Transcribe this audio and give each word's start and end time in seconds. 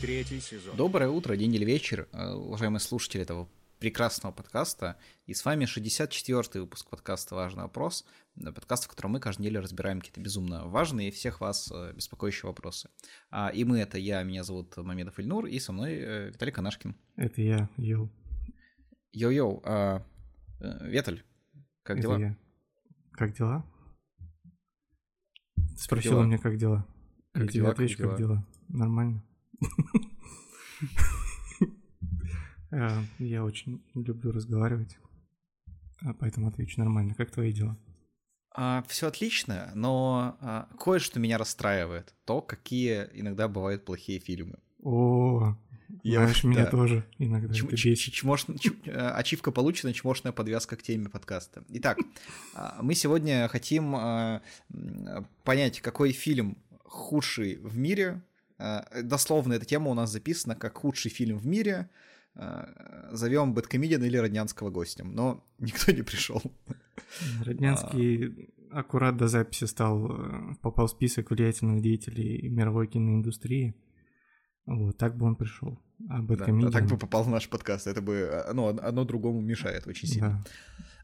Третий 0.00 0.40
сезон. 0.40 0.76
Доброе 0.76 1.10
утро, 1.10 1.36
день 1.36 1.54
или 1.54 1.64
вечер, 1.66 2.08
э, 2.12 2.30
уважаемые 2.32 2.80
слушатели 2.80 3.22
этого 3.22 3.48
прекрасного 3.78 4.32
подкаста. 4.32 4.96
И 5.26 5.34
с 5.34 5.44
вами 5.44 5.66
64-й 5.66 6.60
выпуск 6.60 6.88
подкаста 6.88 7.34
«Важный 7.34 7.64
вопрос». 7.64 8.06
э, 8.36 8.50
Подкаст, 8.50 8.84
в 8.84 8.88
котором 8.88 9.12
мы 9.12 9.20
каждую 9.20 9.44
неделю 9.44 9.60
разбираем 9.60 10.00
какие-то 10.00 10.22
безумно 10.22 10.66
важные 10.66 11.08
и 11.08 11.10
всех 11.10 11.42
вас 11.42 11.70
э, 11.70 11.92
беспокоящие 11.94 12.48
вопросы. 12.48 12.88
А, 13.30 13.50
И 13.50 13.62
мы— 13.64 13.78
это 13.80 13.98
я, 13.98 14.22
меня 14.22 14.42
зовут 14.42 14.74
Мамедов 14.78 15.20
Ильнур, 15.20 15.44
и 15.44 15.58
со 15.58 15.70
мной 15.72 16.30
Виталий 16.30 16.52
Канашкин. 16.52 16.96
Это 17.16 17.42
я, 17.42 17.68
Йоу. 17.76 18.10
Йоу-йоу, 19.12 19.60
а, 19.64 20.02
Веталь, 20.60 21.22
как 21.82 21.98
Это 21.98 22.08
дела? 22.08 22.18
я. 22.18 22.36
Как 23.12 23.36
дела? 23.36 23.66
Спросила 25.76 26.14
дела? 26.16 26.24
меня, 26.24 26.38
как 26.38 26.56
дела. 26.56 26.86
Как 27.32 27.44
Я 27.44 27.52
дела, 27.52 27.70
отвечу, 27.70 27.98
как 27.98 28.16
дела. 28.16 28.46
Нормально. 28.68 29.22
Э, 32.72 33.02
Я 33.18 33.42
очень 33.44 33.82
люблю 33.94 34.30
разговаривать, 34.30 34.96
а 36.02 36.14
поэтому 36.14 36.46
отвечу 36.48 36.78
нормально. 36.80 37.14
Как 37.14 37.30
твои 37.30 37.52
дела? 37.52 37.76
все 38.88 39.06
отлично, 39.06 39.70
но 39.76 40.36
а, 40.40 40.68
кое-что 40.78 41.20
меня 41.20 41.38
расстраивает. 41.38 42.14
То, 42.24 42.40
какие 42.40 43.08
иногда 43.12 43.46
бывают 43.48 43.84
плохие 43.84 44.18
фильмы. 44.18 44.58
О, 44.82 45.56
Я 46.02 46.20
знаешь, 46.22 46.42
меня 46.44 46.64
да. 46.64 46.70
тоже 46.70 47.04
иногда 47.18 47.54
Чм- 47.54 47.74
ч- 47.76 47.94
ч- 47.94 48.10
чмош- 48.10 48.58
ч- 48.58 48.90
Ачивка 48.90 49.52
получена, 49.52 49.92
чмошная 49.92 50.32
подвязка 50.32 50.76
к 50.76 50.82
теме 50.82 51.08
подкаста. 51.08 51.64
Итак, 51.68 51.98
а, 52.54 52.78
мы 52.82 52.94
сегодня 52.94 53.46
хотим 53.48 53.94
а, 53.94 54.42
понять, 55.44 55.80
какой 55.80 56.10
фильм 56.12 56.56
худший 56.84 57.56
в 57.56 57.76
мире. 57.78 58.20
А, 58.60 59.02
Дословно 59.02 59.54
эта 59.54 59.64
тема 59.64 59.90
у 59.90 59.94
нас 59.94 60.10
записана 60.10 60.54
как 60.54 60.78
худший 60.78 61.10
фильм 61.10 61.38
в 61.38 61.46
мире. 61.46 61.88
А, 62.34 63.08
Зовем 63.12 63.54
Бэткомедиана 63.54 64.04
или 64.04 64.18
Роднянского 64.18 64.70
гостем, 64.70 65.12
но 65.14 65.44
никто 65.58 65.92
не 65.92 66.02
пришел. 66.02 66.42
Роднянский 67.44 68.50
аккурат 68.70 69.16
до 69.16 69.28
записи 69.28 69.64
стал, 69.64 70.10
э, 70.12 70.54
попал 70.62 70.86
в 70.86 70.90
список 70.90 71.30
влиятельных 71.30 71.82
деятелей 71.82 72.48
мировой 72.48 72.86
киноиндустрии. 72.86 73.74
Вот, 74.66 74.96
так 74.96 75.16
бы 75.16 75.26
он 75.26 75.34
пришел. 75.34 75.80
А 76.08 76.18
Да, 76.18 76.22
Бэткомедиан... 76.22 76.68
а 76.68 76.72
так 76.72 76.86
бы 76.86 76.96
попал 76.96 77.24
в 77.24 77.28
наш 77.28 77.48
подкаст. 77.48 77.86
Это 77.86 78.00
бы 78.00 78.44
ну, 78.52 78.68
одно 78.68 79.04
другому 79.04 79.40
мешает 79.40 79.86
очень 79.86 80.08
сильно. 80.08 80.44
Да. 80.44 80.50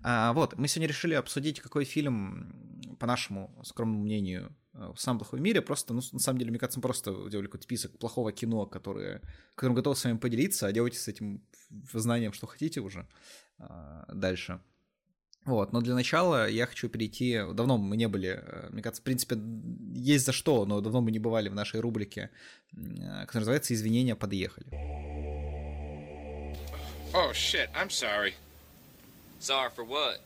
А, 0.08 0.32
вот, 0.34 0.56
мы 0.56 0.68
сегодня 0.68 0.86
решили 0.86 1.14
обсудить, 1.14 1.58
какой 1.58 1.84
фильм, 1.84 2.96
по 3.00 3.08
нашему 3.08 3.50
скромному 3.64 4.04
мнению, 4.04 4.54
э, 4.72 4.92
самый 4.96 5.18
плохой 5.18 5.40
в 5.40 5.42
мире. 5.42 5.60
Просто, 5.60 5.94
ну, 5.94 6.00
на 6.12 6.20
самом 6.20 6.38
деле, 6.38 6.50
мне 6.50 6.60
кажется, 6.60 6.78
мы 6.78 6.82
просто 6.82 7.10
делали 7.28 7.46
какой-то 7.46 7.64
список 7.64 7.98
плохого 7.98 8.30
кино, 8.30 8.66
которое, 8.66 9.20
которым 9.56 9.74
готовы 9.74 9.96
с 9.96 10.04
вами 10.04 10.18
поделиться, 10.18 10.68
а 10.68 10.72
делайте 10.72 11.00
с 11.00 11.08
этим 11.08 11.42
знанием, 11.92 12.32
что 12.32 12.46
хотите 12.46 12.80
уже 12.80 13.08
а, 13.58 14.04
дальше. 14.14 14.60
Вот, 15.44 15.72
но 15.72 15.80
для 15.80 15.94
начала 15.96 16.48
я 16.48 16.66
хочу 16.66 16.88
перейти... 16.88 17.42
Давно 17.52 17.76
мы 17.76 17.96
не 17.96 18.06
были, 18.06 18.40
э, 18.40 18.68
мне 18.70 18.82
кажется, 18.82 19.02
в 19.02 19.04
принципе, 19.04 19.36
есть 19.92 20.24
за 20.24 20.30
что, 20.30 20.66
но 20.66 20.80
давно 20.80 21.00
мы 21.00 21.10
не 21.10 21.18
бывали 21.18 21.48
в 21.48 21.54
нашей 21.54 21.80
рубрике, 21.80 22.30
э, 22.74 22.76
которая 22.76 23.40
называется 23.40 23.74
«Извинения 23.74 24.14
подъехали». 24.14 24.68
Oh 27.12 27.32
shit, 27.32 27.68
I'm 27.74 27.88
sorry. 27.88 28.34
Sorry 29.40 29.70
for 29.76 29.86
what? 29.86 30.18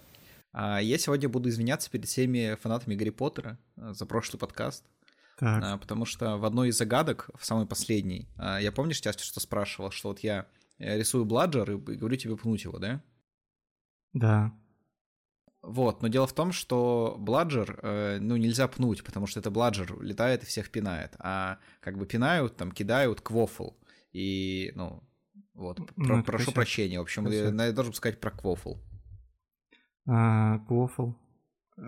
А, 0.52 0.78
Я 0.80 0.98
сегодня 0.98 1.28
буду 1.28 1.48
извиняться 1.48 1.90
перед 1.90 2.06
всеми 2.06 2.56
фанатами 2.60 2.94
Гарри 2.94 3.10
Поттера 3.10 3.58
э, 3.76 3.92
за 3.92 4.06
прошлый 4.06 4.38
подкаст, 4.40 4.84
Так, 5.38 5.62
а, 5.64 5.78
потому 5.78 6.04
что 6.04 6.36
в 6.38 6.44
одной 6.44 6.68
из 6.70 6.76
загадок, 6.78 7.30
в 7.38 7.44
самой 7.44 7.66
последней, 7.66 8.28
а, 8.36 8.58
я 8.60 8.72
помнишь, 8.72 9.00
тебя 9.00 9.12
что 9.12 9.40
спрашивал, 9.40 9.90
что 9.90 10.08
вот 10.08 10.20
я 10.20 10.46
э, 10.78 10.98
рисую 10.98 11.24
бладжер 11.24 11.70
и 11.72 11.76
говорю 11.76 12.16
тебе 12.16 12.36
пнуть 12.36 12.64
его, 12.64 12.78
да? 12.78 13.02
да. 14.12 14.52
Вот, 15.62 16.00
но 16.00 16.08
дело 16.08 16.26
в 16.26 16.32
том, 16.34 16.52
что 16.52 17.16
бладжер, 17.18 17.78
э, 17.82 18.18
ну, 18.20 18.36
нельзя 18.36 18.66
пнуть, 18.66 19.04
потому 19.04 19.26
что 19.26 19.40
это 19.40 19.50
бладжер 19.50 20.00
летает 20.00 20.42
и 20.42 20.46
всех 20.46 20.70
пинает, 20.70 21.14
а 21.18 21.58
как 21.80 21.98
бы 21.98 22.06
пинают, 22.06 22.56
там, 22.56 22.72
кидают 22.72 23.20
квофл, 23.20 23.72
и, 24.12 24.72
ну, 24.74 25.02
вот, 25.52 25.78
Ну, 25.96 26.06
про- 26.06 26.14
это 26.16 26.24
прошу 26.24 26.44
косяк. 26.46 26.54
прощения, 26.54 26.98
в 26.98 27.02
общем, 27.02 27.26
я 27.30 27.72
должен 27.72 27.92
сказать 27.92 28.18
про 28.20 28.30
квофл. 28.30 28.76
А, 30.06 30.58
Квофл 30.60 31.12
э, 31.76 31.82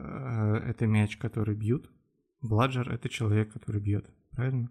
это 0.67 0.87
мяч, 0.87 1.17
который 1.17 1.55
бьют. 1.55 1.91
Бладжер 2.41 2.91
это 2.91 3.09
человек, 3.09 3.53
который 3.53 3.81
бьет. 3.81 4.11
Правильно? 4.31 4.71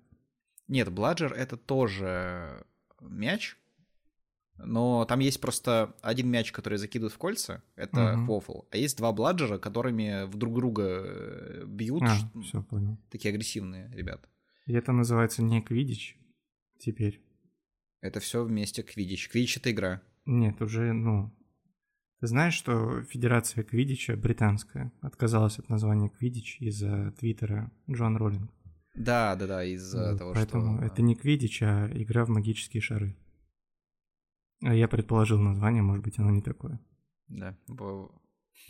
Нет, 0.67 0.91
бладжер 0.91 1.33
это 1.33 1.57
тоже 1.57 2.65
мяч, 3.01 3.57
но 4.57 5.05
там 5.05 5.19
есть 5.19 5.41
просто 5.41 5.95
один 6.01 6.29
мяч, 6.29 6.51
который 6.51 6.77
закидывают 6.77 7.13
в 7.13 7.17
кольца, 7.17 7.63
это 7.75 8.13
Мгм. 8.15 8.25
квофл, 8.25 8.61
а 8.71 8.77
есть 8.77 8.97
два 8.97 9.11
бладжера, 9.11 9.57
которыми 9.57 10.25
в 10.25 10.37
друг 10.37 10.53
друга 10.55 10.83
э, 10.83 11.63
бьют, 11.65 12.03
А, 12.03 12.15
все, 12.41 12.61
понял. 12.63 12.97
такие 13.09 13.31
агрессивные 13.33 13.89
ребята. 13.93 14.27
И 14.65 14.73
это 14.73 14.91
называется 14.91 15.41
не 15.43 15.61
квидич 15.61 16.17
теперь. 16.79 17.21
Это 18.01 18.19
все 18.19 18.43
вместе 18.43 18.81
квидич. 18.83 19.29
Квидич 19.29 19.57
это 19.57 19.71
игра. 19.71 20.01
Нет, 20.25 20.61
уже, 20.61 20.93
ну... 20.93 21.31
Ты 22.21 22.27
знаешь, 22.27 22.53
что 22.53 23.01
Федерация 23.01 23.63
Квидича 23.63 24.15
британская 24.15 24.91
отказалась 25.01 25.57
от 25.57 25.69
названия 25.69 26.07
Квидич 26.09 26.57
из-за 26.61 27.11
твиттера 27.17 27.71
Джон 27.89 28.15
Роллинг. 28.15 28.51
Да, 28.93 29.35
да, 29.35 29.47
да, 29.47 29.63
из-за 29.63 30.11
Вот, 30.11 30.19
того, 30.19 30.33
Поэтому 30.35 30.77
что... 30.77 30.85
это 30.85 31.01
не 31.01 31.15
Квидич, 31.15 31.63
а 31.63 31.89
игра 31.91 32.23
в 32.23 32.29
магические 32.29 32.81
шары. 32.81 33.17
А 34.61 34.71
я 34.71 34.87
предположил 34.87 35.39
название, 35.39 35.81
может 35.81 36.03
быть, 36.03 36.19
оно 36.19 36.29
не 36.29 36.43
такое. 36.43 36.79
Да. 37.27 37.57
Ну, 37.67 38.11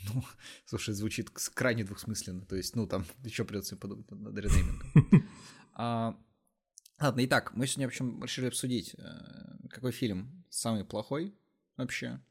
слушай, 0.66 0.94
звучит 0.94 1.30
крайне 1.54 1.84
двухсмысленно. 1.84 2.46
То 2.46 2.56
есть, 2.56 2.74
ну, 2.78 2.88
там 2.88 3.04
еще 3.26 3.44
придется 3.44 3.76
подумать 3.76 4.10
над 4.12 4.22
над 4.22 4.38
ренеймингом. 4.38 5.28
А, 5.74 6.18
Ладно, 7.00 7.26
итак, 7.26 7.54
мы 7.56 7.66
сегодня, 7.66 7.88
в 7.88 7.90
общем, 7.90 8.24
решили 8.24 8.46
обсудить, 8.46 8.94
э, 8.96 9.68
какой 9.70 9.92
фильм 9.92 10.46
самый 10.50 10.86
плохой 10.86 11.34
вообще. 11.76 12.22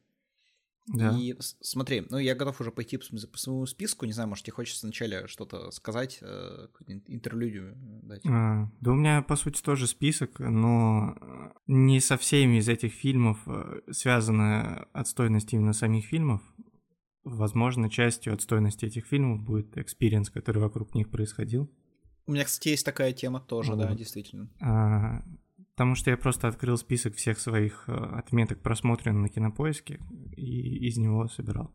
Да. 0.86 1.16
И 1.16 1.36
смотри, 1.38 2.06
ну, 2.10 2.18
я 2.18 2.34
готов 2.34 2.60
уже 2.60 2.72
пойти 2.72 2.96
по 2.96 3.04
своему 3.04 3.66
списку. 3.66 4.06
Не 4.06 4.12
знаю, 4.12 4.28
может, 4.28 4.44
тебе 4.44 4.54
хочется 4.54 4.86
вначале 4.86 5.26
что-то 5.28 5.70
сказать, 5.70 6.18
э, 6.20 6.66
интерлюдию 7.06 7.76
дать. 8.02 8.26
А, 8.26 8.70
да 8.80 8.90
у 8.90 8.94
меня, 8.94 9.22
по 9.22 9.36
сути, 9.36 9.62
тоже 9.62 9.86
список, 9.86 10.40
но 10.40 11.16
э, 11.20 11.50
не 11.68 12.00
со 12.00 12.16
всеми 12.16 12.58
из 12.58 12.68
этих 12.68 12.92
фильмов 12.92 13.38
э, 13.46 13.80
связана 13.92 14.88
отстойность 14.92 15.52
именно 15.52 15.72
самих 15.72 16.06
фильмов. 16.06 16.42
Возможно, 17.22 17.90
частью 17.90 18.32
отстойности 18.34 18.86
этих 18.86 19.06
фильмов 19.06 19.42
будет 19.42 19.76
experience, 19.76 20.30
который 20.30 20.62
вокруг 20.62 20.94
них 20.94 21.10
происходил. 21.10 21.70
У 22.26 22.32
меня, 22.32 22.44
кстати, 22.44 22.68
есть 22.68 22.84
такая 22.84 23.12
тема 23.12 23.40
тоже, 23.40 23.76
да, 23.76 23.88
Вот. 23.88 23.96
действительно. 23.96 24.48
А, 24.60 25.22
потому 25.80 25.94
что 25.94 26.10
я 26.10 26.18
просто 26.18 26.46
открыл 26.46 26.76
список 26.76 27.14
всех 27.14 27.40
своих 27.40 27.84
э, 27.86 27.92
отметок 27.92 28.60
просмотренных 28.60 29.22
на 29.22 29.28
кинопоиске 29.30 29.98
и 30.36 30.86
из 30.86 30.98
него 30.98 31.26
собирал. 31.28 31.72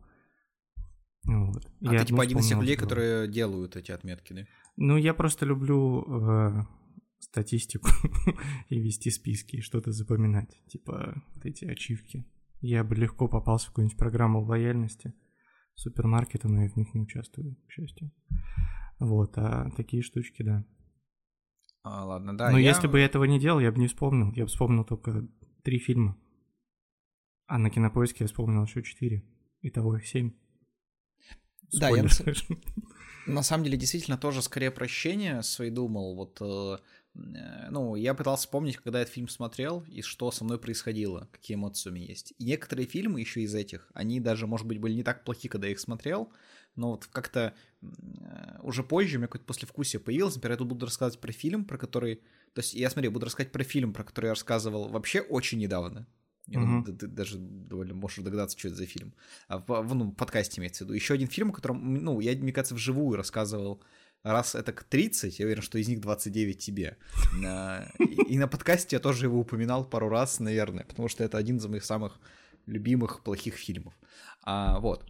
Вот. 1.24 1.66
А 1.82 1.92
Я 1.92 2.02
ты 2.02 2.06
типа 2.06 2.22
один 2.22 2.38
из 2.38 2.48
тех 2.48 2.60
людей, 2.60 2.76
которые 2.76 3.28
делают 3.28 3.76
эти 3.76 3.92
отметки, 3.92 4.34
да? 4.34 4.46
Ну, 4.78 4.96
я 4.96 5.16
просто 5.16 5.48
люблю 5.48 6.06
э, 6.08 6.62
статистику 7.18 7.90
и 8.70 8.80
вести 8.80 9.10
списки, 9.10 9.56
и 9.56 9.62
что-то 9.62 9.92
запоминать. 9.92 10.56
Типа 10.68 11.20
вот 11.34 11.44
эти 11.44 11.66
ачивки. 11.66 12.28
Я 12.62 12.84
бы 12.84 12.94
легко 12.94 13.28
попался 13.28 13.66
в 13.66 13.70
какую-нибудь 13.70 13.98
программу 13.98 14.40
лояльности 14.40 15.16
супермаркета, 15.74 16.48
но 16.48 16.62
я 16.62 16.70
в 16.70 16.76
них 16.76 16.94
не 16.94 17.02
участвую, 17.02 17.56
к 17.68 17.72
счастью. 17.72 18.12
Вот, 19.00 19.36
а 19.40 19.72
такие 19.76 20.04
штучки, 20.04 20.44
да. 20.44 20.64
А, 21.88 22.04
ладно, 22.04 22.36
да. 22.36 22.50
но 22.50 22.58
я- 22.58 22.70
если 22.70 22.88
бы 22.88 23.00
я 23.00 23.06
этого 23.06 23.26
не 23.26 23.40
делал, 23.40 23.60
я 23.60 23.72
бы 23.72 23.80
не 23.80 23.88
вспомнил. 23.88 24.32
Я 24.34 24.44
бы 24.46 24.50
вспомнил 24.50 24.84
только 24.84 25.28
три 25.64 25.78
фильма. 25.78 26.18
А 27.46 27.60
на 27.60 27.70
кинопоиске 27.70 28.24
я 28.24 28.28
вспомнил 28.28 28.66
еще 28.66 28.82
четыре. 28.82 29.24
Итого 29.62 29.98
их 29.98 30.08
семь. 30.08 30.32
Да, 31.74 31.90
я 31.90 32.04
на 33.28 33.44
самом 33.44 33.64
деле, 33.64 33.78
действительно, 33.78 34.18
тоже 34.18 34.42
скорее 34.42 34.72
прощение 34.72 35.42
свои 35.44 35.70
думал. 35.70 36.16
Вот, 36.16 36.38
э, 36.42 36.78
э, 37.16 37.70
ну, 37.70 37.96
я 37.96 38.14
пытался 38.14 38.44
вспомнить, 38.46 38.78
когда 38.78 39.00
этот 39.02 39.14
фильм 39.14 39.28
смотрел, 39.28 39.84
и 39.88 40.02
что 40.02 40.32
со 40.32 40.44
мной 40.44 40.60
происходило, 40.60 41.28
какие 41.32 41.56
эмоции 41.56 41.90
у 41.90 41.94
меня 41.94 42.06
есть. 42.06 42.34
И 42.38 42.46
некоторые 42.46 42.88
фильмы 42.88 43.20
еще 43.20 43.42
из 43.42 43.54
этих, 43.56 43.90
они 43.94 44.20
даже, 44.20 44.48
может 44.48 44.68
быть, 44.68 44.80
были 44.80 44.94
не 44.94 45.04
так 45.04 45.24
плохи, 45.24 45.50
когда 45.50 45.68
я 45.68 45.74
их 45.74 45.80
смотрел, 45.80 46.32
но 46.76 46.92
вот 46.92 47.06
как-то 47.08 47.54
э, 47.82 47.88
уже 48.62 48.84
позже 48.84 49.16
у 49.18 49.20
меня 49.20 49.28
какое-то 49.28 49.46
послевкусие 49.46 50.00
появилось. 50.00 50.36
Например, 50.36 50.54
я 50.54 50.58
тут 50.58 50.68
буду 50.68 50.86
рассказывать 50.86 51.20
про 51.22 51.32
фильм, 51.32 51.66
про 51.66 51.78
который... 51.78 52.16
То 52.54 52.60
есть 52.62 52.74
я, 52.74 52.90
смотри, 52.90 53.10
буду 53.10 53.26
рассказать 53.26 53.52
про 53.52 53.64
фильм, 53.64 53.94
про 53.94 54.04
который 54.04 54.26
я 54.28 54.32
рассказывал 54.32 54.88
вообще 54.90 55.22
очень 55.22 55.60
недавно. 55.60 56.08
Я 56.48 56.60
думаю, 56.60 56.78
Мгм. 56.82 56.86
ты, 56.86 56.94
ты 56.94 57.08
даже 57.08 57.38
довольно 57.40 57.96
можешь 57.96 58.24
догадаться, 58.24 58.58
что 58.58 58.68
это 58.68 58.78
за 58.78 58.86
фильм. 58.86 59.14
А 59.48 59.58
в, 59.58 59.66
в, 59.68 59.96
ну, 59.96 60.12
подкасте 60.12 60.60
имеется 60.62 60.84
в 60.84 60.88
виду. 60.88 60.94
Еще 60.94 61.14
один 61.16 61.28
фильм, 61.28 61.50
о 61.50 61.54
котором, 61.54 61.94
ну, 61.96 62.20
я, 62.20 62.36
мне 62.36 62.54
кажется, 62.54 62.76
вживую 62.76 63.18
рассказывал 63.18 63.82
раз 64.24 64.56
это 64.56 64.72
к 64.74 64.84
30, 64.84 65.40
я 65.40 65.46
уверен, 65.46 65.62
что 65.64 65.78
из 65.78 65.88
них 65.88 66.02
29 66.02 66.58
тебе. 66.60 66.98
А, 67.46 67.88
И 68.00 68.34
и 68.34 68.38
на 68.38 68.48
подкасте 68.48 68.96
я 68.96 69.00
тоже 69.00 69.26
его 69.26 69.40
упоминал 69.40 69.86
пару 69.90 70.10
раз, 70.10 70.40
наверное, 70.40 70.84
потому 70.84 71.08
что 71.08 71.24
это 71.24 71.38
один 71.38 71.58
из 71.58 71.66
моих 71.68 71.84
самых 71.86 72.20
любимых 72.68 73.24
плохих 73.24 73.56
фильмов. 73.56 73.94
А, 74.44 74.80
вот. 74.80 75.06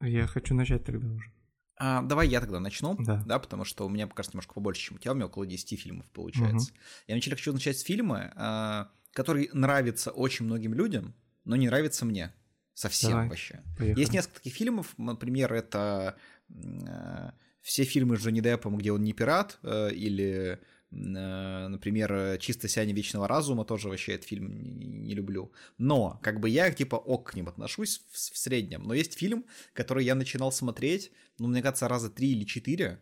Я 0.00 0.26
хочу 0.26 0.54
начать 0.54 0.84
тогда 0.84 1.06
уже. 1.08 1.32
А, 1.76 2.02
давай 2.02 2.28
я 2.28 2.40
тогда 2.40 2.60
начну, 2.60 2.94
Да. 2.98 3.38
потому 3.38 3.64
что 3.64 3.86
у 3.86 3.88
меня, 3.88 4.06
кажется, 4.06 4.36
немножко 4.36 4.52
побольше, 4.54 4.82
чем 4.82 4.96
у 4.96 4.98
тебя, 4.98 5.12
у 5.12 5.14
меня 5.14 5.26
около 5.26 5.46
10 5.46 5.80
фильмов 5.80 6.10
получается. 6.10 6.72
Я 7.06 7.14
вначале 7.14 7.36
хочу 7.36 7.52
начать 7.52 7.78
с 7.78 7.82
фильма, 7.82 8.32
а, 8.36 8.90
который 9.12 9.48
нравится 9.52 10.10
очень 10.10 10.44
многим 10.44 10.74
людям, 10.74 11.14
но 11.44 11.56
не 11.56 11.68
нравится 11.68 12.04
мне. 12.04 12.32
Совсем 12.74 13.10
Давай. 13.12 13.28
вообще. 13.28 13.62
Поехали. 13.78 14.00
Есть 14.00 14.12
несколько 14.12 14.36
таких 14.36 14.54
фильмов, 14.54 14.94
например, 14.96 15.52
это 15.52 16.16
э, 16.48 17.30
все 17.60 17.84
фильмы 17.84 18.16
с 18.16 18.20
Джонни 18.20 18.40
Деппом, 18.40 18.76
где 18.78 18.92
он 18.92 19.02
не 19.02 19.12
пират, 19.12 19.58
э, 19.62 19.90
или, 19.92 20.60
например, 20.90 22.12
э, 22.12 22.38
«Чисто 22.38 22.68
сияние 22.68 22.96
вечного 22.96 23.28
разума», 23.28 23.64
тоже 23.64 23.88
вообще 23.88 24.14
этот 24.14 24.28
фильм 24.28 24.48
не, 24.78 25.14
люблю. 25.14 25.52
Но, 25.78 26.18
как 26.22 26.40
бы 26.40 26.48
я, 26.48 26.70
типа, 26.72 26.96
ок 26.96 27.30
к 27.30 27.34
ним 27.34 27.48
отношусь 27.48 28.02
в, 28.10 28.16
в 28.16 28.38
среднем. 28.38 28.82
Но 28.82 28.94
есть 28.94 29.16
фильм, 29.16 29.44
который 29.72 30.04
я 30.04 30.14
начинал 30.14 30.50
смотреть, 30.52 31.12
ну, 31.38 31.48
мне 31.48 31.62
кажется, 31.62 31.88
раза 31.88 32.10
три 32.10 32.32
или 32.32 32.44
четыре, 32.44 33.00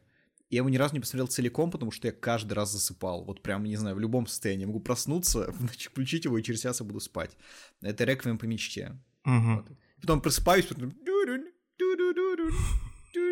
и 0.51 0.57
я 0.57 0.61
его 0.61 0.69
ни 0.69 0.77
разу 0.77 0.95
не 0.95 1.01
посмотрел 1.01 1.27
целиком, 1.27 1.71
потому 1.71 1.91
что 1.91 2.09
я 2.09 2.13
каждый 2.13 2.55
раз 2.55 2.73
засыпал. 2.73 3.25
Вот 3.25 3.43
прям, 3.43 3.65
не 3.65 3.77
знаю, 3.77 3.97
в 3.97 4.01
любом 4.01 4.27
состоянии. 4.27 4.65
Могу 4.65 4.81
проснуться, 4.81 5.53
значит, 5.59 5.91
включить 5.91 6.25
его, 6.25 6.39
и 6.39 6.43
через 6.43 6.61
час 6.61 6.81
я 6.81 6.87
буду 6.87 7.01
спать. 7.01 7.37
Это 7.81 8.05
«Реквием 8.05 8.39
по 8.39 8.45
мечте». 8.45 8.99
Мгм. 9.25 9.57
Вот. 9.57 9.67
Потом 10.01 10.21
просыпаюсь, 10.21 10.67
потом... 10.67 10.93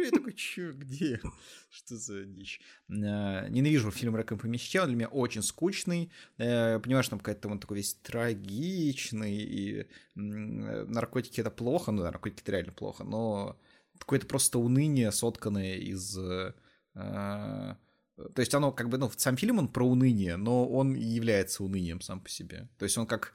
Я 0.05 0.11
такой, 0.11 0.33
чё, 0.35 0.73
где? 0.73 1.21
Что 1.71 1.97
за 1.97 2.25
дичь? 2.25 2.61
Э, 2.89 3.49
Ненавижу 3.49 3.91
фильм 3.91 4.17
«Реквием 4.17 4.39
по 4.41 4.47
мечте», 4.47 4.81
он 4.81 4.89
для 4.89 4.97
меня 4.97 5.09
очень 5.09 5.43
скучный. 5.43 6.11
Э, 6.39 6.79
Понимаешь, 6.81 7.09
там 7.09 7.19
какой-то 7.19 7.49
он 7.49 7.59
такой 7.59 7.79
весь 7.79 7.95
трагичный, 7.95 9.37
и 9.37 9.87
наркотики— 10.15 11.41
это 11.43 11.51
плохо, 11.51 11.93
ну 11.93 12.03
да, 12.03 12.11
наркотики— 12.11 12.41
это 12.43 12.53
реально 12.53 12.73
плохо, 12.73 13.05
но 13.05 13.59
какое-то 13.99 14.27
просто 14.27 14.59
уныние, 14.59 15.13
сотканное 15.13 15.77
из... 15.77 16.17
э, 16.19 16.55
э, 16.95 16.99
То 16.99 18.41
есть 18.41 18.55
оно 18.55 18.73
как 18.73 18.89
бы, 18.89 18.99
ну, 18.99 19.11
сам 19.17 19.37
фильм 19.37 19.59
он 19.59 19.69
про 19.69 19.87
уныние, 19.87 20.37
но 20.37 20.69
он 20.69 20.95
является 20.95 21.65
унынием 21.65 22.01
сам 22.01 22.21
по 22.21 22.29
себе. 22.29 22.69
То 22.79 22.85
есть 22.85 22.97
он 22.99 23.07
как... 23.07 23.35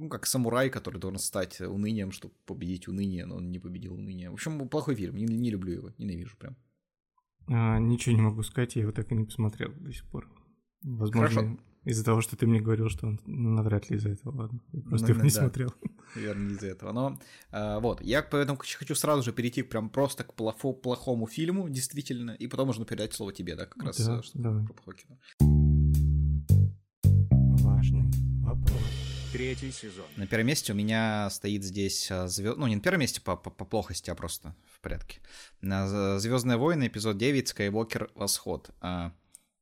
ну, 0.00 0.08
как 0.08 0.26
самурай, 0.26 0.70
который 0.70 0.98
должен 0.98 1.18
стать 1.18 1.60
унынием, 1.60 2.10
чтобы 2.10 2.34
победить 2.46 2.88
уныние, 2.88 3.26
но 3.26 3.36
он 3.36 3.50
не 3.50 3.58
победил 3.58 3.94
уныние. 3.94 4.30
В 4.30 4.34
общем, 4.34 4.68
плохой 4.68 4.94
фильм, 4.94 5.16
не, 5.16 5.24
не 5.26 5.50
люблю 5.50 5.72
его, 5.74 5.90
ненавижу 5.98 6.36
прям. 6.38 6.56
А, 7.48 7.78
ничего 7.78 8.14
не 8.16 8.22
могу 8.22 8.42
сказать, 8.42 8.76
я 8.76 8.82
его 8.82 8.92
так 8.92 9.12
и 9.12 9.14
не 9.14 9.24
посмотрел 9.24 9.72
до 9.78 9.92
сих 9.92 10.04
пор. 10.06 10.26
Возможно, 10.82 11.40
Хорошо. 11.42 11.58
из-за 11.84 12.04
того, 12.04 12.20
что 12.22 12.36
ты 12.36 12.46
мне 12.46 12.60
говорил, 12.60 12.88
что 12.88 13.06
он 13.08 13.20
ну, 13.26 13.50
навряд 13.50 13.90
ли 13.90 13.96
из-за 13.96 14.08
этого, 14.10 14.34
ладно. 14.34 14.60
Я 14.72 14.80
просто 14.82 15.08
Ну, 15.08 15.14
его 15.14 15.22
не 15.24 15.30
да. 15.30 15.40
смотрел. 15.40 15.74
Наверное, 16.16 16.48
не 16.48 16.54
из-за 16.54 16.66
этого. 16.68 16.92
Но 16.92 17.18
а, 17.50 17.78
вот, 17.80 18.00
я 18.00 18.22
поэтому 18.22 18.58
хочу 18.58 18.94
сразу 18.94 19.22
же 19.22 19.32
перейти 19.32 19.62
прям 19.62 19.90
просто 19.90 20.24
к 20.24 20.34
плохо- 20.34 20.72
плохому 20.72 21.26
фильму, 21.26 21.68
действительно, 21.68 22.30
и 22.30 22.46
потом 22.46 22.68
можно 22.68 22.84
передать 22.86 23.12
слово 23.12 23.32
тебе, 23.34 23.54
да, 23.56 23.66
как 23.66 23.82
раз 23.82 23.98
Да, 24.06 24.18
э, 24.18 24.22
чтобы 24.22 24.42
давай. 24.44 24.64
про 24.64 24.72
плохое 24.74 24.96
кино. 24.96 25.18
Важный 27.62 28.10
вопрос. 28.42 28.99
Третий 29.32 29.70
сезон. 29.70 30.06
На 30.16 30.26
первом 30.26 30.48
месте 30.48 30.72
у 30.72 30.74
меня 30.74 31.30
стоит 31.30 31.62
здесь 31.62 32.10
звезд... 32.26 32.58
Ну, 32.58 32.66
не 32.66 32.74
на 32.74 32.80
первом 32.80 33.00
месте 33.00 33.20
по, 33.20 33.36
по, 33.36 33.50
по 33.50 33.64
плохости, 33.64 34.10
а 34.10 34.16
просто 34.16 34.56
в 34.72 34.80
порядке. 34.80 35.20
Звездные 35.60 36.56
войны, 36.56 36.88
эпизод 36.88 37.16
9, 37.16 37.46
Скайуокер 37.46 38.10
Восход. 38.16 38.70
А, 38.80 39.12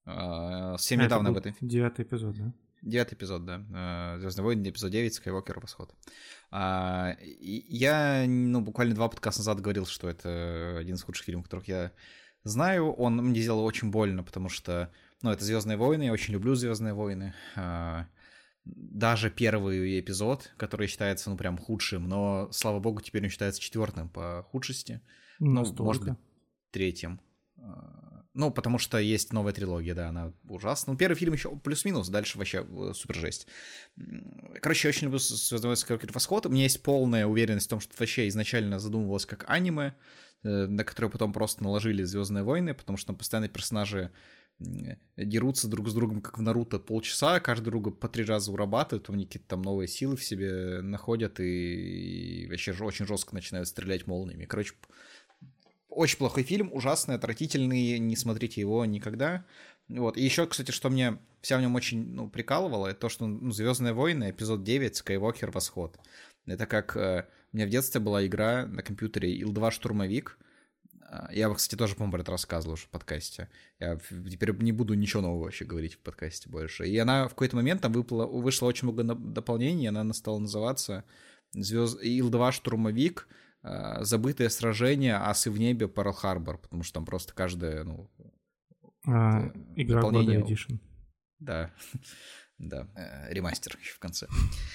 а, 0.06 0.79
Совсем 0.79 1.00
А, 1.00 1.03
это 1.03 1.09
недавно 1.09 1.29
об 1.29 1.35
был 1.35 1.41
этой. 1.41 1.55
Девятый 1.61 2.05
эпизод, 2.05 2.37
да? 2.37 2.53
Девятый 2.81 3.17
эпизод, 3.17 3.44
да. 3.44 4.17
Звездные 4.19 4.44
войны, 4.44 4.69
эпизод 4.70 4.91
9, 4.91 5.15
Скайуокер 5.15 5.61
Восход. 5.61 5.94
А, 6.50 7.17
я, 7.20 8.25
ну, 8.26 8.62
буквально 8.62 8.94
два 8.94 9.09
подкаста 9.09 9.41
назад 9.41 9.61
говорил, 9.61 9.85
что 9.85 10.09
это 10.09 10.79
один 10.79 10.94
из 10.94 11.03
худших 11.03 11.26
фильмов, 11.26 11.44
которых 11.44 11.69
я 11.69 11.93
знаю. 12.43 12.93
Он 12.93 13.17
мне 13.17 13.41
сделал 13.41 13.65
очень 13.65 13.91
больно, 13.91 14.23
потому 14.23 14.49
что, 14.49 14.91
ну, 15.20 15.31
это 15.31 15.44
Звездные 15.44 15.76
войны, 15.76 16.05
я 16.05 16.12
очень 16.12 16.32
люблю 16.32 16.55
Звездные 16.55 16.94
войны. 16.94 17.35
А, 17.55 18.06
даже 18.76 19.31
первый 19.31 20.00
эпизод, 20.00 20.53
который 20.56 20.87
считается, 20.87 21.31
ну, 21.31 21.37
прям 21.37 21.59
худшим, 21.59 22.09
но, 22.09 22.49
слава 22.53 22.81
богу, 22.81 23.00
теперь 23.00 23.25
он 23.25 23.31
считается 23.31 23.61
четвертым 23.61 24.09
по 24.09 24.47
худшести. 24.50 25.00
Ну, 25.38 25.53
Настолько. 25.53 25.82
может 25.82 26.05
быть, 26.05 26.15
третьим. 26.70 27.20
А, 27.59 28.25
Ну, 28.35 28.50
потому 28.50 28.79
что 28.79 28.99
есть 28.99 29.32
новая 29.32 29.53
трилогия, 29.53 29.94
да, 29.94 30.09
она 30.09 30.32
ужасна. 30.49 30.93
Ну, 30.93 30.99
первый 30.99 31.17
фильм 31.17 31.32
еще 31.32 31.56
плюс-минус, 31.56 32.09
дальше 32.09 32.38
вообще 32.38 32.67
э, 32.69 32.93
супер 32.94 33.17
жесть. 33.17 33.47
Короче, 34.61 34.88
я 34.88 34.91
очень 34.91 35.05
люблю 35.05 35.19
«Звездный 35.19 35.76
Скайуокер 35.76 36.12
Восход». 36.12 36.47
У 36.47 36.50
меня 36.50 36.65
есть 36.65 36.82
полная 36.82 37.26
уверенность 37.26 37.67
в 37.67 37.70
том, 37.70 37.81
что 37.81 37.93
это 37.93 38.03
вообще 38.03 38.29
изначально 38.29 38.79
задумывалось 38.79 39.26
как 39.26 39.44
аниме, 39.49 39.94
э, 40.43 40.67
на 40.67 40.85
которое 40.85 41.09
потом 41.09 41.32
просто 41.32 41.62
наложили 41.62 42.05
«Звездные 42.05 42.44
войны», 42.44 42.75
потому 42.75 42.97
что 42.97 43.09
там 43.09 43.17
постоянно 43.17 43.49
персонажи 43.49 44.11
дерутся 44.58 45.69
друг 45.69 45.88
с 45.88 45.94
другом, 45.94 46.20
как 46.20 46.38
в 46.38 46.43
Наруто, 46.43 46.78
полчаса, 46.78 47.38
каждый 47.40 47.66
друга 47.66 47.90
по 47.90 48.08
три 48.08 48.25
раза 48.25 48.52
урабатывают, 48.52 49.08
они 49.10 49.25
какие-то 49.25 49.49
там 49.49 49.62
новые 49.62 49.88
силы 49.88 50.16
в 50.16 50.25
себе 50.25 50.81
находят 50.82 51.38
и, 51.40 52.43
и 52.43 52.50
вообще 52.50 52.72
очень 52.72 53.06
жестко 53.06 53.34
начинают 53.34 53.69
стрелять 53.69 54.06
молниями. 54.06 54.46
Короче, 54.46 54.75
очень 55.88 56.19
плохой 56.19 56.43
фильм, 56.43 56.70
ужасный, 56.72 57.14
отвратительный, 57.14 57.99
не 57.99 58.16
смотрите 58.16 58.60
его 58.60 58.84
никогда. 58.84 59.44
Вот. 59.88 60.16
И 60.16 60.22
еще, 60.22 60.46
кстати, 60.46 60.70
что 60.70 60.90
мне 60.90 61.19
вся 61.40 61.56
в 61.56 61.60
нем 61.60 61.75
очень 61.75 62.14
ну, 62.14 62.28
прикалывало, 62.28 62.88
это 62.88 63.00
то, 63.00 63.08
что 63.08 63.26
ну, 63.26 63.50
Звездные 63.52 63.93
войны, 63.93 64.31
эпизод 64.31 64.62
9, 64.62 64.96
Скайуокер 64.96 65.50
Восход. 65.50 65.99
Это 66.46 66.66
как 66.66 66.96
э, 66.96 67.26
у 67.52 67.56
меня 67.56 67.66
в 67.66 67.70
детстве 67.70 68.00
была 68.00 68.26
игра 68.26 68.66
на 68.66 68.82
компьютере 68.82 69.32
Ил-2 69.40 69.70
Штурмовик. 69.70 70.38
А, 71.10 71.31
Я, 71.32 71.52
кстати, 71.52 71.78
тоже, 71.78 71.94
по-моему, 71.94 72.12
про 72.12 72.20
это 72.22 72.32
рассказывал 72.32 72.75
уже 72.75 72.84
в 72.84 72.90
подкасте. 72.90 73.49
Я 73.78 73.96
теперь 73.96 74.55
не 74.62 74.72
буду 74.72 74.94
ничего 74.94 75.22
нового 75.22 75.44
вообще 75.44 75.64
говорить 75.64 75.94
в 75.94 75.99
подкасте 76.00 76.49
больше. 76.50 76.87
И 76.87 76.96
она 76.99 77.26
в 77.26 77.31
какой-то 77.31 77.56
момент 77.56 77.82
там 77.82 77.93
выпала, 77.93 78.26
вышло 78.26 78.66
очень 78.66 78.88
много 78.88 79.14
дополнений, 79.14 79.88
она 79.88 80.12
стала 80.12 80.38
называться 80.38 81.05
Звезд... 81.52 81.99
Ил-2 82.02 82.52
Штурмовик, 82.52 83.26
э, 83.62 84.05
забытое 84.05 84.50
сражение, 84.50 85.16
асы 85.16 85.50
в 85.50 85.58
небе, 85.58 85.87
Перл-Харбор, 85.87 86.58
потому 86.58 86.82
что 86.82 86.94
там 86.94 87.06
просто 87.06 87.32
каждое, 87.34 87.84
ну, 87.84 88.10
А, 89.06 89.46
это 89.46 89.58
Игра 89.77 90.03
года 90.03 90.19
дополнение. 90.19 90.43
Edition. 90.44 90.79
да, 91.38 91.72
да, 92.58 92.86
э, 92.94 93.32
ремастер 93.32 93.79
еще 93.81 93.94
в 93.94 93.98
конце. 93.98 94.27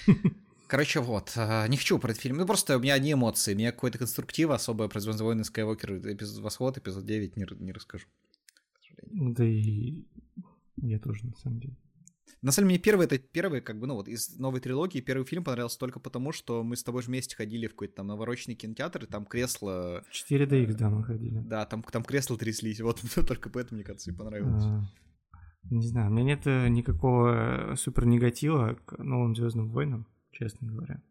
Короче, 0.74 0.98
вот, 0.98 1.34
э, 1.36 1.68
не 1.68 1.76
хочу 1.76 2.00
про 2.00 2.10
этот 2.10 2.20
фильм, 2.20 2.36
ну 2.36 2.46
просто 2.46 2.76
у 2.76 2.80
меня 2.80 2.94
одни 2.94 3.12
эмоции, 3.12 3.54
у 3.54 3.56
меня 3.56 3.70
какой-то 3.70 3.98
конструктив 3.98 4.50
особо 4.50 4.88
про 4.88 4.98
Звездные 4.98 5.24
войны 5.24 5.44
Скайуокер, 5.44 5.98
эпизод 5.98 6.42
Восход, 6.42 6.76
эпизод 6.76 7.04
9 7.04 7.36
не, 7.36 7.46
не 7.60 7.70
расскажу. 7.70 8.08
сожалению. 8.80 9.34
Да 9.36 9.44
и 9.44 10.04
я 10.78 10.98
тоже, 10.98 11.26
на 11.26 11.36
самом 11.36 11.60
деле. 11.60 11.76
На 12.42 12.50
самом 12.50 12.66
деле, 12.66 12.78
мне 12.78 12.82
первый, 12.82 13.06
это 13.06 13.18
первый, 13.18 13.60
как 13.60 13.78
бы, 13.78 13.86
ну 13.86 13.94
вот, 13.94 14.08
из 14.08 14.36
новой 14.36 14.58
трилогии, 14.58 15.00
первый 15.00 15.24
фильм 15.24 15.44
понравился 15.44 15.78
только 15.78 16.00
потому, 16.00 16.32
что 16.32 16.64
мы 16.64 16.74
с 16.74 16.82
тобой 16.82 17.02
же 17.02 17.08
вместе 17.08 17.36
ходили 17.36 17.68
в 17.68 17.70
какой-то 17.70 17.94
там 17.94 18.08
навороченный 18.08 18.56
кинотеатр, 18.56 19.04
и 19.04 19.06
там 19.06 19.26
кресло, 19.26 20.02
4DX, 20.10 20.74
да, 20.74 20.90
мы 20.90 21.04
ходили. 21.04 21.38
да, 21.38 21.66
там, 21.66 21.84
там 21.84 22.02
кресла 22.02 22.36
тряслись, 22.36 22.80
вот 22.80 23.00
только 23.28 23.48
поэтому, 23.48 23.76
мне 23.76 23.84
кажется, 23.84 24.10
и 24.10 24.14
понравилось. 24.14 24.64
А, 24.64 24.82
Не 25.70 25.86
знаю, 25.86 26.10
у 26.10 26.14
меня 26.14 26.24
нет 26.24 26.44
э, 26.48 26.66
никакого 26.66 27.76
супер 27.76 28.06
негатива 28.06 28.76
к 28.84 28.98
новым 28.98 29.36
Звездным 29.36 29.70
войнам, 29.70 30.08
честно 30.34 30.68
говоря. 30.68 31.02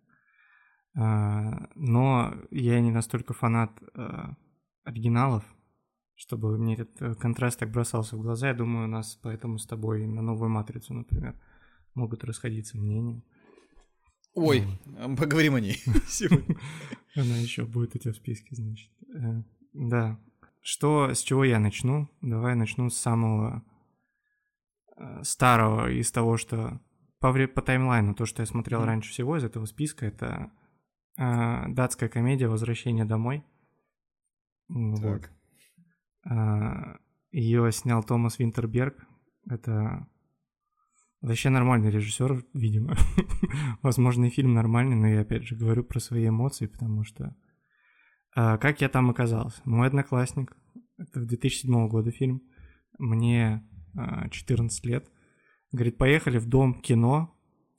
А, 0.96 1.70
Но 1.76 2.36
я 2.52 2.80
не 2.80 2.92
настолько 2.92 3.34
фанат 3.34 3.72
а, 3.96 4.36
оригиналов, 4.84 5.44
чтобы 6.16 6.58
мне 6.58 6.76
этот 6.76 7.02
э, 7.02 7.16
контраст 7.16 7.60
так 7.60 7.72
бросался 7.72 8.16
в 8.16 8.22
глаза. 8.22 8.50
Я 8.50 8.54
думаю, 8.54 8.86
у 8.86 8.92
нас 8.92 9.16
поэтому 9.16 9.58
с 9.58 9.66
тобой 9.66 10.06
на 10.06 10.22
новую 10.22 10.50
матрицу, 10.50 10.94
например, 10.94 11.36
могут 11.96 12.24
расходиться 12.24 12.78
мнения. 12.78 13.24
Ой, 14.36 14.64
поговорим 15.18 15.56
о 15.56 15.60
ней 15.60 15.82
сегодня. 16.08 16.56
Она 17.16 17.38
еще 17.38 17.66
будет 17.66 17.96
у 17.96 18.00
тебя 18.00 18.14
в 18.14 18.18
списке, 18.18 18.56
значит. 18.56 18.92
Э, 19.16 19.44
Да. 19.74 20.20
Что, 20.62 21.14
с 21.14 21.22
чего 21.22 21.44
я 21.44 21.60
начну? 21.60 22.10
Давай 22.22 22.56
начну 22.56 22.90
с 22.90 22.98
самого 22.98 23.66
э, 24.96 25.24
старого 25.24 25.92
из 25.92 26.12
того, 26.12 26.38
что 26.38 26.80
по, 27.24 27.32
вре- 27.32 27.48
по 27.48 27.62
таймлайну, 27.62 28.14
то, 28.16 28.26
что 28.26 28.42
я 28.42 28.46
смотрел 28.46 28.80
Мгм. 28.80 28.88
раньше 28.88 29.12
всего 29.12 29.38
из 29.38 29.44
этого 29.46 29.66
списка, 29.66 30.06
это 30.06 30.52
э, 31.18 31.70
датская 31.70 32.10
комедия 32.10 32.50
«Возвращение 32.50 33.06
домой». 33.06 33.44
М, 34.70 34.96
Вот. 34.96 35.30
Так. 36.24 37.00
Ее 37.32 37.72
снял 37.72 38.04
Томас 38.04 38.40
Винтерберг. 38.40 39.06
Это 39.50 40.08
вообще 41.22 41.50
нормальный 41.50 41.92
режиссер, 41.92 42.44
видимо. 42.54 42.96
Возможно, 43.82 44.26
и 44.26 44.30
фильм 44.30 44.54
нормальный, 44.54 44.96
но 44.96 45.08
я 45.08 45.22
опять 45.22 45.44
же 45.44 45.56
говорю 45.56 45.84
про 45.84 46.00
свои 46.00 46.28
эмоции, 46.28 46.68
потому 46.68 47.04
что 47.04 47.36
А, 48.36 48.58
как 48.58 48.82
я 48.82 48.90
там 48.90 49.10
оказался? 49.10 49.62
Мой 49.66 49.88
одноклассник, 49.88 50.56
это 50.98 51.22
2007 51.26 51.88
года 51.88 52.12
фильм, 52.12 52.42
мне 53.00 53.64
а, 53.96 54.28
14 54.30 54.86
лет, 54.86 55.10
говорит, 55.74 55.98
поехали 55.98 56.38
в 56.38 56.46
дом 56.48 56.76
кино 56.76 57.36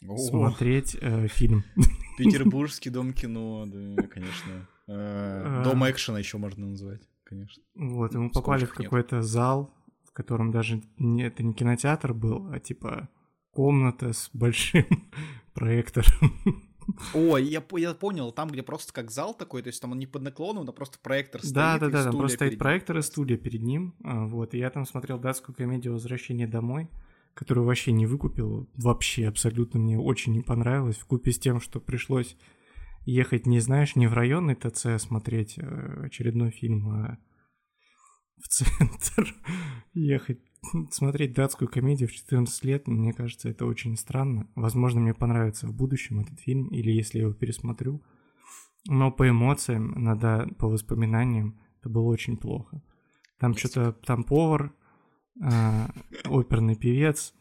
О, 0.06 0.16
смотреть 0.18 0.96
э, 1.00 1.28
фильм. 1.28 1.64
Петербургский 2.18 2.90
дом 2.90 3.12
кино, 3.14 3.64
да, 3.66 4.02
конечно. 4.02 4.68
Э, 4.86 5.62
Дом 5.64 5.82
экшена 5.90 6.18
еще 6.18 6.36
можно 6.36 6.66
назвать, 6.66 7.00
конечно. 7.24 7.62
Вот, 7.74 8.14
и 8.14 8.18
мы 8.18 8.30
попали 8.30 8.66
в 8.66 8.74
какой-то 8.74 9.22
зал, 9.22 9.72
в 10.04 10.12
котором 10.12 10.50
даже 10.50 10.82
не, 10.98 11.22
это 11.22 11.42
не 11.42 11.54
кинотеатр 11.54 12.12
был, 12.12 12.50
а 12.52 12.60
типа 12.60 13.08
комната 13.50 14.12
с 14.12 14.28
большим 14.34 14.84
проектором. 15.54 16.34
Ой, 17.14 17.44
я, 17.44 17.62
я 17.78 17.94
понял, 17.94 18.30
там, 18.30 18.48
где 18.48 18.62
просто 18.62 18.92
как 18.92 19.10
зал 19.10 19.32
такой, 19.32 19.62
то 19.62 19.68
есть 19.68 19.80
там 19.80 19.92
он 19.92 19.98
не 19.98 20.06
под 20.06 20.22
наклоном, 20.22 20.68
а 20.68 20.72
просто 20.72 20.98
проектор 20.98 21.40
стоит. 21.40 21.54
Да, 21.54 21.78
да, 21.78 21.88
да, 21.88 22.04
там 22.04 22.18
просто 22.18 22.36
стоит 22.36 22.58
проектор 22.58 22.98
и 22.98 23.02
студия 23.02 23.38
перед 23.38 23.62
ним. 23.62 23.94
а, 24.04 24.26
Вот, 24.26 24.52
и 24.54 24.58
я 24.58 24.68
там 24.68 24.84
смотрел 24.84 25.18
датскую 25.18 25.56
комедию 25.56 25.94
«Возвращение 25.94 26.46
домой», 26.46 26.88
которую 27.34 27.66
вообще 27.66 27.92
не 27.92 28.06
выкупил. 28.06 28.70
Вообще 28.74 29.26
абсолютно 29.26 29.80
мне 29.80 29.98
очень 29.98 30.32
не 30.32 30.40
понравилось. 30.40 30.96
В 30.96 31.06
купе 31.06 31.32
с 31.32 31.38
тем, 31.38 31.60
что 31.60 31.80
пришлось 31.80 32.36
ехать, 33.04 33.46
не 33.46 33.60
знаешь, 33.60 33.96
не 33.96 34.06
в 34.06 34.14
районный 34.14 34.54
ТЦ 34.54 34.98
смотреть 34.98 35.58
э, 35.58 36.04
очередной 36.04 36.50
фильм, 36.50 36.88
а 36.88 37.18
в 38.42 38.48
центр 38.48 39.34
ехать 39.94 40.40
смотреть 40.90 41.34
датскую 41.34 41.68
комедию 41.68 42.08
в 42.08 42.12
14 42.12 42.64
лет, 42.64 42.88
мне 42.88 43.12
кажется, 43.12 43.48
это 43.48 43.66
очень 43.66 43.96
странно. 43.96 44.48
Возможно, 44.54 45.00
мне 45.00 45.14
понравится 45.14 45.66
в 45.66 45.74
будущем 45.74 46.20
этот 46.20 46.40
фильм, 46.40 46.68
или 46.68 46.90
если 46.90 47.18
я 47.18 47.24
его 47.24 47.34
пересмотрю. 47.34 48.02
Но 48.86 49.10
по 49.10 49.28
эмоциям, 49.28 49.92
надо, 49.96 50.48
по 50.58 50.68
воспоминаниям, 50.68 51.58
это 51.80 51.88
было 51.88 52.04
очень 52.04 52.36
плохо. 52.36 52.82
Там 53.38 53.54
что-то, 53.54 53.92
там 53.92 54.24
повар, 54.24 54.74
оперный 56.24 56.76
певец, 56.76 57.34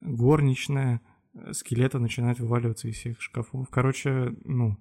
горничная, 0.00 1.00
э, 1.34 1.52
скелеты 1.52 1.98
начинают 1.98 2.38
вываливаться 2.40 2.88
из 2.88 2.96
всех 2.96 3.20
шкафов. 3.20 3.68
Короче, 3.70 4.34
ну, 4.44 4.76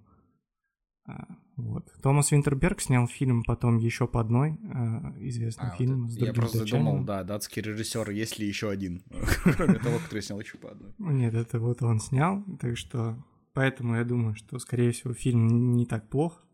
а, 1.05 1.25
вот. 1.57 1.91
Томас 2.01 2.31
Винтерберг 2.31 2.79
снял 2.81 3.07
фильм 3.07 3.43
потом 3.43 3.77
еще 3.77 4.07
по 4.07 4.21
одной 4.21 4.57
а, 4.73 5.13
известный 5.19 5.67
А, 5.67 5.69
вот 5.71 5.77
фильм 5.77 6.05
это- 6.05 6.13
с 6.13 6.17
Я 6.17 6.33
просто 6.33 6.59
датчанином. 6.59 6.91
думал, 6.93 7.05
да, 7.05 7.23
датский 7.23 7.61
режиссер, 7.61 8.09
есть 8.11 8.39
ли 8.39 8.47
еще 8.47 8.69
один, 8.69 9.03
кроме 9.57 9.79
того, 9.79 9.97
который 9.99 10.21
снял 10.21 10.39
еще 10.39 10.57
по 10.57 10.71
одной. 10.71 10.93
Нет, 10.99 11.33
это 11.33 11.59
вот 11.59 11.81
он 11.81 11.99
снял, 11.99 12.43
так 12.59 12.77
что 12.77 13.17
поэтому 13.53 13.95
я 13.95 14.03
думаю, 14.05 14.35
что, 14.35 14.59
скорее 14.59 14.91
всего, 14.91 15.13
фильм 15.13 15.73
не 15.73 15.85
так 15.85 16.07
плох. 16.09 16.45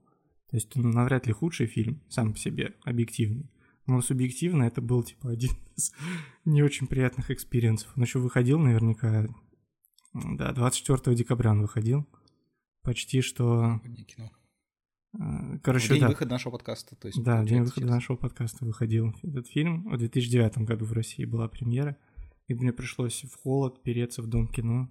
То 0.49 0.57
есть 0.57 0.75
он 0.77 0.91
навряд 0.91 1.27
ли 1.27 1.33
худший 1.33 1.67
фильм 1.67 2.01
сам 2.07 2.31
по 2.33 2.39
себе, 2.39 2.75
объективно. 2.85 3.49
Но 3.87 4.01
субъективно 4.01 4.63
это 4.63 4.81
был, 4.81 5.03
типа, 5.03 5.31
один 5.31 5.51
из 5.75 5.93
не 6.43 6.63
очень 6.63 6.87
приятных 6.87 7.31
experience 7.31 7.77
ов. 7.77 7.91
Он 7.95 8.03
еще 8.03 8.19
выходил 8.19 8.59
наверняка, 8.59 9.27
да, 10.13 10.53
24 10.53 11.15
декабря 11.15 11.51
он 11.51 11.61
выходил. 11.61 12.07
Почти 12.81 13.21
что... 13.21 13.81
Кино. 14.07 14.31
э, 15.19 15.59
Короче, 15.61 15.89
день 15.89 16.01
да, 16.01 16.07
выхода 16.09 16.31
нашего 16.31 16.53
подкаста, 16.53 16.95
то 16.95 17.07
есть. 17.07 17.21
да, 17.21 17.43
день 17.43 17.63
выхода 17.63 17.87
сейчас. 17.87 17.95
нашего 17.95 18.17
подкаста 18.17 18.65
выходил 18.65 19.13
этот 19.23 19.47
фильм. 19.47 19.89
В 19.89 19.97
2009 19.97 20.59
году 20.59 20.85
в 20.85 20.93
России 20.93 21.25
была 21.25 21.47
премьера. 21.47 21.97
И 22.47 22.53
мне 22.53 22.71
пришлось 22.71 23.23
в 23.23 23.35
холод 23.41 23.81
переться 23.81 24.21
в 24.21 24.27
дом 24.27 24.47
кино. 24.47 24.89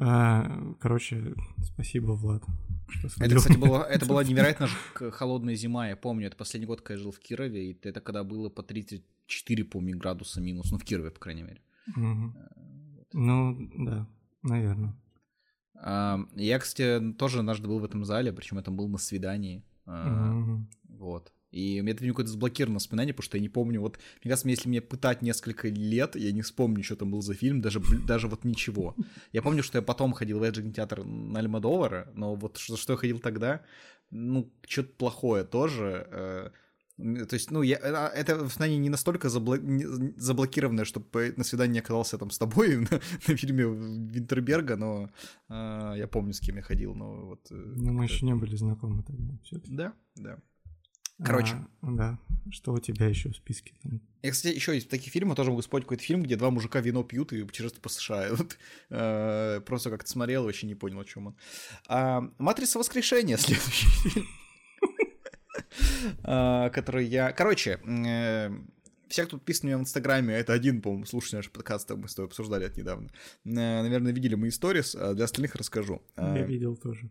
А, 0.00 0.74
короче, 0.80 1.34
спасибо, 1.62 2.12
Влад. 2.12 2.42
что 2.88 3.08
Это, 3.22 3.36
кстати, 3.36 3.58
было, 3.58 3.82
это 3.90 4.06
была 4.06 4.24
невероятно 4.24 4.68
холодная 5.12 5.54
зима, 5.54 5.88
я 5.88 5.96
помню, 5.96 6.26
это 6.26 6.36
последний 6.36 6.66
год, 6.66 6.80
когда 6.80 6.94
я 6.94 7.02
жил 7.02 7.12
в 7.12 7.18
Кирове, 7.18 7.70
и 7.70 7.78
это 7.82 8.00
когда 8.00 8.24
было 8.24 8.48
по 8.48 8.62
34, 8.62 9.64
помню, 9.64 9.98
градуса 9.98 10.40
минус, 10.40 10.72
ну, 10.72 10.78
в 10.78 10.84
Кирове, 10.84 11.10
по 11.10 11.20
крайней 11.20 11.42
мере. 11.42 11.60
Мгм. 11.94 12.34
Ну, 13.12 13.70
да, 13.76 14.06
наверное. 14.42 14.94
А, 15.74 16.20
Я, 16.34 16.58
кстати, 16.58 17.12
тоже 17.12 17.40
однажды 17.40 17.68
был 17.68 17.78
в 17.78 17.84
этом 17.84 18.04
зале, 18.04 18.32
причем 18.32 18.58
это 18.58 18.70
был 18.70 18.88
на 18.88 18.98
свидании. 18.98 19.62
Мгм. 19.84 20.68
Вот. 20.88 21.32
И 21.50 21.80
у 21.80 21.82
меня 21.82 21.92
это 21.94 22.06
какое-то 22.06 22.30
заблокировано 22.30 22.76
воспоминание, 22.76 23.12
потому 23.12 23.24
что 23.24 23.36
я 23.36 23.42
не 23.42 23.48
помню. 23.48 23.80
Вот, 23.80 23.98
мне 24.22 24.30
кажется, 24.30 24.48
если 24.48 24.68
мне 24.68 24.80
пытать 24.80 25.22
несколько 25.22 25.68
лет, 25.68 26.16
я 26.16 26.32
не 26.32 26.42
вспомню, 26.42 26.82
что 26.84 26.96
там 26.96 27.10
был 27.10 27.22
за 27.22 27.34
фильм, 27.34 27.60
даже, 27.60 27.80
даже 28.06 28.28
вот 28.28 28.44
ничего. 28.44 28.94
Я 29.32 29.42
помню, 29.42 29.62
что 29.62 29.78
я 29.78 29.82
потом 29.82 30.12
ходил 30.12 30.38
в 30.38 30.42
Эджин 30.42 30.72
театр 30.72 31.04
на 31.04 31.40
Альмадовара, 31.40 32.10
но 32.14 32.34
вот 32.34 32.56
что, 32.58 32.76
что 32.76 32.92
я 32.92 32.96
ходил 32.96 33.18
тогда, 33.18 33.62
ну, 34.10 34.52
что-то 34.68 34.90
плохое 34.96 35.44
тоже. 35.44 36.06
э, 36.10 36.50
То 37.26 37.34
есть, 37.34 37.50
ну, 37.50 37.62
я, 37.62 37.78
а, 37.82 38.08
это 38.08 38.36
воспоминание 38.36 38.78
не 38.78 38.90
настолько 38.90 39.28
забло- 39.28 39.58
не- 39.60 40.12
заблокированное, 40.20 40.84
чтобы 40.84 41.32
на 41.36 41.44
свидании 41.44 41.80
оказался 41.80 42.18
там 42.18 42.30
с 42.30 42.38
тобой 42.38 42.76
на, 42.90 43.00
на 43.28 43.36
фильме 43.36 43.64
Винтерберга, 43.64 44.76
но 44.76 45.10
а, 45.48 45.94
я 45.96 46.06
помню, 46.06 46.32
с 46.32 46.40
кем 46.40 46.56
я 46.56 46.62
ходил, 46.62 46.94
но 46.94 47.26
вот... 47.26 47.40
э, 47.50 47.54
Ну, 47.54 47.92
мы 47.92 48.04
еще 48.04 48.26
не 48.26 48.34
были 48.34 48.56
знакомы 48.56 49.02
тогда. 49.02 49.34
Да, 49.68 49.92
да. 50.16 50.38
Короче. 51.24 51.54
А, 51.82 51.90
да. 51.90 52.18
Что 52.50 52.72
у 52.72 52.78
тебя 52.78 53.06
еще 53.06 53.30
в 53.30 53.36
списке? 53.36 53.74
Я, 54.22 54.30
кстати, 54.30 54.54
еще 54.54 54.76
из 54.76 54.86
таких 54.86 55.12
фильмов 55.12 55.36
тоже 55.36 55.50
могу 55.50 55.62
вспомнить 55.62 55.84
какой-то 55.84 56.02
фильм, 56.02 56.22
где 56.22 56.36
два 56.36 56.50
мужика 56.50 56.80
вино 56.80 57.02
пьют 57.02 57.32
и 57.32 57.42
путешествуют 57.42 57.82
по 57.82 57.88
США. 57.88 58.28
Вот, 58.36 58.58
э, 58.90 59.60
просто 59.64 59.90
как-то 59.90 60.10
смотрел, 60.10 60.44
вообще 60.44 60.66
не 60.66 60.74
понял, 60.74 61.00
о 61.00 61.04
чем 61.04 61.28
он. 61.28 61.36
А, 61.88 62.22
«Матрица 62.38 62.78
воскрешения» 62.78 63.36
следующий 63.38 63.86
фильм. 64.08 64.26
А, 66.22 66.70
Который 66.70 67.06
я... 67.06 67.32
Короче, 67.32 67.80
э, 67.86 68.50
все, 69.08 69.26
кто 69.26 69.36
подписан 69.38 69.68
меня 69.68 69.78
в 69.78 69.82
Инстаграме, 69.82 70.34
это 70.34 70.52
один, 70.52 70.80
по-моему, 70.80 71.04
слушатель 71.04 71.36
нашего 71.36 71.52
подкаста, 71.54 71.96
мы 71.96 72.08
с 72.08 72.14
тобой 72.14 72.28
обсуждали 72.28 72.66
это 72.66 72.78
недавно. 72.80 73.08
Э, 73.44 73.82
Наверное, 73.82 74.12
видели 74.12 74.34
мои 74.34 74.50
сторис, 74.50 74.94
а 74.94 75.14
для 75.14 75.24
остальных 75.24 75.54
расскажу. 75.54 76.02
А, 76.16 76.36
Я 76.36 76.44
видел 76.44 76.76
тоже. 76.76 77.10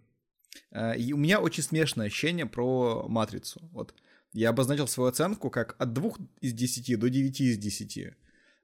Э, 0.72 0.98
И 0.98 1.14
у 1.14 1.18
меня 1.18 1.40
очень 1.40 1.64
смешное 1.64 2.08
ощущение 2.08 2.46
про 2.46 3.06
матрицу. 3.08 3.60
Вот. 3.72 3.94
Я 4.34 4.50
обозначил 4.50 4.88
свою 4.88 5.10
оценку 5.10 5.50
как 5.50 5.76
от 5.80 5.94
2 5.94 6.12
из 6.42 6.54
10 6.54 7.00
до 7.00 7.10
9 7.10 7.42
из 7.42 7.58
10. 7.58 8.14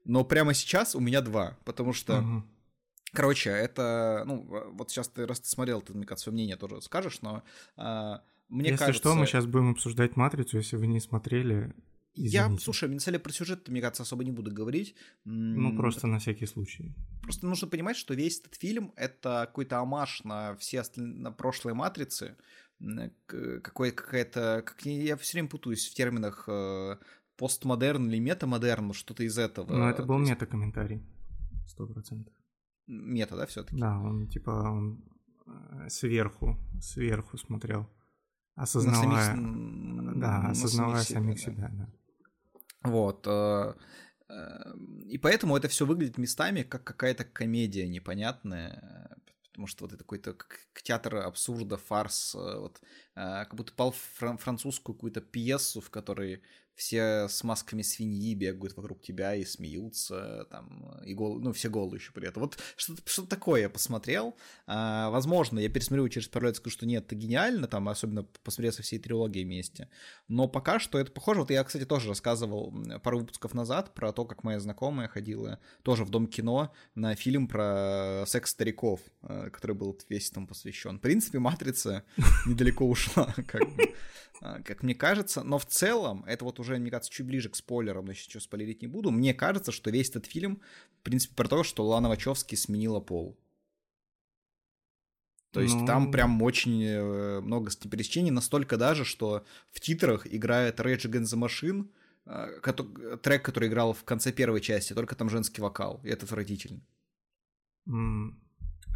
Но 0.04 0.24
прямо 0.24 0.54
сейчас 0.54 0.94
у 0.94 1.00
меня 1.00 1.20
2, 1.20 1.58
потому 1.64 1.92
что, 1.92 2.20
Мгм. 2.20 2.46
короче, 3.12 3.50
это, 3.50 4.22
ну, 4.26 4.46
вот 4.72 4.90
сейчас 4.90 5.08
ты, 5.08 5.26
раз 5.26 5.40
ты 5.40 5.48
смотрел, 5.48 5.80
ты, 5.82 5.94
мне 5.94 6.06
кажется, 6.06 6.24
свое 6.24 6.34
мнение 6.34 6.56
тоже 6.56 6.80
скажешь, 6.82 7.20
но 7.22 7.42
а, 7.76 8.22
мне 8.48 8.70
Если 8.70 8.78
кажется... 8.84 9.00
что, 9.00 9.14
мы 9.16 9.26
сейчас 9.26 9.46
будем 9.46 9.72
обсуждать 9.72 10.14
«Матрицу», 10.16 10.58
если 10.58 10.76
вы 10.76 10.86
не 10.86 11.00
смотрели. 11.00 11.74
Я, 12.14 12.42
извините. 12.44 12.64
слушай, 12.64 12.88
на 12.88 13.00
самом 13.00 13.14
деле 13.14 13.18
про 13.18 13.32
сюжет, 13.32 13.68
мне 13.68 13.80
кажется, 13.80 14.04
особо 14.04 14.22
не 14.22 14.30
буду 14.30 14.52
говорить. 14.52 14.94
Ну, 15.24 15.76
просто 15.76 16.06
на 16.06 16.18
всякий 16.20 16.46
случай. 16.46 16.94
Просто 17.26 17.46
нужно 17.46 17.68
понимать, 17.68 17.96
что 17.96 18.14
весь 18.14 18.40
этот 18.40 18.54
фильм— 18.54 18.92
это 18.96 19.44
какой-то 19.46 19.78
амаш 19.80 20.22
на 20.24 20.54
все 20.56 20.80
остальные, 20.80 21.20
на 21.20 21.32
прошлые 21.32 21.74
«Матрицы», 21.74 22.36
какой, 23.26 23.90
какая-то... 23.90 24.62
Как, 24.64 24.84
я- 24.84 25.16
все 25.16 25.32
время 25.38 25.48
путаюсь 25.48 25.88
в 25.88 25.94
терминах 25.94 26.44
э, 26.48 26.96
постмодерн 27.36 28.08
или 28.08 28.18
метамодерн, 28.18 28.92
что-то 28.92 29.24
из 29.24 29.38
этого. 29.38 29.72
Но 29.72 29.90
это 29.90 30.02
То 30.02 30.08
был 30.08 30.18
есть 30.20 30.30
мета-комментарий. 30.30 31.02
Сто 31.66 31.86
процентов. 31.86 32.32
Мета, 32.86 33.36
да, 33.36 33.46
все 33.46 33.64
таки 33.64 33.80
Да, 33.80 33.98
он 33.98 34.28
типа 34.28 34.50
он 34.50 35.04
э, 35.46 35.88
сверху, 35.88 36.56
сверху 36.80 37.36
смотрел, 37.36 37.88
осознавая, 38.54 39.36
да, 40.14 40.48
осознавая 40.50 41.02
самих 41.02 41.40
себя, 41.40 41.70
да. 41.72 41.90
Вот. 42.84 43.26
э, 43.26 43.30
э, 43.30 43.74
И 44.28 45.18
поэтому 45.18 45.56
это 45.56 45.68
все 45.68 45.86
выглядит 45.86 46.18
местами 46.18 46.62
как 46.62 46.84
какая-то 46.84 47.24
комедия 47.24 47.86
непонятная, 47.88 48.80
э, 48.82 49.30
потому 49.50 49.68
что 49.68 49.84
вот 49.84 49.92
это 49.92 50.02
какой-то 50.02 50.34
как 50.34 50.82
театр 50.82 51.16
абсурда, 51.16 51.76
фарс, 51.76 52.34
э, 52.34 52.58
вот, 52.58 52.80
э, 52.80 52.84
как 53.14 53.54
будто 53.54 53.72
пал 53.72 53.92
французскую 53.92 54.96
какую-то 54.96 55.20
пьесу, 55.20 55.80
в 55.80 55.90
которой 55.90 56.42
все 56.76 57.26
с 57.28 57.42
масками 57.42 57.82
свиньи 57.82 58.34
бегают 58.34 58.76
вокруг 58.76 59.02
тебя 59.02 59.34
и 59.34 59.44
смеются, 59.44 60.46
там, 60.50 61.00
и 61.04 61.14
гол... 61.14 61.40
ну, 61.40 61.52
все 61.52 61.70
голые 61.70 61.98
еще 61.98 62.12
при 62.12 62.28
этом. 62.28 62.42
Вот 62.42 62.58
что-то, 62.76 63.02
что 63.06 63.26
такое 63.26 63.62
я 63.62 63.70
посмотрел. 63.70 64.36
А, 64.66 65.08
возможно, 65.10 65.58
я 65.58 65.70
пересмотрю 65.70 66.08
через 66.08 66.28
пару 66.28 66.46
лет, 66.46 66.56
скажу, 66.56 66.74
что 66.74 66.86
нет, 66.86 67.06
это 67.06 67.14
гениально, 67.14 67.66
там, 67.66 67.88
особенно 67.88 68.24
посмотрев 68.44 68.74
со 68.74 68.82
всей 68.82 68.98
трилогией 68.98 69.44
вместе. 69.44 69.88
Но 70.28 70.48
пока 70.48 70.78
что 70.78 70.98
это 70.98 71.10
похоже. 71.10 71.40
Вот 71.40 71.50
я, 71.50 71.64
кстати, 71.64 71.86
тоже 71.86 72.10
рассказывал 72.10 72.74
пару 73.02 73.20
выпусков 73.20 73.54
назад 73.54 73.94
про 73.94 74.12
то, 74.12 74.26
как 74.26 74.44
моя 74.44 74.60
знакомая 74.60 75.08
ходила 75.08 75.58
тоже 75.82 76.04
в 76.04 76.10
Дом 76.10 76.26
кино 76.26 76.72
на 76.94 77.14
фильм 77.14 77.48
про 77.48 78.24
секс 78.26 78.50
стариков, 78.50 79.00
э, 79.22 79.48
который 79.50 79.74
был 79.74 79.98
весь 80.08 80.30
там 80.30 80.46
посвящен. 80.46 80.98
В 80.98 81.00
принципе, 81.00 81.38
«Матрица» 81.38 82.04
недалеко 82.46 82.86
ушла, 82.86 83.34
как 83.46 83.62
бы, 83.74 83.94
как 84.40 84.82
мне 84.82 84.94
кажется. 84.94 85.42
Но 85.42 85.58
в 85.58 85.66
целом, 85.66 86.24
это 86.26 86.44
вот 86.44 86.58
уже, 86.60 86.76
мне 86.78 86.90
кажется, 86.90 87.10
чуть 87.10 87.26
ближе 87.26 87.48
к 87.48 87.56
спойлерам, 87.56 88.04
но 88.06 88.12
сейчас 88.12 88.44
спойлерить 88.44 88.82
не 88.82 88.88
буду. 88.88 89.10
Мне 89.10 89.34
кажется, 89.34 89.72
что 89.72 89.90
весь 89.90 90.10
этот 90.10 90.26
фильм, 90.26 90.60
в 91.00 91.02
принципе, 91.02 91.34
про 91.34 91.48
то, 91.48 91.62
что 91.64 91.86
Лана 91.86 92.08
Вачовски 92.08 92.54
сменила 92.56 93.00
пол. 93.00 93.38
То 95.52 95.60
есть 95.62 95.74
Ну. 95.76 95.86
там 95.86 96.10
прям 96.10 96.42
очень 96.42 96.82
э, 96.84 97.40
много 97.40 97.70
пересечений, 97.90 98.30
настолько 98.30 98.76
даже, 98.76 99.04
что 99.04 99.44
в 99.72 99.80
титрах 99.80 100.26
играет 100.26 100.80
Rage 100.80 101.06
Against 101.10 101.34
the 101.34 101.38
Machine, 101.46 101.88
э, 102.26 103.16
трек, 103.22 103.42
который 103.44 103.68
играл 103.68 103.94
в 103.94 104.04
конце 104.04 104.32
первой 104.32 104.60
части, 104.60 104.92
только 104.92 105.14
там 105.14 105.30
женский 105.30 105.62
вокал, 105.62 106.00
и 106.04 106.08
это 106.08 106.26
отвратительно. 106.26 106.80
М, 107.86 108.38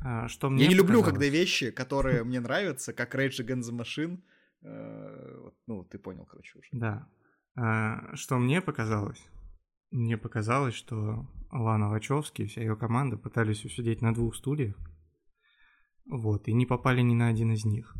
а 0.04 0.28
что 0.28 0.50
мне 0.50 0.64
Я 0.64 0.68
не 0.68 0.75
люблю, 0.75 0.99
показалось- 1.00 1.12
когда 1.23 1.38
вещи, 1.38 1.70
которые 1.70 2.25
мне 2.25 2.40
нравятся, 2.40 2.92
как 2.92 3.14
Rage 3.14 3.40
Against 3.42 3.70
the 3.70 3.78
Machine, 3.80 4.16
э, 4.16 4.20
ну, 4.62 5.84
ты 5.84 5.98
понял, 5.98 6.26
короче, 6.26 6.58
уже. 6.58 6.68
Да. 6.72 7.08
А, 7.56 8.14
что 8.14 8.38
мне 8.38 8.60
показалось? 8.60 9.22
Мне 9.90 10.16
показалось, 10.16 10.74
что 10.74 11.26
Лана 11.50 11.88
Вачовски 11.88 12.42
и 12.42 12.46
вся 12.46 12.60
ее 12.60 12.76
команда 12.76 13.16
пытались 13.16 13.64
усидеть 13.64 14.02
на 14.02 14.14
двух 14.14 14.36
стульях, 14.36 14.76
вот, 16.06 16.48
и 16.48 16.52
не 16.52 16.66
попали 16.66 17.00
ни 17.02 17.14
на 17.14 17.28
один 17.28 17.52
из 17.52 17.64
них. 17.64 17.94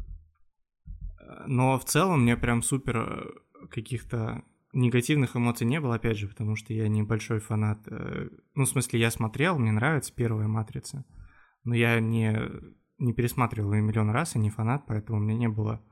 Э, 1.20 1.44
Но 1.46 1.78
в 1.78 1.84
целом 1.84 2.22
мне 2.22 2.36
прям 2.36 2.62
супер 2.62 2.96
э, 2.96 3.66
каких-то 3.68 4.44
негативных 4.72 5.36
эмоций 5.36 5.66
не 5.66 5.80
было, 5.80 5.96
опять 5.96 6.16
же, 6.16 6.28
потому 6.28 6.54
что 6.54 6.72
я 6.72 6.86
небольшой 6.88 7.40
фанат. 7.40 7.80
э, 7.86 8.28
Ну, 8.54 8.64
в 8.64 8.68
смысле, 8.68 9.00
я 9.00 9.10
смотрел, 9.10 9.58
мне 9.58 9.72
нравится 9.72 10.14
первая 10.14 10.46
«Матрица», 10.46 11.04
но 11.64 11.74
я 11.74 11.98
не, 12.00 12.40
не 12.98 13.12
пересматривал 13.12 13.72
ее 13.74 13.82
миллион 13.82 14.10
раз 14.10 14.36
и 14.36 14.38
не 14.38 14.50
фанат, 14.50 14.84
поэтому 14.86 15.18
у 15.18 15.22
меня 15.22 15.36
не 15.36 15.48
было 15.48 15.82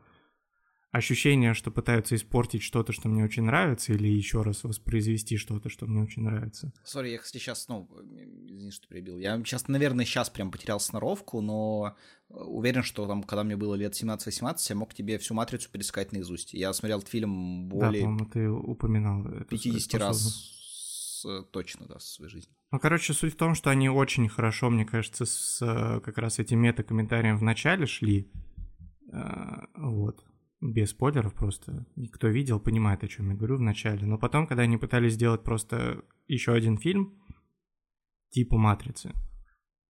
ощущение, 0.91 1.55
что 1.55 1.71
пытаются 1.71 2.15
испортить 2.15 2.63
что-то, 2.63 2.93
что 2.93 3.09
мне 3.09 3.23
очень 3.25 3.43
нравится, 3.43 3.93
или 3.93 4.09
еще 4.09 4.43
раз 4.43 4.65
воспроизвести 4.65 5.37
что-то, 5.37 5.69
что 5.69 5.87
мне 5.87 6.03
очень 6.03 6.23
нравится. 6.23 6.73
Сори, 6.85 7.11
я, 7.11 7.19
кстати, 7.19 7.43
сейчас, 7.43 7.69
ну, 7.69 7.89
извини, 8.47 8.71
что 8.71 8.89
перебил. 8.89 9.19
Я 9.19 9.37
сейчас, 9.45 9.69
наверное, 9.69 10.05
сейчас 10.05 10.31
прям 10.31 10.51
потерял 10.51 10.81
сноровку, 10.81 11.41
но 11.43 11.95
э, 12.31 12.35
уверен, 12.35 12.83
что 12.83 13.07
там, 13.07 13.23
когда 13.23 13.45
мне 13.45 13.57
было 13.57 13.75
лет 13.75 13.93
17-18, 13.93 14.57
я 14.71 14.77
мог 14.77 14.95
тебе 14.95 15.19
всю 15.19 15.35
«Матрицу» 15.35 15.71
пересказать 15.71 16.13
наизусть. 16.13 16.55
Я 16.55 16.73
смотрел 16.73 16.99
этот 16.99 17.11
фильм 17.11 17.69
Да, 17.69 17.77
более 17.77 18.03
по-моему, 18.05 18.27
ты 18.27 18.49
упоминал 18.51 19.27
эту 19.27 19.45
50 19.45 19.83
способность. 19.83 19.93
раз 19.93 21.25
э, 21.27 21.43
точно, 21.51 21.87
да, 21.87 21.99
в 21.99 22.03
своей 22.03 22.31
жизни. 22.31 22.53
Ну, 22.71 22.79
короче, 22.79 23.13
суть 23.15 23.35
в 23.35 23.37
том, 23.37 23.55
что 23.55 23.71
они 23.71 23.89
очень 23.91 24.29
хорошо, 24.29 24.71
мне 24.71 24.85
кажется, 24.87 25.27
с 25.27 25.61
э, 25.63 26.01
как 26.01 26.17
раз 26.19 26.39
этим 26.39 26.61
мета-комментарием 26.61 27.37
в 27.37 27.43
начале 27.43 27.87
шли. 27.87 28.31
Э, 29.13 29.67
Вот. 29.77 30.25
Без 30.61 30.91
спойлеров 30.91 31.35
просто. 31.35 31.87
И 31.95 32.09
кто 32.09 32.29
видел, 32.29 32.59
понимает, 32.59 33.05
о 33.05 33.09
чем 33.09 33.31
я 33.31 33.37
говорю 33.37 33.59
в 33.59 33.63
начале. 33.63 34.07
Но 34.07 34.19
потом, 34.19 34.47
когда 34.47 34.65
они 34.65 34.77
пытались 34.77 35.15
сделать 35.15 35.45
просто 35.45 36.03
еще 36.27 36.53
один 36.53 36.79
фильм, 36.79 37.15
типа 38.31 38.59
«Матрицы», 38.59 39.15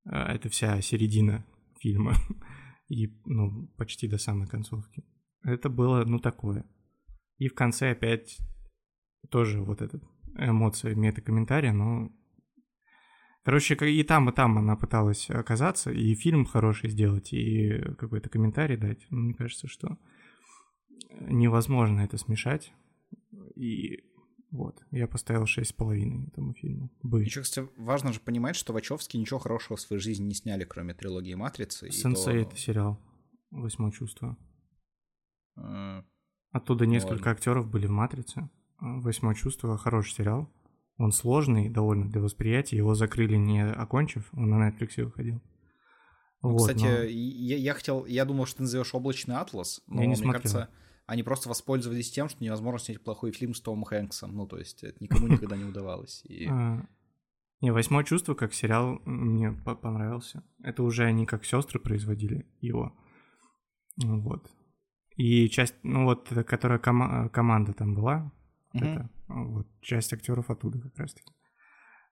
э, 0.05 0.11
это 0.11 0.51
вся 0.51 0.81
середина 0.83 1.47
фильма, 1.81 2.15
и, 2.89 3.09
ну, 3.25 3.69
почти 3.79 4.09
до 4.09 4.19
самой 4.19 4.47
концовки. 4.47 5.05
Это 5.43 5.71
было, 5.71 6.05
ну, 6.05 6.19
такое. 6.19 6.67
И 7.39 7.49
в 7.49 7.55
конце 7.55 7.93
опять 7.93 8.39
тоже 9.31 9.63
вот 9.63 9.81
эта 9.81 10.01
эмоция 10.37 10.95
мета-комментария, 10.95 11.73
но 11.73 12.13
Короче, 13.49 13.77
и 13.77 14.03
там, 14.03 14.29
и 14.29 14.33
там 14.35 14.59
она 14.59 14.77
пыталась 14.77 15.31
оказаться, 15.31 15.91
и 15.91 16.15
фильм 16.15 16.45
хороший 16.45 16.91
сделать, 16.91 17.33
и 17.33 17.81
какой-то 17.97 18.29
комментарий 18.29 18.77
дать. 18.77 19.07
Но 19.09 19.21
мне 19.21 19.33
кажется, 19.33 19.69
что 19.69 19.97
невозможно 21.21 22.00
это 22.00 22.17
смешать. 22.19 22.73
И 23.55 24.05
вот, 24.50 24.83
я 24.90 25.07
поставил 25.07 25.45
6,5 25.45 26.28
этому 26.28 26.55
фильму. 26.55 26.90
Бы. 27.02 27.23
Еще, 27.25 27.43
кстати, 27.43 27.69
важно 27.76 28.12
же 28.12 28.21
понимать, 28.21 28.57
что 28.57 28.73
Вачовски 28.73 29.17
ничего 29.17 29.38
хорошего 29.38 29.76
в 29.76 29.81
своей 29.81 30.00
жизни 30.00 30.25
не 30.26 30.35
сняли, 30.35 30.64
кроме 30.64 30.95
трилогии 30.95 31.35
«Матрицы». 31.35 31.90
Сенсей 31.90 32.45
то, 32.45 32.49
это 32.50 32.57
сериал. 32.57 32.99
Восьмое 33.50 33.90
чувство. 33.90 34.37
э, 35.57 36.02
Оттуда 36.50 36.87
несколько 36.87 37.12
ладно. 37.14 37.31
актеров 37.33 37.69
были 37.71 37.87
в 37.87 37.90
«Матрице». 37.90 38.49
А, 38.78 39.00
Восьмое 39.00 39.35
чувство 39.35 39.76
хороший 39.76 40.12
сериал. 40.14 40.49
Он 40.97 41.12
сложный 41.12 41.69
довольно 41.69 42.09
для 42.09 42.21
восприятия. 42.21 42.76
Его 42.76 42.95
закрыли 42.95 43.37
не 43.37 43.64
окончив, 43.64 44.28
он 44.32 44.49
на 44.50 44.69
Netflix 44.71 45.02
выходил. 45.04 45.43
Ну, 46.43 46.50
Вот, 46.52 46.61
Кстати, 46.69 46.84
но- 46.84 47.02
я, 47.02 47.56
я 47.56 47.75
хотел, 47.75 48.06
я 48.06 48.25
думал, 48.25 48.47
что 48.47 48.58
ты 48.58 48.63
назовешь 48.63 48.95
облачный 48.95 49.37
атлас, 49.37 49.82
но 49.89 49.97
Я 49.97 50.00
не 50.02 50.06
мне 50.08 50.17
смотрел. 50.17 50.43
кажется, 50.43 50.69
они 51.08 51.23
просто 51.23 51.49
воспользовались 51.49 52.10
тем, 52.10 52.28
что 52.28 52.44
невозможно 52.44 52.78
снять 52.78 53.02
плохой 53.02 53.32
фильм 53.32 53.54
с 53.54 53.60
Томом 53.60 53.84
Хэнксом. 53.84 54.36
Ну, 54.36 54.47
то 54.47 54.58
есть, 54.58 54.84
это 54.84 55.02
никому 55.02 55.26
никогда 55.26 55.56
не 55.56 55.64
удавалось. 55.64 56.23
И... 56.25 56.47
А, 56.50 56.86
Не, 57.60 57.73
восьмое 57.73 58.04
чувство 58.04 58.34
как 58.34 58.54
сериал 58.54 59.00
мне 59.04 59.50
по- 59.50 59.75
понравился. 59.75 60.44
Это 60.62 60.82
уже 60.84 61.04
они 61.04 61.26
как 61.26 61.44
сестры 61.44 61.80
производили 61.80 62.47
его. 62.60 62.92
Ну 63.97 64.21
Вот. 64.21 64.50
И 65.16 65.49
часть, 65.49 65.75
ну 65.82 66.04
вот, 66.04 66.30
эта, 66.30 66.44
которая 66.44 66.78
кома- 66.78 67.28
команда 67.30 67.73
там 67.73 67.94
была, 67.94 68.30
вот 68.73 68.82
Мгм. 68.82 68.92
это, 68.92 69.10
вот, 69.28 69.66
часть 69.80 70.12
актеров 70.12 70.50
оттуда 70.50 70.78
как 70.80 70.97
раз 70.99 71.14
таки. 71.14 71.32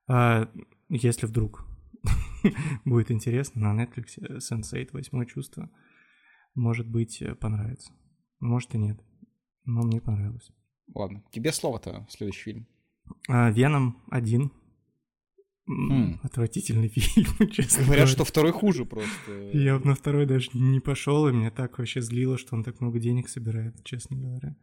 А, 0.08 0.50
если 0.88 1.26
вдруг 1.26 1.64
будет 2.84 3.10
интересно, 3.10 3.72
на 3.72 3.84
Netflix 3.84 4.18
Sense8 4.18 4.88
восьмое 4.92 5.26
чувство, 5.26 5.70
может 6.54 6.88
быть, 6.88 7.20
э, 7.22 7.34
понравится. 7.34 7.92
Может 8.40 8.74
и 8.74 8.78
нет. 8.78 8.98
Но 9.64 9.82
мне 9.82 10.00
понравилось. 10.00 10.50
Ладно, 10.94 11.22
тебе 11.32 11.52
слово-то, 11.52 12.06
следующий 12.08 12.42
фильм. 12.42 12.66
А, 13.28 13.50
Веном 13.50 14.02
один. 14.10 14.52
Хм. 15.66 16.20
Отвратительный 16.22 16.88
фильм, 16.94 17.50
честно 17.50 17.82
Говорят, 17.82 17.86
говоря. 17.86 18.06
что 18.06 18.24
второй 18.24 18.52
хуже 18.52 18.84
просто. 18.84 19.32
Я 19.52 19.78
на 19.80 19.94
второй 19.96 20.26
даже 20.26 20.50
не 20.54 20.78
пошел, 20.80 21.26
и 21.26 21.32
меня 21.32 21.50
так 21.50 21.78
вообще 21.78 22.00
злило, 22.00 22.38
что 22.38 22.54
он 22.54 22.62
так 22.62 22.80
много 22.80 23.00
денег 23.00 23.28
собирает, 23.28 23.82
честно 23.84 24.16
говоря. 24.16 24.56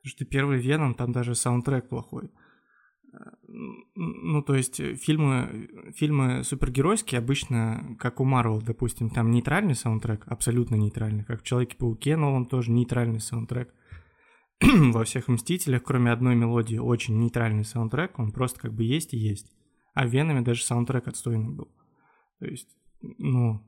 Потому 0.00 0.10
что 0.16 0.24
первый 0.24 0.60
Веном, 0.60 0.94
там 0.94 1.12
даже 1.12 1.36
саундтрек 1.36 1.88
плохой. 1.88 2.28
Ну, 3.94 4.42
то 4.42 4.54
есть 4.54 4.80
э, 4.80 4.94
фильмы, 4.94 5.68
фильмы 5.94 6.44
супергеройские 6.44 7.18
обычно, 7.18 7.96
как 7.98 8.20
у 8.20 8.24
Марвел, 8.24 8.62
допустим, 8.62 9.10
там 9.10 9.30
нейтральный 9.30 9.74
саундтрек, 9.74 10.24
абсолютно 10.26 10.76
нейтральный, 10.76 11.24
как 11.24 11.42
в 11.42 11.44
Человеке-пауке 11.44 12.16
новом 12.16 12.46
тоже 12.46 12.70
нейтральный 12.70 13.20
саундтрек. 13.20 13.72
Во 14.62 15.04
всех 15.04 15.28
Мстителях, 15.28 15.82
кроме 15.82 16.10
одной 16.10 16.34
мелодии, 16.34 16.78
очень 16.78 17.18
нейтральный 17.18 17.64
саундтрек, 17.64 18.18
он 18.18 18.32
просто 18.32 18.60
как 18.60 18.72
бы 18.72 18.84
есть 18.84 19.12
и 19.12 19.18
есть. 19.18 19.52
А 19.94 20.06
в 20.06 20.10
Веноме 20.10 20.40
даже 20.40 20.64
саундтрек 20.64 21.06
отстойный 21.06 21.50
был. 21.50 21.70
То 22.38 22.46
есть, 22.46 22.68
ну, 23.18 23.60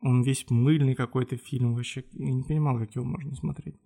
он 0.00 0.22
весь 0.22 0.46
мыльный 0.48 0.94
какой-то 0.94 1.36
фильм 1.36 1.74
вообще. 1.74 2.04
Я 2.12 2.32
не 2.32 2.42
понимал, 2.42 2.78
как 2.78 2.94
его 2.94 3.04
можно 3.04 3.34
смотреть. 3.34 3.76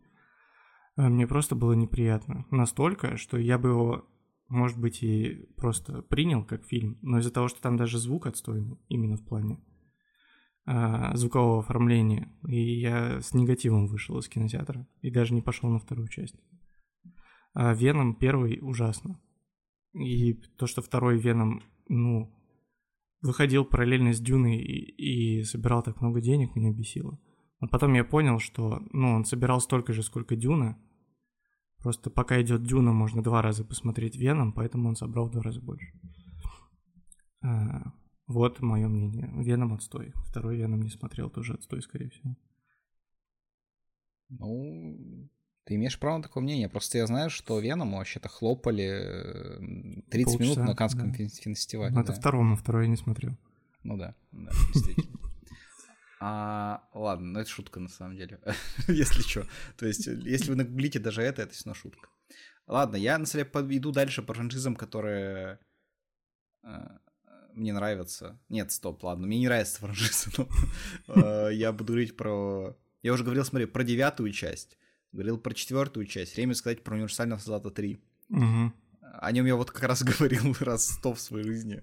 А 0.97 1.09
Мне 1.09 1.27
просто 1.27 1.57
было 1.57 1.73
неприятно. 1.73 2.47
Настолько, 2.51 3.17
что 3.17 3.39
я 3.39 3.59
бы 3.59 3.71
его, 3.71 4.05
может 4.51 4.79
быть, 4.79 5.03
и 5.03 5.49
просто 5.57 6.03
принял 6.03 6.45
как 6.45 6.67
фильм, 6.67 6.99
но 7.01 7.19
из-за 7.19 7.31
того, 7.31 7.49
что 7.49 7.63
там 7.63 7.77
даже 7.77 7.99
звук 7.99 8.27
отстойный, 8.27 8.79
именно 8.89 9.17
в 9.17 9.25
плане 9.25 9.61
а, 10.67 11.17
звукового 11.17 11.61
оформления, 11.61 12.33
и 12.47 12.81
я 12.81 13.21
с 13.21 13.33
негативом 13.33 13.87
вышел 13.87 14.19
из 14.19 14.29
кинотеатра 14.29 14.87
и 15.01 15.11
даже 15.11 15.35
не 15.35 15.41
пошел 15.41 15.71
на 15.71 15.79
вторую 15.79 16.09
часть. 16.09 16.37
А 17.55 17.75
Веном 17.75 18.15
первый 18.15 18.59
ужасно. 18.61 19.21
И 19.93 20.35
то, 20.35 20.67
что 20.67 20.83
второй 20.83 21.19
Веном, 21.19 21.63
ну, 21.89 22.33
выходил 23.23 23.65
параллельно 23.65 24.13
с 24.13 24.21
Дюной 24.21 24.59
и, 24.59 25.41
и 25.41 25.43
собирал 25.45 25.83
так 25.83 26.01
много 26.01 26.21
денег, 26.21 26.55
меня 26.55 26.73
бесило. 26.73 27.19
Но 27.61 27.69
потом 27.69 27.95
я 27.95 28.05
понял, 28.05 28.39
что, 28.39 28.81
ну, 28.93 29.13
он 29.13 29.25
собирал 29.25 29.61
столько 29.61 29.93
же, 29.93 30.03
сколько 30.03 30.37
Дюна. 30.37 30.79
Просто 31.83 32.11
пока 32.11 32.41
идет 32.43 32.65
Дюна, 32.65 32.93
можно 32.93 33.23
два 33.23 33.41
раза 33.41 33.65
посмотреть 33.65 34.17
Веном, 34.17 34.53
поэтому 34.53 34.89
он 34.89 34.97
собрал 34.97 35.27
в 35.27 35.31
два 35.31 35.43
раза 35.43 35.61
больше. 35.61 35.93
А, 37.43 37.93
вот 38.27 38.61
мое 38.61 38.87
мнение. 38.89 39.31
Веном 39.37 39.73
отстой. 39.73 40.13
Второй 40.27 40.57
Веном 40.57 40.83
не 40.83 40.91
смотрел, 40.91 41.31
тоже 41.31 41.55
отстой, 41.55 41.81
скорее 41.83 42.11
всего. 42.11 42.37
Ну, 44.29 45.29
ты 45.65 45.75
имеешь 45.77 45.99
право 45.99 46.19
на 46.19 46.23
такое 46.23 46.43
мнение. 46.43 46.69
Просто 46.69 46.99
я 46.99 47.07
знаю, 47.07 47.31
что 47.31 47.59
Веному 47.59 47.97
вообще-то 47.97 48.29
хлопали 48.29 48.85
э, 48.85 50.03
30 50.11 50.41
минут 50.41 50.57
Полчаса, 50.57 50.65
на 50.65 50.77
Канском 50.77 51.13
да. 51.13 51.17
фестивале. 51.17 51.95
Но 51.95 52.03
это 52.03 52.13
да. 52.13 52.19
второму, 52.19 52.57
второй 52.57 52.85
я 52.85 52.91
не 52.91 52.97
смотрел. 52.97 53.33
Ну 53.83 53.97
да, 53.97 54.15
да, 54.33 54.51
действительно. 54.75 55.30
А, 56.23 56.87
ладно, 56.93 57.33
ну 57.33 57.41
это 57.41 57.49
шутка 57.49 57.81
на 57.81 57.89
самом 57.89 58.15
деле, 58.15 58.39
если 58.89 59.23
что. 59.23 59.47
То 59.79 59.87
есть, 59.87 60.07
э, 60.07 60.21
если 60.23 60.51
вы 60.51 60.57
нагуглите 60.57 60.99
даже 60.99 61.23
это, 61.23 61.41
это 61.43 61.55
все 61.55 61.65
равно 61.65 61.81
шутка. 61.81 62.11
Ладно, 62.67 62.97
я 62.97 63.17
на 63.17 63.25
самом 63.25 63.51
деле 63.67 63.79
иду 63.79 63.91
дальше 63.91 64.23
по 64.23 64.35
франшизам, 64.35 64.77
которые 64.77 65.59
э, 66.63 66.69
мне 67.55 67.73
нравятся. 67.73 68.39
Нет, 68.51 68.71
стоп, 68.71 69.03
ладно, 69.03 69.27
мне 69.27 69.39
не 69.39 69.47
нравится 69.47 69.81
франшиза, 69.81 70.31
но 71.07 71.49
э, 71.49 71.55
я 71.55 71.73
буду 71.73 71.95
говорить 71.95 72.17
про... 72.19 72.77
Я 73.01 73.15
уже 73.15 73.25
говорил, 73.25 73.45
смотри, 73.47 73.67
про 73.67 73.83
девятую 73.83 74.31
часть, 74.33 74.77
говорил 75.13 75.39
про 75.39 75.55
четвертую 75.55 76.05
часть. 76.05 76.37
Время 76.37 76.55
сказать 76.55 76.85
про 76.85 76.97
универсального 76.97 77.39
солдата 77.39 77.71
3. 77.71 77.99
Мгм. 78.29 78.75
О 79.01 79.33
нем 79.33 79.47
я 79.47 79.57
вот 79.57 79.71
как 79.71 79.85
раз 79.85 80.03
говорил 80.19 80.55
раз 80.61 80.87
сто 80.87 81.15
в 81.15 81.21
своей 81.21 81.47
жизни. 81.47 81.83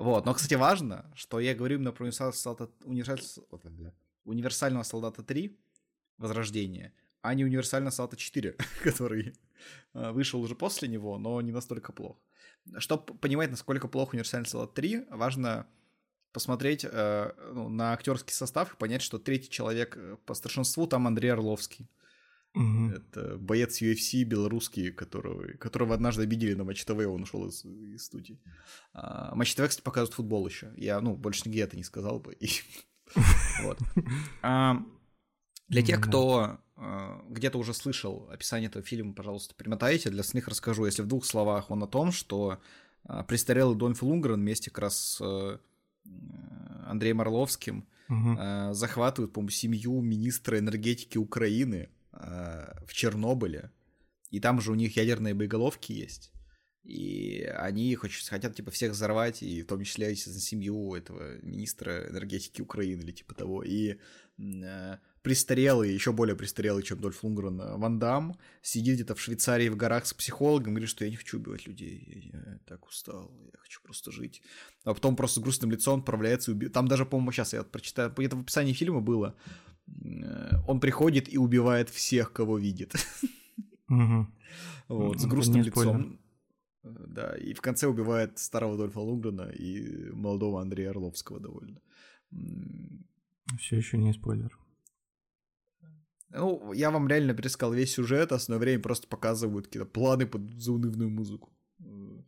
Вот, 0.00 0.24
но, 0.24 0.32
кстати, 0.32 0.54
важно, 0.54 1.04
что 1.14 1.40
я 1.40 1.54
говорю 1.54 1.76
именно 1.76 1.92
про 1.92 2.04
универсального 2.04 2.32
солдата, 2.32 2.72
универсаль- 2.84 3.92
универсального 4.24 4.82
солдата 4.82 5.22
3 5.22 5.58
Возрождение, 6.16 6.94
а 7.20 7.34
не 7.34 7.44
универсального 7.44 7.90
солдата 7.90 8.16
4, 8.16 8.56
который 8.82 9.34
э, 9.92 10.10
вышел 10.12 10.40
уже 10.40 10.54
после 10.54 10.88
него, 10.88 11.18
но 11.18 11.38
не 11.42 11.52
настолько 11.52 11.92
плох. 11.92 12.16
Чтобы 12.78 13.14
понимать, 13.18 13.50
насколько 13.50 13.88
плох 13.88 14.14
универсальный 14.14 14.48
солдат 14.48 14.72
3, 14.72 15.08
важно 15.10 15.66
посмотреть 16.32 16.86
э, 16.90 17.32
ну, 17.52 17.68
на 17.68 17.92
актерский 17.92 18.32
состав 18.32 18.72
и 18.72 18.76
понять, 18.78 19.02
что 19.02 19.18
третий 19.18 19.50
человек 19.50 19.98
э, 19.98 20.16
по 20.24 20.32
старшинству 20.32 20.86
там 20.86 21.06
Андрей 21.08 21.28
Орловский. 21.32 21.90
Мгм. 22.54 22.90
Это 22.90 23.36
боец 23.38 23.80
UFC 23.80 24.24
белорусский, 24.24 24.90
которого, 24.90 25.46
которого 25.52 25.94
однажды 25.94 26.24
обидели 26.24 26.54
на 26.54 26.64
Матч 26.64 26.84
ТВ, 26.84 26.98
он 27.06 27.22
ушел 27.22 27.46
из, 27.46 27.64
из 27.64 28.04
студии. 28.04 28.40
А, 28.92 29.34
Матч 29.34 29.54
ТВ, 29.54 29.68
кстати, 29.68 29.82
показывают 29.82 30.14
футбол 30.14 30.46
еще. 30.48 30.72
Я, 30.76 31.00
ну, 31.00 31.14
больше 31.14 31.42
нигде 31.48 31.62
это 31.62 31.76
не 31.76 31.84
сказал 31.84 32.18
бы. 32.18 32.36
Вот. 33.62 33.78
А, 34.42 34.82
Для 35.68 35.82
тех, 35.82 36.00
кто 36.00 36.60
э, 36.76 37.20
где-то 37.28 37.58
уже 37.58 37.74
слышал 37.74 38.28
описание 38.30 38.68
этого 38.68 38.84
фильма, 38.84 39.14
пожалуйста, 39.14 39.54
перемотайте. 39.56 40.10
Для 40.10 40.20
остальных 40.20 40.46
расскажу, 40.46 40.86
если 40.86 41.02
в 41.02 41.08
двух 41.08 41.24
словах, 41.24 41.70
он 41.70 41.82
о 41.82 41.88
том, 41.88 42.12
что 42.12 42.60
э, 43.08 43.24
престарелый 43.26 43.76
Донф 43.76 44.02
Лунгрен 44.02 44.40
вместе 44.40 44.70
как 44.70 44.78
раз 44.78 44.96
с 44.96 45.20
э, 45.20 45.58
Андреем 46.86 47.20
Орловским 47.20 47.86
захватывают, 48.72 49.32
по-моему, 49.32 49.50
семью 49.50 50.00
министра 50.00 50.58
энергетики 50.58 51.16
Украины 51.16 51.90
э, 52.22 52.84
в 52.86 52.92
Чернобыле. 52.92 53.70
И 54.30 54.40
там 54.40 54.60
же 54.60 54.72
у 54.72 54.74
них 54.74 54.96
ядерные 54.96 55.34
боеголовки 55.34 55.92
есть. 55.92 56.32
И 56.82 57.42
они 57.58 57.94
хотят, 57.94 58.56
типа, 58.56 58.70
всех 58.70 58.92
взорвать, 58.92 59.42
и 59.42 59.62
в 59.62 59.66
том 59.66 59.84
числе, 59.84 60.10
естественно, 60.10 60.40
семью 60.40 60.94
этого 60.94 61.38
министра 61.42 62.08
энергетики 62.08 62.62
Украины 62.62 63.02
или 63.02 63.12
типа 63.12 63.34
того. 63.34 63.62
И 63.62 63.98
э, 64.38 64.96
престарелый, 65.22 65.92
еще 65.92 66.12
более 66.12 66.36
престарелый, 66.36 66.82
чем 66.82 67.00
Дольф 67.00 67.22
Лунгрен, 67.22 67.58
Ван 67.78 67.98
Дам 67.98 68.38
сидит 68.62 68.94
где-то 68.94 69.14
в 69.14 69.20
Швейцарии 69.20 69.68
в 69.68 69.76
горах 69.76 70.06
с 70.06 70.14
психологом, 70.14 70.72
говорит, 70.72 70.88
что 70.88 71.04
я 71.04 71.10
не 71.10 71.16
хочу 71.16 71.38
убивать 71.38 71.66
людей, 71.66 72.30
я, 72.32 72.38
я 72.38 72.58
так 72.66 72.86
устал, 72.86 73.30
я 73.52 73.58
хочу 73.58 73.82
просто 73.82 74.10
жить. 74.10 74.42
А 74.84 74.94
потом 74.94 75.16
просто 75.16 75.40
с 75.40 75.42
грустным 75.42 75.70
лицом 75.70 76.00
отправляется 76.00 76.50
и 76.50 76.54
уби- 76.54 76.70
Там 76.70 76.88
даже, 76.88 77.04
по-моему, 77.04 77.32
сейчас 77.32 77.52
я 77.52 77.62
прочитаю, 77.62 78.14
это 78.16 78.36
в 78.36 78.40
описании 78.40 78.72
фильма 78.72 79.00
было. 79.00 79.36
Э, 80.04 80.56
Он 80.68 80.80
приходит 80.80 81.32
и 81.32 81.38
убивает 81.38 81.88
всех, 81.90 82.32
кого 82.32 82.58
видит. 82.58 82.94
Вот, 84.88 85.20
с 85.20 85.26
грустным 85.26 85.62
лицом. 85.62 86.18
Э, 86.82 86.88
Да, 87.06 87.36
и 87.36 87.54
в 87.54 87.60
конце 87.60 87.86
убивает 87.86 88.38
старого 88.38 88.76
Дольфа 88.76 89.00
Лунгрена 89.00 89.50
и 89.50 90.10
молодого 90.12 90.60
Андрея 90.60 90.90
Орловского 90.90 91.40
довольно. 91.40 91.80
Все 93.58 93.76
еще 93.76 93.98
не 93.98 94.12
спойлер. 94.12 94.56
Ну, 96.30 96.72
я 96.72 96.90
вам 96.90 97.08
реально 97.08 97.34
пересказал 97.34 97.74
весь 97.74 97.92
сюжет, 97.92 98.30
а 98.32 98.38
в 98.38 98.40
основное 98.40 98.60
время 98.64 98.82
просто 98.82 99.08
показывают 99.08 99.66
какие-то 99.66 99.88
планы 99.88 100.26
под 100.26 100.42
заунывную 100.60 101.10
музыку. 101.10 101.50
Э, 101.80 102.22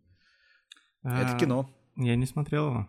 Это 1.04 1.36
А, 1.36 1.38
кино. 1.38 1.70
Я 1.96 2.16
не 2.16 2.26
смотрел 2.26 2.66
его. 2.66 2.88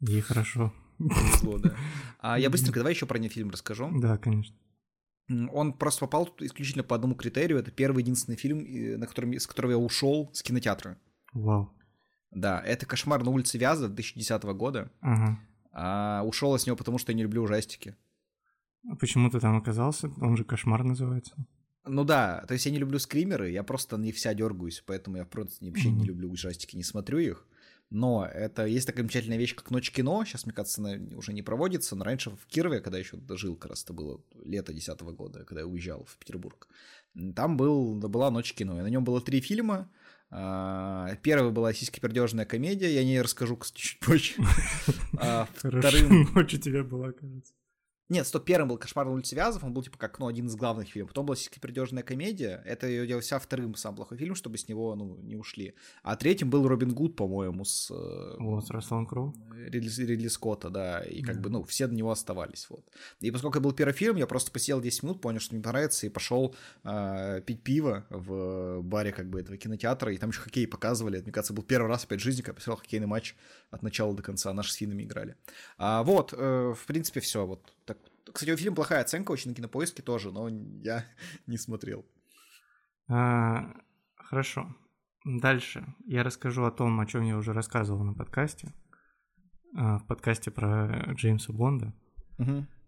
И 0.00 0.20
хорошо. 0.20 0.72
Повезло, 0.98 1.58
да. 1.58 1.74
А 2.20 2.38
я 2.38 2.50
быстренько 2.50 2.80
давай 2.80 2.92
еще 2.94 3.06
про 3.06 3.18
него 3.18 3.32
фильм 3.32 3.50
расскажу. 3.50 3.90
Да, 4.00 4.18
конечно. 4.18 4.56
Он 5.28 5.72
просто 5.72 6.00
попал 6.00 6.32
исключительно 6.40 6.84
по 6.84 6.94
одному 6.94 7.14
критерию. 7.14 7.58
Это 7.58 7.70
первый 7.70 8.02
единственный 8.02 8.36
фильм, 8.36 8.98
на 8.98 9.06
котором, 9.06 9.32
с 9.34 9.46
которого 9.46 9.72
я 9.72 9.78
ушел 9.78 10.30
с 10.32 10.42
кинотеатра. 10.42 10.98
Вау. 11.32 11.72
Да, 12.30 12.60
это 12.60 12.86
«Кошмар 12.86 13.24
на 13.24 13.30
улице 13.30 13.58
Вязов» 13.58 13.92
2010 13.94 14.42
года. 14.56 14.90
Ага. 15.00 15.38
А 15.72 16.22
ушел 16.24 16.52
я 16.52 16.58
с 16.58 16.66
него, 16.66 16.76
потому 16.76 16.98
что 16.98 17.12
я 17.12 17.16
не 17.16 17.22
люблю 17.22 17.42
ужастики. 17.42 17.96
А 18.88 18.94
почему 18.96 19.30
ты 19.30 19.40
там 19.40 19.56
оказался? 19.56 20.10
Он 20.20 20.36
же 20.36 20.44
кошмар 20.44 20.84
называется. 20.84 21.34
Ну 21.84 22.04
да, 22.04 22.44
то 22.48 22.54
есть 22.54 22.66
я 22.66 22.72
не 22.72 22.78
люблю 22.78 22.98
скримеры, 22.98 23.50
я 23.50 23.62
просто 23.62 23.96
на 23.96 24.02
них 24.04 24.16
вся 24.16 24.34
дергаюсь, 24.34 24.82
поэтому 24.86 25.16
я 25.18 25.24
просто 25.24 25.64
вообще 25.64 25.88
не 25.90 25.96
Мгм. 25.98 26.04
люблю 26.04 26.30
ужастики, 26.30 26.76
не 26.76 26.82
смотрю 26.82 27.18
их. 27.18 27.46
Но 27.90 28.26
это 28.26 28.66
есть 28.66 28.86
такая 28.86 29.02
замечательная 29.02 29.38
вещь, 29.38 29.54
как 29.54 29.70
Ночь 29.70 29.90
кино. 29.90 30.24
Сейчас, 30.24 30.44
мне 30.44 30.52
кажется, 30.52 30.80
она 30.80 31.16
уже 31.16 31.32
не 31.32 31.42
проводится, 31.42 31.94
но 31.94 32.04
раньше 32.04 32.30
в 32.30 32.46
Кирове, 32.46 32.80
когда 32.80 32.98
еще 32.98 33.18
жил, 33.30 33.56
как 33.56 33.70
раз 33.70 33.84
это 33.84 33.92
было 33.92 34.20
лето 34.44 34.72
2010 34.72 35.00
года, 35.16 35.44
когда 35.44 35.60
я 35.60 35.66
уезжал 35.66 36.04
в 36.04 36.16
Петербург, 36.18 36.68
там 37.34 37.56
был, 37.56 37.94
была 37.94 38.30
Ночь 38.30 38.54
кино, 38.54 38.78
и 38.78 38.82
на 38.82 38.88
нем 38.88 39.04
было 39.04 39.20
три 39.20 39.40
фильма. 39.40 39.88
А, 40.30 41.14
Первый 41.22 41.52
была 41.52 41.72
сиськи-пердежная 41.72 42.44
комедия, 42.44 42.92
я 42.92 43.00
о 43.00 43.04
ней 43.04 43.20
расскажу 43.20 43.58
чуть 43.74 44.00
позже. 44.00 44.34
А. 45.18 45.48
Вторым 45.54 46.32
Ночь 46.34 46.54
у 46.54 46.58
тебя 46.58 46.82
была, 46.82 47.12
кажется. 47.12 47.54
Нет, 48.08 48.26
стоп, 48.26 48.44
первым 48.44 48.68
был 48.68 48.78
«Кошмар 48.78 49.06
на 49.06 49.12
улице 49.12 49.34
Вязов», 49.34 49.64
он 49.64 49.72
был, 49.72 49.82
типа, 49.82 49.98
как, 49.98 50.18
ну, 50.20 50.28
один 50.28 50.46
из 50.46 50.54
главных 50.54 50.88
фильмов. 50.88 51.10
Потом 51.10 51.26
была 51.26 51.36
«Сиськи-пердежная 51.36 52.02
комедия», 52.04 52.62
это 52.64 52.86
ее 52.86 53.06
делался 53.06 53.38
вторым 53.38 53.74
самый 53.74 53.96
плохой 53.96 54.16
фильм, 54.18 54.34
чтобы 54.34 54.58
с 54.58 54.68
него, 54.68 54.94
ну, 54.94 55.16
не 55.22 55.34
ушли. 55.34 55.74
А 56.02 56.14
третьим 56.16 56.48
был 56.48 56.68
«Робин 56.68 56.92
Гуд», 56.94 57.16
по-моему, 57.16 57.64
с 57.64 57.90
э, 57.90 58.36
Вот, 58.38 58.66
с 58.66 58.70
Расселом 58.70 59.06
Кроу. 59.06 59.34
Ридли, 59.56 60.04
Ридли 60.04 60.28
Скотта, 60.28 60.70
да, 60.70 61.00
и 61.00 61.22
как 61.22 61.36
Да. 61.36 61.40
бы, 61.42 61.50
ну, 61.50 61.62
все 61.64 61.86
на 61.88 61.94
него 61.94 62.10
оставались, 62.12 62.68
вот. 62.70 62.84
И 63.20 63.30
поскольку 63.30 63.58
это 63.58 63.64
был 63.64 63.72
первый 63.72 63.92
фильм, 63.92 64.16
я 64.16 64.26
просто 64.26 64.52
посидел 64.52 64.80
10 64.80 65.02
минут, 65.02 65.20
понял, 65.20 65.40
что 65.40 65.54
мне 65.54 65.62
понравится, 65.64 66.06
и 66.06 66.08
пошел 66.08 66.54
э, 66.84 67.40
пить 67.44 67.62
пиво 67.62 68.06
в 68.10 68.82
баре, 68.82 69.12
как 69.12 69.28
бы, 69.28 69.40
этого 69.40 69.56
кинотеатра, 69.56 70.12
и 70.12 70.16
там 70.18 70.30
еще 70.30 70.40
хоккей 70.40 70.68
показывали, 70.68 71.16
это, 71.18 71.24
мне 71.24 71.32
кажется, 71.32 71.52
был 71.54 71.64
первый 71.64 71.88
раз 71.88 72.04
опять 72.04 72.20
в 72.20 72.22
жизни, 72.22 72.42
когда 72.42 72.50
я 72.52 72.54
посмотрел 72.54 72.80
хоккейный 72.82 73.06
матч 73.08 73.34
от 73.70 73.82
начала 73.82 74.14
до 74.14 74.22
конца, 74.22 74.52
наши 74.52 74.72
с 74.72 74.76
финнами 74.76 75.02
играли. 75.02 75.34
А, 75.76 76.02
вот, 76.04 76.32
э, 76.36 76.74
в 76.76 76.86
принципе, 76.86 77.18
все, 77.20 77.44
вот. 77.44 77.72
Так. 77.84 77.95
Кстати, 78.32 78.50
у 78.50 78.56
фильма 78.56 78.76
плохая 78.76 79.02
оценка 79.02 79.32
очень 79.32 79.50
на 79.50 79.54
кинопоиске 79.54 80.02
тоже, 80.02 80.32
но 80.32 80.48
я 80.48 81.04
не 81.46 81.56
смотрел. 81.56 82.04
А, 83.08 83.72
хорошо. 84.16 84.74
Дальше 85.24 85.94
я 86.06 86.22
расскажу 86.22 86.64
о 86.64 86.70
том, 86.70 87.00
о 87.00 87.06
чем 87.06 87.22
я 87.22 87.36
уже 87.36 87.52
рассказывал 87.52 88.04
на 88.04 88.14
подкасте. 88.14 88.72
А, 89.76 89.98
в 89.98 90.06
подкасте 90.06 90.50
про 90.50 91.12
Джеймса 91.14 91.52
Бонда. 91.52 91.94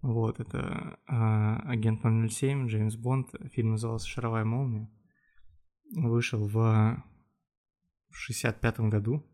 Вот, 0.00 0.38
это 0.38 0.98
а, 1.06 1.60
агент 1.66 2.02
007, 2.02 2.68
Джеймс 2.68 2.96
Бонд. 2.96 3.30
Фильм 3.52 3.72
назывался 3.72 4.06
«Шаровая 4.06 4.44
молния». 4.44 4.88
Вышел 5.96 6.46
в 6.46 7.02
65 8.10 8.80
году. 8.80 9.24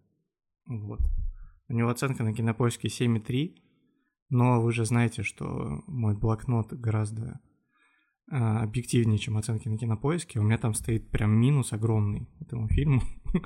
Вот. 0.67 1.01
У 1.69 1.73
него 1.75 1.91
оценка 1.91 2.23
на 2.23 2.33
кинопоиске 2.33 2.89
7,3. 2.89 3.61
Но 4.35 4.61
вы 4.61 4.73
же 4.73 4.85
знаете, 4.85 5.23
что 5.23 5.85
мой 5.87 6.17
блокнот 6.17 6.73
гораздо 6.73 7.41
а, 8.29 8.65
объективнее, 8.65 9.17
чем 9.17 9.37
оценки 9.37 9.69
на 9.69 9.79
кинопоиске. 9.79 10.41
У 10.41 10.43
меня 10.43 10.59
там 10.59 10.75
стоит 10.75 11.09
прям 11.09 11.31
минус 11.31 11.73
огромный 11.73 12.29
этому 12.41 12.67
фильму. 12.67 13.01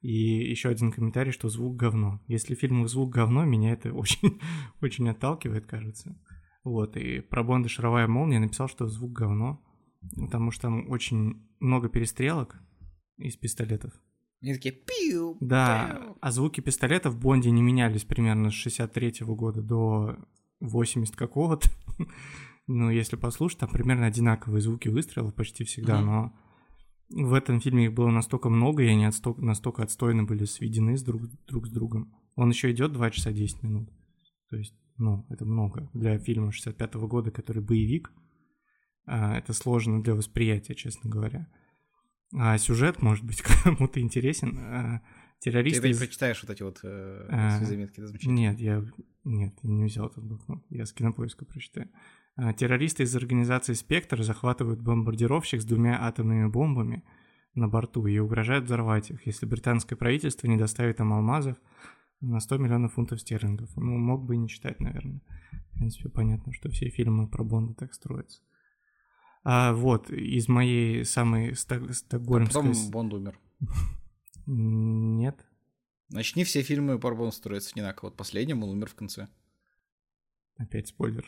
И 0.00 0.48
еще 0.48 0.68
один 0.68 0.92
комментарий, 0.92 1.32
что 1.32 1.48
звук 1.48 1.74
говно. 1.74 2.22
Если 2.28 2.54
в 2.54 2.60
фильмах 2.60 2.88
звук 2.88 3.12
говно, 3.12 3.44
меня 3.44 3.72
это 3.72 3.92
очень, 3.92 4.38
очень 4.80 5.08
отталкивает, 5.08 5.66
кажется. 5.66 6.16
Вот, 6.62 6.96
и 6.96 7.18
про 7.18 7.42
Бонда 7.42 7.68
«Шаровая 7.68 8.06
молния» 8.06 8.38
написал, 8.38 8.68
что 8.68 8.86
звук 8.86 9.12
говно, 9.12 9.60
потому 10.16 10.52
что 10.52 10.62
там 10.62 10.88
очень 10.88 11.48
много 11.58 11.88
перестрелок 11.88 12.60
из 13.16 13.36
пистолетов. 13.36 13.92
Они 14.40 14.54
такие 14.54 14.74
пиу, 14.74 15.36
Да, 15.40 15.98
пиу. 16.00 16.16
а 16.20 16.30
звуки 16.30 16.60
пистолетов 16.60 17.14
в 17.14 17.18
Бонде 17.20 17.50
не 17.50 17.62
менялись 17.62 18.04
примерно 18.04 18.50
с 18.50 18.54
63 18.54 19.14
года 19.26 19.62
до 19.62 20.16
80 20.60 21.14
какого-то. 21.16 21.68
Ну, 22.70 22.90
если 22.90 23.16
послушать, 23.16 23.60
там 23.60 23.70
примерно 23.70 24.04
одинаковые 24.04 24.60
звуки 24.60 24.88
выстрелов 24.88 25.34
почти 25.34 25.64
всегда, 25.64 25.96
Мгм. 26.02 26.06
но 26.06 26.32
в 27.28 27.32
этом 27.32 27.62
фильме 27.62 27.86
их 27.86 27.94
было 27.94 28.10
настолько 28.10 28.50
много, 28.50 28.82
и 28.82 28.88
они 28.88 29.06
отсто- 29.06 29.40
настолько 29.40 29.82
отстойно 29.82 30.24
были 30.24 30.44
сведены 30.44 30.98
с 30.98 31.02
друг, 31.02 31.22
друг 31.46 31.66
с 31.66 31.70
другом. 31.70 32.12
Он 32.36 32.50
еще 32.50 32.70
идет 32.70 32.92
2 32.92 33.10
часа 33.10 33.32
10 33.32 33.62
минут. 33.62 33.88
То 34.50 34.56
есть, 34.58 34.74
ну, 34.98 35.24
это 35.30 35.46
много. 35.46 35.88
Для 35.94 36.18
фильма 36.18 36.52
65 36.52 37.06
года, 37.08 37.30
который 37.30 37.62
боевик, 37.62 38.12
а, 39.06 39.38
это 39.38 39.54
сложно 39.54 40.02
для 40.02 40.14
восприятия, 40.14 40.74
честно 40.74 41.08
говоря. 41.08 41.48
А 42.34 42.58
сюжет, 42.58 43.02
может 43.02 43.24
быть, 43.24 43.42
кому-то 43.64 44.00
интересен. 44.00 44.58
А, 44.60 45.00
Ты 45.40 45.50
террористы... 45.50 45.80
опять 45.80 45.92
из- 45.92 45.98
прочитаешь 45.98 46.42
вот 46.42 46.50
эти 46.50 46.62
вот 46.62 46.80
э, 46.82 47.26
А, 47.30 47.64
заметки, 47.64 48.00
замечательно. 48.00 48.32
Нет, 48.34 48.60
я 48.60 48.84
нет, 49.24 49.54
не 49.62 49.84
взял 49.84 50.06
этот 50.06 50.24
блокнот. 50.24 50.64
Я 50.70 50.86
с 50.86 50.92
кинопоиска 50.92 51.44
прочитаю. 51.44 51.88
А, 52.36 52.52
Террористы 52.52 53.02
из 53.02 53.14
организации 53.16 53.72
«Спектр» 53.72 54.22
захватывают 54.22 54.80
бомбардировщик 54.80 55.60
с 55.60 55.64
двумя 55.64 56.04
атомными 56.06 56.46
бомбами 56.48 57.02
на 57.54 57.66
борту 57.68 58.06
и 58.06 58.18
угрожают 58.18 58.66
взорвать 58.66 59.10
их, 59.10 59.26
если 59.26 59.44
британское 59.46 59.96
правительство 59.96 60.46
не 60.46 60.56
доставит 60.56 61.00
им 61.00 61.12
алмазов 61.12 61.56
на 62.20 62.40
100 62.40 62.58
миллионов 62.58 62.94
фунтов 62.94 63.20
стерлингов. 63.20 63.74
Ну, 63.76 63.96
мог 63.98 64.24
бы 64.24 64.34
и 64.34 64.38
не 64.38 64.48
читать, 64.48 64.80
наверное. 64.80 65.20
В 65.72 65.78
принципе, 65.78 66.08
понятно, 66.08 66.52
что 66.52 66.68
все 66.68 66.88
фильмы 66.90 67.28
про 67.28 67.42
Бонда 67.44 67.74
так 67.74 67.94
строятся. 67.94 68.40
А 69.44 69.72
вот, 69.72 70.10
из 70.10 70.48
моей 70.48 71.04
самой 71.04 71.52
А 71.52 71.56
стокгольмской... 71.56 72.62
потом 72.62 72.90
Бонд 72.90 73.14
умер. 73.14 73.38
Нет. 74.46 75.44
Значит, 76.08 76.36
не 76.36 76.44
все 76.44 76.62
фильмы 76.62 76.98
по 76.98 77.10
Бондам 77.10 77.32
строятся 77.32 77.72
одинаково. 77.72 78.08
Вот 78.08 78.16
последним 78.16 78.62
он 78.62 78.70
умер 78.70 78.88
в 78.88 78.94
конце. 78.94 79.28
Опять 80.56 80.88
спойлер. 80.88 81.26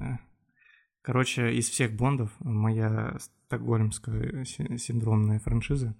А. 0.00 0.18
Короче, 1.02 1.54
из 1.54 1.68
всех 1.68 1.94
Бондов 1.94 2.32
моя 2.40 3.18
стокгольмская 3.18 4.44
синдромная 4.44 5.38
франшиза 5.38 5.96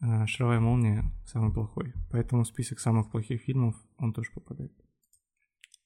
а, 0.00 0.26
«Шаровая 0.26 0.60
молния» 0.60 1.04
самый 1.26 1.52
плохой. 1.52 1.94
Поэтому 2.10 2.42
в 2.42 2.48
список 2.48 2.80
самых 2.80 3.10
плохих 3.10 3.42
фильмов 3.42 3.76
он 3.98 4.12
тоже 4.12 4.30
попадает. 4.32 4.72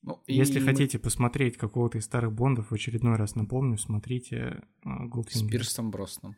Ну, 0.05 0.23
Если 0.27 0.61
и 0.61 0.63
хотите 0.63 0.99
посмотреть 0.99 1.57
какого-то 1.57 1.97
из 1.97 2.05
старых 2.05 2.33
Бондов, 2.33 2.71
в 2.71 2.75
очередной 2.75 3.17
раз 3.17 3.37
напомню, 3.37 3.79
смотрите 3.79 4.63
Голдфингер. 4.85 5.49
С 5.49 5.67
Пирсом 5.67 5.91
Броснаном. 5.91 6.37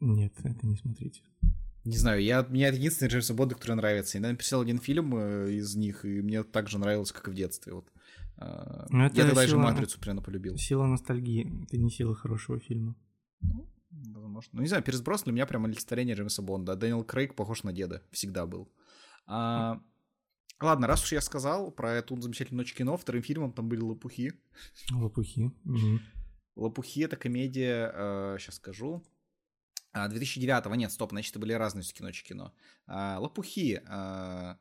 Нет, 0.00 0.34
это 0.44 0.66
не 0.66 0.76
смотрите. 0.76 1.22
Не 1.84 1.96
знаю, 1.96 2.22
я, 2.22 2.42
мне 2.42 2.66
это 2.66 2.76
единственный 2.76 3.08
Джеймс 3.08 3.30
Бонд, 3.30 3.54
который 3.54 3.76
нравится. 3.76 4.18
Я 4.18 4.28
написал 4.28 4.60
один 4.60 4.78
фильм 4.78 5.16
э, 5.16 5.52
из 5.52 5.76
них, 5.76 6.04
и 6.04 6.20
мне 6.20 6.42
так 6.42 6.68
же 6.68 6.78
нравилось, 6.78 7.12
как 7.12 7.28
и 7.28 7.30
в 7.30 7.34
детстве. 7.34 7.74
Вот. 7.74 7.90
А, 8.36 8.86
ну, 8.90 9.04
это 9.04 9.16
я 9.16 9.26
тогда 9.26 9.46
сила, 9.46 9.60
«Матрицу» 9.60 9.98
прямо 9.98 10.20
полюбил. 10.20 10.56
Сила 10.58 10.84
ностальгии, 10.84 11.64
это 11.64 11.78
не 11.78 11.90
сила 11.90 12.14
хорошего 12.14 12.58
фильма. 12.58 12.96
Ну, 13.40 13.70
возможно. 14.20 14.50
Ну, 14.54 14.60
не 14.62 14.68
знаю, 14.68 14.82
Пирс 14.82 15.00
Броснан 15.00 15.22
для 15.22 15.32
меня 15.32 15.46
прямо 15.46 15.68
олицетворение 15.68 16.16
Джеймса 16.16 16.42
Бонда. 16.42 16.76
Дэниел 16.76 17.04
Крейг 17.04 17.34
похож 17.34 17.62
на 17.62 17.72
деда, 17.72 18.02
всегда 18.10 18.46
был. 18.46 18.70
А, 19.26 19.80
ладно, 20.60 20.86
раз 20.86 21.02
уж 21.02 21.12
я 21.12 21.20
сказал 21.20 21.70
про 21.70 21.92
эту 21.92 22.20
замечательную 22.20 22.64
ночь 22.64 22.74
кино, 22.74 22.96
вторым 22.96 23.22
фильмом 23.22 23.52
там 23.52 23.68
были 23.68 23.80
«Лопухи». 23.80 24.32
«Лопухи». 24.92 25.52
Угу. 25.64 26.00
«Лопухи»— 26.56 27.00
это 27.02 27.16
комедия, 27.16 27.92
э, 27.94 28.36
сейчас 28.38 28.56
скажу, 28.56 29.04
2009-го, 30.04 30.72
а, 30.72 30.76
нет, 30.76 30.92
стоп, 30.92 31.10
значит, 31.10 31.32
это 31.32 31.40
были 31.40 31.52
разные 31.52 31.82
все-таки 31.82 32.02
ночи 32.02 32.24
кино. 32.24 32.52
А, 32.86 33.18
лопухи. 33.18 33.80
А, 33.86 34.58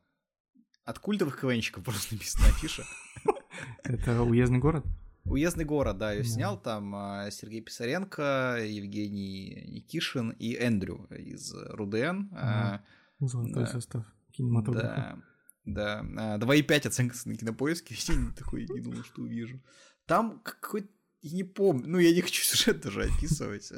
от 0.83 0.99
культовых 0.99 1.39
КВНщиков 1.39 1.83
просто 1.83 2.13
написана 2.13 2.47
афиша. 2.47 2.83
Это 3.83 4.21
уездный 4.21 4.59
город? 4.59 4.85
Уездный 5.23 5.65
город, 5.65 5.97
да, 5.97 6.13
ее 6.13 6.23
да. 6.23 6.29
снял 6.29 6.61
там 6.61 6.93
а, 6.95 7.31
Сергей 7.31 7.61
Писаренко, 7.61 8.59
Евгений 8.63 9.65
Никишин 9.67 10.29
и 10.31 10.55
Эндрю 10.55 11.07
из 11.09 11.53
РУДН. 11.53 12.29
Ага. 12.31 12.85
Золотой 13.19 13.63
да. 13.63 13.67
состав 13.67 14.05
кинематографа. 14.31 14.95
Да, 14.95 15.21
да. 15.65 16.05
2,5 16.39 16.87
оценка 16.87 17.15
на 17.25 17.35
кинопоиске. 17.35 17.95
Я 18.07 18.31
такой 18.37 18.67
не 18.67 18.81
думал, 18.81 19.03
что 19.03 19.21
увижу. 19.21 19.61
Там 20.05 20.39
какой-то, 20.39 20.87
не 21.23 21.43
помню, 21.43 21.87
ну 21.87 21.97
я 21.97 22.13
не 22.13 22.21
хочу 22.21 22.43
сюжет 22.43 22.81
даже 22.81 23.03
описывать. 23.03 23.71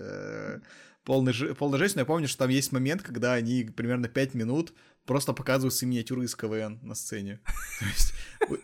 Полный, 1.03 1.33
полный 1.55 1.79
жесть, 1.79 1.95
но 1.95 2.01
я 2.01 2.05
помню, 2.05 2.27
что 2.27 2.39
там 2.39 2.49
есть 2.49 2.73
момент, 2.73 3.01
когда 3.01 3.33
они 3.33 3.63
примерно 3.63 4.09
5 4.09 4.33
минут 4.33 4.73
просто 5.05 5.33
показывают 5.33 5.81
миниатюры 5.81 6.25
из 6.25 6.35
КВН 6.35 6.79
на 6.83 6.93
сцене. 6.93 7.39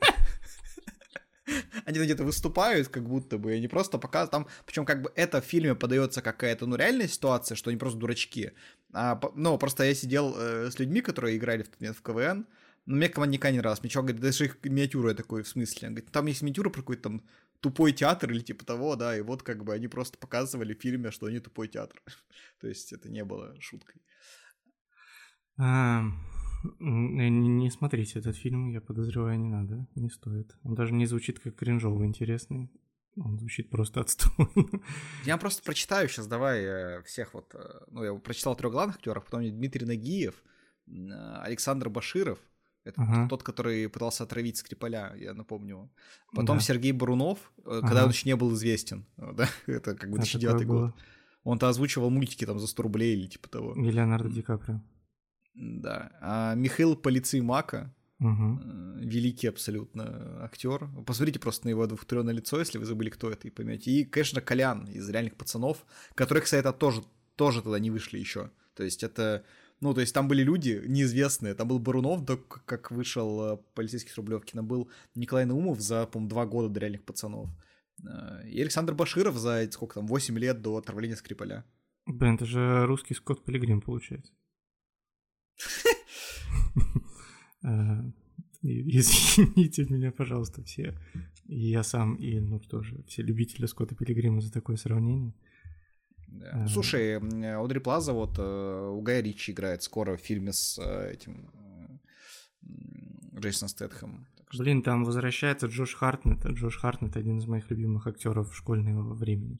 Они 1.85 1.99
где-то 1.99 2.23
выступают, 2.23 2.87
как 2.87 3.07
будто 3.07 3.37
бы, 3.37 3.53
они 3.53 3.67
просто 3.67 3.97
показывают 3.97 4.31
там, 4.31 4.47
причем 4.65 4.85
как 4.85 5.01
бы 5.01 5.11
это 5.15 5.41
в 5.41 5.45
фильме 5.45 5.75
подается 5.75 6.21
какая-то, 6.21 6.65
ну, 6.65 6.77
реальная 6.77 7.07
ситуация, 7.07 7.55
что 7.55 7.69
они 7.69 7.77
просто 7.77 7.99
дурачки. 7.99 8.53
А, 8.93 9.19
ну, 9.35 9.57
просто 9.57 9.83
я 9.83 9.93
сидел 9.93 10.33
э, 10.37 10.69
с 10.71 10.79
людьми, 10.79 11.01
которые 11.01 11.35
играли 11.35 11.63
в 11.63 11.67
тот 11.67 11.81
момент 11.81 11.97
в 11.97 12.01
КВН, 12.01 12.47
но 12.85 12.95
мне 12.95 13.09
команда 13.09 13.33
никогда 13.33 13.53
не 13.53 13.61
раз. 13.61 13.81
Мне 13.81 13.89
чувак 13.89 14.07
говорит, 14.07 14.21
даже 14.21 14.45
их 14.45 14.57
миниатюра 14.63 15.09
я 15.09 15.15
такой, 15.15 15.43
в 15.43 15.47
смысле? 15.47 15.87
Он 15.87 15.93
говорит, 15.93 16.11
там 16.11 16.25
есть 16.25 16.41
миниатюра 16.41 16.69
про 16.69 16.81
какой-то 16.81 17.03
там 17.03 17.23
тупой 17.61 17.93
театр 17.93 18.31
или 18.31 18.41
типа 18.41 18.65
того, 18.65 18.95
да, 18.95 19.17
и 19.17 19.21
вот 19.21 19.41
как 19.41 19.63
бы 19.63 19.73
они 19.73 19.87
просто 19.87 20.17
показывали 20.17 20.73
в 20.73 20.81
фильме, 20.81 21.11
что 21.11 21.27
они 21.27 21.39
тупой 21.39 21.69
театр. 21.69 22.01
То 22.59 22.67
есть 22.67 22.91
это 22.91 23.09
не 23.09 23.23
было 23.23 23.55
шуткой. 23.61 24.01
А, 25.57 26.03
не, 26.79 27.29
не 27.29 27.71
смотрите 27.71 28.19
этот 28.19 28.35
фильм, 28.35 28.69
я 28.69 28.81
подозреваю, 28.81 29.39
не 29.39 29.49
надо, 29.49 29.87
не 29.95 30.09
стоит. 30.09 30.57
Он 30.63 30.75
даже 30.75 30.93
не 30.93 31.05
звучит 31.05 31.39
как 31.39 31.55
кринжовый 31.55 32.07
интересный. 32.07 32.69
Он 33.15 33.39
звучит 33.39 33.69
просто 33.69 34.01
отстойно. 34.01 34.81
Я 35.23 35.37
просто 35.37 35.63
прочитаю 35.63 36.09
сейчас, 36.09 36.27
давай 36.27 36.63
э, 36.63 37.03
всех 37.03 37.33
вот... 37.33 37.53
Э, 37.55 37.85
ну, 37.91 38.03
я 38.03 38.13
прочитал 38.15 38.57
трех 38.57 38.73
главных 38.73 38.97
актеров, 38.97 39.23
потом 39.23 39.43
Дмитрий 39.43 39.85
Нагиев, 39.85 40.43
Александр 40.85 41.89
Баширов, 41.89 42.39
это 42.83 43.01
ага. 43.01 43.27
тот, 43.29 43.43
который 43.43 43.87
пытался 43.87 44.23
отравить 44.23 44.57
Скрипаля, 44.57 45.13
я 45.17 45.33
напомню. 45.33 45.89
Потом 46.33 46.57
да. 46.57 46.63
Сергей 46.63 46.91
Барунов, 46.91 47.51
ага. 47.65 47.81
когда 47.81 48.03
он 48.03 48.09
еще 48.09 48.27
не 48.27 48.35
был 48.35 48.53
известен. 48.53 49.05
Да? 49.33 49.47
Это 49.67 49.95
как 49.95 50.09
бы 50.09 50.17
2009 50.17 50.61
а 50.61 50.65
год. 50.65 50.95
Он-то 51.43 51.69
озвучивал 51.69 52.09
мультики 52.09 52.45
там 52.45 52.59
за 52.59 52.67
100 52.67 52.83
рублей 52.83 53.15
или 53.15 53.27
типа 53.27 53.49
того. 53.49 53.73
И 53.75 53.91
Леонардо 53.91 54.29
Ди 54.29 54.41
Каприо. 54.41 54.81
Да. 55.55 56.11
А 56.21 56.55
Михаил 56.55 56.95
Полицеймака, 56.95 57.93
угу. 58.19 58.59
великий 58.99 59.47
абсолютно 59.47 60.43
актер. 60.43 60.89
Посмотрите 61.05 61.39
просто 61.39 61.67
на 61.67 61.69
его 61.69 61.85
двухтрённое 61.85 62.33
лицо, 62.33 62.59
если 62.59 62.77
вы 62.77 62.85
забыли, 62.85 63.09
кто 63.09 63.29
это, 63.29 63.47
и 63.47 63.51
поймете. 63.51 63.91
И, 63.91 64.03
конечно, 64.05 64.41
Колян 64.41 64.85
из 64.85 65.09
реальных 65.09 65.35
пацанов, 65.35 65.85
которые, 66.15 66.43
кстати, 66.43 66.71
тоже, 66.77 67.03
тоже 67.35 67.61
тогда 67.61 67.79
не 67.79 67.91
вышли 67.91 68.19
еще. 68.19 68.49
То 68.75 68.83
есть 68.83 69.03
это 69.03 69.43
ну, 69.83 69.93
то 69.93 70.01
есть 70.01 70.13
там 70.13 70.29
были 70.29 70.43
люди 70.43 70.81
неизвестные. 70.87 71.53
Там 71.53 71.67
был 71.67 71.77
Барунов, 71.79 72.23
до 72.23 72.37
как 72.37 72.89
вышел 72.89 73.41
э, 73.41 73.57
полицейский 73.75 74.11
с 74.11 74.15
Рублевки. 74.15 74.53
Там 74.53 74.65
был 74.65 74.89
Николай 75.13 75.45
Наумов 75.45 75.81
за, 75.81 76.05
по 76.05 76.21
два 76.21 76.45
года 76.45 76.69
до 76.69 76.79
реальных 76.79 77.03
пацанов. 77.03 77.49
Э, 78.01 78.47
и 78.47 78.61
Александр 78.61 78.93
Баширов 78.93 79.35
за, 79.35 79.69
сколько 79.71 79.95
там, 79.95 80.07
8 80.07 80.39
лет 80.39 80.61
до 80.61 80.77
отравления 80.77 81.17
Скрипаля. 81.17 81.65
Блин, 82.05 82.35
это 82.35 82.45
же 82.45 82.85
русский 82.85 83.13
Скотт 83.13 83.43
Пилигрим 83.43 83.81
получается. 83.81 84.31
Э, 87.65 88.01
извините 88.61 89.85
меня, 89.85 90.11
пожалуйста, 90.11 90.61
все. 90.63 90.99
И 91.45 91.69
я 91.69 91.83
сам, 91.83 92.15
и, 92.15 92.39
ну, 92.39 92.59
тоже, 92.59 93.01
все 93.07 93.21
любители 93.21 93.67
Скотта 93.67 93.95
Пилигрима 93.95 94.41
за 94.41 94.51
такое 94.51 94.75
сравнение. 94.75 95.33
Да. 96.33 96.67
Слушай, 96.67 97.17
Одри 97.17 97.79
Плаза 97.79 98.13
вот 98.13 98.35
э, 98.39 98.89
у 98.89 99.01
Гая 99.01 99.21
Ричи 99.21 99.51
играет 99.51 99.83
скоро 99.83 100.17
в 100.17 100.21
фильме 100.21 100.51
с 100.51 100.79
э, 100.83 101.11
этим 101.13 101.49
э, 102.63 103.39
Джейсоном 103.39 103.69
Стэтхэм. 103.69 104.27
Блин, 104.57 104.81
там 104.81 105.03
возвращается 105.03 105.67
Джош 105.67 105.95
Хартнет. 105.95 106.45
Джош 106.45 106.77
Хартнет 106.77 107.17
один 107.17 107.37
из 107.37 107.45
моих 107.45 107.69
любимых 107.69 108.07
актеров 108.07 108.55
школьного 108.55 109.13
времени. 109.13 109.59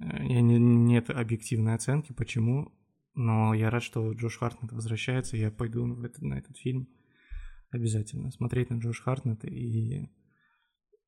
Я 0.00 0.40
не, 0.40 0.58
нет 0.58 1.10
объективной 1.10 1.74
оценки, 1.74 2.12
почему, 2.12 2.72
но 3.14 3.54
я 3.54 3.70
рад, 3.70 3.82
что 3.82 4.12
Джош 4.12 4.38
Хартнет 4.38 4.72
возвращается, 4.72 5.36
я 5.36 5.50
пойду 5.50 5.86
в 5.86 6.04
этот, 6.04 6.22
на 6.22 6.34
этот 6.34 6.56
фильм 6.56 6.88
обязательно 7.70 8.30
смотреть 8.30 8.70
на 8.70 8.78
Джош 8.78 9.00
Хартнет 9.00 9.44
и 9.44 10.10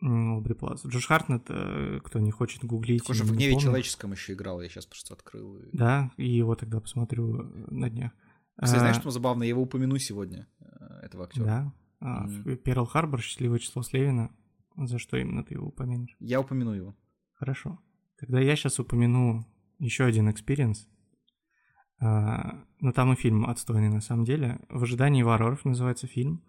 Обри 0.01 0.55
Плаза. 0.55 0.89
Джош 0.89 1.07
Хартнет, 1.07 1.45
э, 1.49 2.01
кто 2.05 2.21
не 2.21 2.31
хочет 2.31 2.65
гуглить. 2.65 3.03
Такой 3.03 3.17
же 3.17 3.25
в 3.25 3.33
«Гневе 3.33 3.53
помню. 3.53 3.65
человеческом» 3.65 4.13
еще 4.13 4.35
играл, 4.35 4.61
я 4.61 4.69
сейчас 4.69 4.87
просто 4.87 5.15
открыл. 5.15 5.61
Да, 5.73 6.13
и 6.17 6.29
его 6.29 6.55
тогда 6.55 6.81
посмотрю 6.81 7.41
э, 7.41 7.67
на 7.71 7.91
днях. 7.91 8.13
Кстати, 8.57 8.77
а... 8.77 8.81
знаешь, 8.81 8.97
что 8.97 9.11
забавно? 9.11 9.43
Я 9.43 9.51
его 9.51 9.63
упомяну 9.63 9.99
сегодня, 9.99 10.47
э, 10.61 11.01
этого 11.03 11.25
актера. 11.25 11.45
Да. 11.45 11.75
А, 12.01 12.27
mm. 12.29 12.57
Перл 12.57 12.87
Харбор, 12.87 13.21
счастливое 13.21 13.59
число 13.59 13.83
Слевина. 13.83 14.31
За 14.77 14.99
что 14.99 15.17
именно 15.17 15.43
ты 15.43 15.55
его 15.55 15.67
упомянешь? 15.67 16.15
Я 16.21 16.41
упомяну 16.41 16.73
его. 16.73 16.97
Хорошо. 17.33 17.81
Тогда 18.19 18.41
я 18.41 18.55
сейчас 18.55 18.79
упомяну 18.79 19.45
еще 19.79 20.05
один 20.05 20.31
experience. 20.31 20.88
А, 22.01 22.65
ну, 22.81 22.93
там 22.93 23.13
и 23.13 23.17
фильм 23.17 23.47
отстойный 23.47 23.89
на 23.89 24.01
самом 24.01 24.25
деле. 24.25 24.61
«В 24.69 24.85
ожидании 24.85 25.23
варваров» 25.23 25.65
называется 25.65 26.07
фильм. 26.07 26.45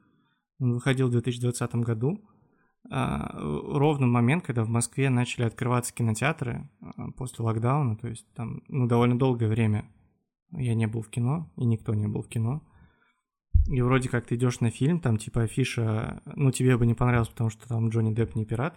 Он 0.60 0.74
выходил 0.74 1.08
в 1.08 1.12
2020 1.12 1.76
году. 1.76 2.24
А, 2.92 3.32
ровно 3.38 4.08
момент, 4.08 4.44
когда 4.44 4.64
в 4.64 4.70
Москве 4.70 5.10
начали 5.10 5.44
открываться 5.44 5.94
кинотеатры 5.94 6.68
а, 6.82 7.12
после 7.12 7.46
локдауна, 7.46 7.96
то 7.96 8.08
есть 8.08 8.26
там 8.34 8.64
ну, 8.68 8.88
довольно 8.88 9.18
долгое 9.18 9.48
время 9.48 9.86
я 10.52 10.74
не 10.74 10.88
был 10.88 11.04
в 11.04 11.10
кино, 11.10 11.52
и 11.56 11.66
никто 11.66 11.94
не 11.94 12.08
был 12.08 12.24
в 12.24 12.28
кино. 12.28 12.64
И 13.68 13.82
вроде 13.82 14.10
как 14.10 14.26
ты 14.26 14.36
идешь 14.36 14.62
на 14.62 14.72
фильм, 14.72 15.00
там 15.00 15.18
типа 15.18 15.44
афиша, 15.44 16.24
ну 16.26 16.52
тебе 16.52 16.78
бы 16.78 16.88
не 16.88 16.96
понравилось, 16.96 17.30
потому 17.30 17.52
что 17.52 17.68
там 17.68 17.90
Джонни 17.90 18.14
Депп 18.14 18.36
не 18.36 18.46
пират, 18.46 18.76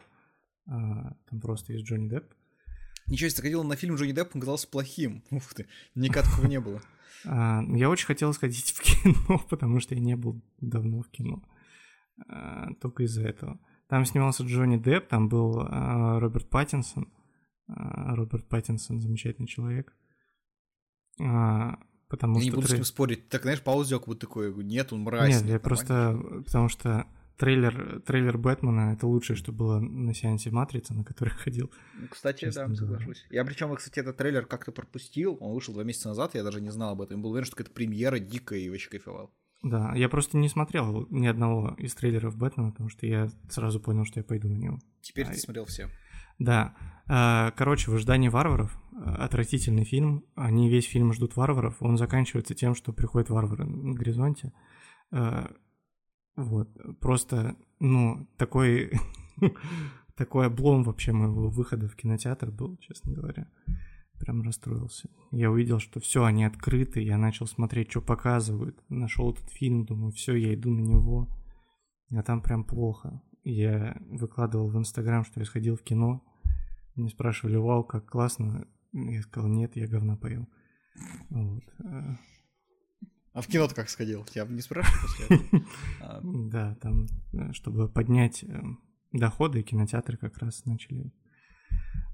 а, 0.66 1.14
там 1.31 1.40
просто 1.40 1.72
есть 1.72 1.87
Джонни 1.87 2.11
Депп. 2.11 2.35
Ничего 3.07 3.31
себе, 3.31 3.42
ходил 3.42 3.64
на 3.64 3.77
фильм 3.77 3.94
Джонни 3.94 4.12
Депп, 4.12 4.35
он 4.35 4.42
казался 4.42 4.68
плохим. 4.68 5.25
Ух 5.31 5.55
ты, 5.55 5.68
никак 5.94 6.25
такого 6.25 6.46
не 6.46 6.61
было. 6.61 6.83
Я 7.25 7.88
очень 7.88 8.07
хотел 8.07 8.35
сходить 8.35 8.72
в 8.72 8.83
кино, 8.83 9.38
потому 9.48 9.81
что 9.81 9.94
я 9.94 10.01
не 10.01 10.16
был 10.16 10.42
давно 10.61 11.03
в 11.03 11.09
кино. 11.09 11.42
Только 12.81 13.05
из-за 13.05 13.22
этого. 13.22 13.61
Там 13.93 14.07
снимался 14.07 14.43
Джонни 14.45 14.79
Депп, 14.79 15.09
там 15.09 15.29
был 15.29 15.67
э, 15.67 16.19
Роберт 16.19 16.49
Паттинсон. 16.49 17.13
Э, 17.69 18.15
Роберт 18.15 18.49
Паттинсон 18.49 19.03
замечательный 19.03 19.47
человек. 19.47 19.95
Э, 21.21 21.73
потому 22.09 22.37
я 22.37 22.41
что 22.41 22.45
не 22.45 22.51
буду 22.53 22.69
трей... 22.69 22.77
с 22.77 22.79
ним 22.79 22.85
спорить. 22.87 23.29
Так, 23.29 23.43
знаешь, 23.43 23.61
как 23.61 24.07
будто 24.07 24.21
такой, 24.27 24.55
нет, 24.65 24.95
он 24.95 25.01
мразь. 25.01 25.43
Нет, 25.43 25.45
я 25.45 25.61
просто... 25.61 26.19
Потому 26.47 26.71
что 26.71 27.07
трейлер, 27.37 28.01
трейлер 28.01 28.39
Бэтмена— 28.39 28.93
это 28.95 29.07
лучшее, 29.07 29.37
что 29.37 29.53
было 29.53 29.79
на 29.79 30.15
сеансе 30.15 30.51
Матрицы, 30.51 30.95
на 30.95 31.05
который 31.05 31.29
ходил. 31.29 31.71
Ну, 32.01 32.09
кстати, 32.09 32.51
да, 32.51 32.75
соглашусь. 32.75 33.27
Я 33.29 33.45
причем, 33.45 33.77
кстати, 33.77 34.01
этот 34.01 34.17
трейлер 34.17 34.47
как-то 34.47 34.73
пропустил. 34.73 35.37
Он 35.39 35.53
вышел 35.53 35.75
два 35.75 35.85
месяца 35.85 36.09
назад, 36.09 36.35
я 36.35 36.43
даже 36.43 36.63
не 36.63 36.71
знал 36.71 36.93
об 36.93 37.03
этом. 37.03 37.19
Я 37.19 37.23
был 37.23 37.33
уверен, 37.33 37.45
что 37.45 37.63
это 37.63 37.71
премьера 37.71 38.19
дикая 38.19 38.61
и 38.61 38.71
вообще 38.71 38.89
кайфовал. 38.89 39.35
Да, 39.62 39.94
я 39.94 40.09
просто 40.09 40.38
не 40.38 40.48
смотрел 40.48 41.07
ни 41.11 41.27
одного 41.27 41.75
из 41.79 41.94
трейлеров 41.94 42.37
Бэтмена, 42.37 42.72
потому 42.72 42.88
что 42.88 43.07
я 43.07 43.29
сразу 43.48 43.79
понял, 43.81 44.05
что 44.05 44.18
я 44.20 44.25
пойду 44.25 44.48
на 44.48 44.57
него. 44.57 44.79
Теперь 45.01 45.27
А, 45.27 45.31
ты 45.31 45.38
смотрел 45.38 45.66
все. 45.66 45.88
Да. 46.38 46.75
А, 47.07 47.53
Короче, 47.53 47.90
в 47.90 47.94
ожидании 47.94 48.29
варваров 48.29 48.77
отвратительный 49.05 49.85
фильм. 49.85 50.25
Они 50.35 50.68
весь 50.68 50.87
фильм 50.87 51.12
ждут 51.12 51.37
варваров. 51.37 51.77
Он 51.81 51.96
заканчивается 51.96 52.55
тем, 52.55 52.75
что 52.75 52.92
приходят 52.92 53.31
варвары 53.31 53.64
на 53.64 53.94
горизонте. 53.94 54.53
А, 55.12 55.51
Вот. 56.37 56.68
Просто, 57.01 57.57
ну, 57.79 58.29
такой... 58.37 58.92
Такой 60.14 60.46
облом 60.46 60.83
вообще 60.83 61.12
моего 61.12 61.48
выхода 61.48 61.88
в 61.88 61.96
кинотеатр 61.96 62.51
был, 62.51 62.77
честно 62.77 63.12
говоря. 63.12 63.48
Прям 64.23 64.43
расстроился. 64.43 65.11
Я 65.33 65.51
увидел, 65.51 65.81
что 65.81 65.99
все, 65.99 66.23
они 66.23 66.45
открыты. 66.45 67.01
Я 67.01 67.19
начал 67.19 67.49
смотреть, 67.49 67.91
что 67.91 68.01
показывают. 68.01 68.81
Нашел 68.89 69.33
этот 69.33 69.51
фильм, 69.51 69.85
думаю, 69.85 70.13
все, 70.13 70.37
я 70.37 70.55
иду 70.55 70.71
на 70.71 70.81
него. 70.81 71.29
А 72.13 72.23
там 72.23 72.41
прям 72.41 72.63
плохо. 72.63 73.21
Я 73.43 74.01
выкладывал 74.11 74.69
в 74.69 74.79
Инстаграм, 74.79 75.25
что 75.25 75.41
я 75.41 75.47
сходил 75.47 75.77
в 75.77 75.83
кино. 75.83 76.23
Меня 76.95 77.09
спрашивали, 77.09 77.57
вау, 77.57 77.83
как 77.83 78.07
классно. 78.07 78.69
Я 78.93 79.23
сказал, 79.23 79.51
нет, 79.51 79.75
я 79.75 79.89
говна 79.89 80.17
поел. 80.17 80.47
Вот. 81.29 81.65
А 83.33 83.41
в 83.41 83.49
кино 83.49 83.67
ты 83.67 83.75
как 83.75 83.89
сходил? 83.89 84.25
Тебя 84.25 84.47
не 84.47 84.61
спрашивают 84.61 85.03
после 85.03 85.37
этого? 85.37 86.21
Да, 86.49 86.77
там, 86.77 87.07
э, 87.33 87.53
чтобы 87.55 87.89
поднять 87.89 88.45
э, 88.45 88.63
доходы, 89.11 89.63
кинотеатры 89.63 90.17
как 90.17 90.39
раз 90.39 90.65
начали. 90.65 91.11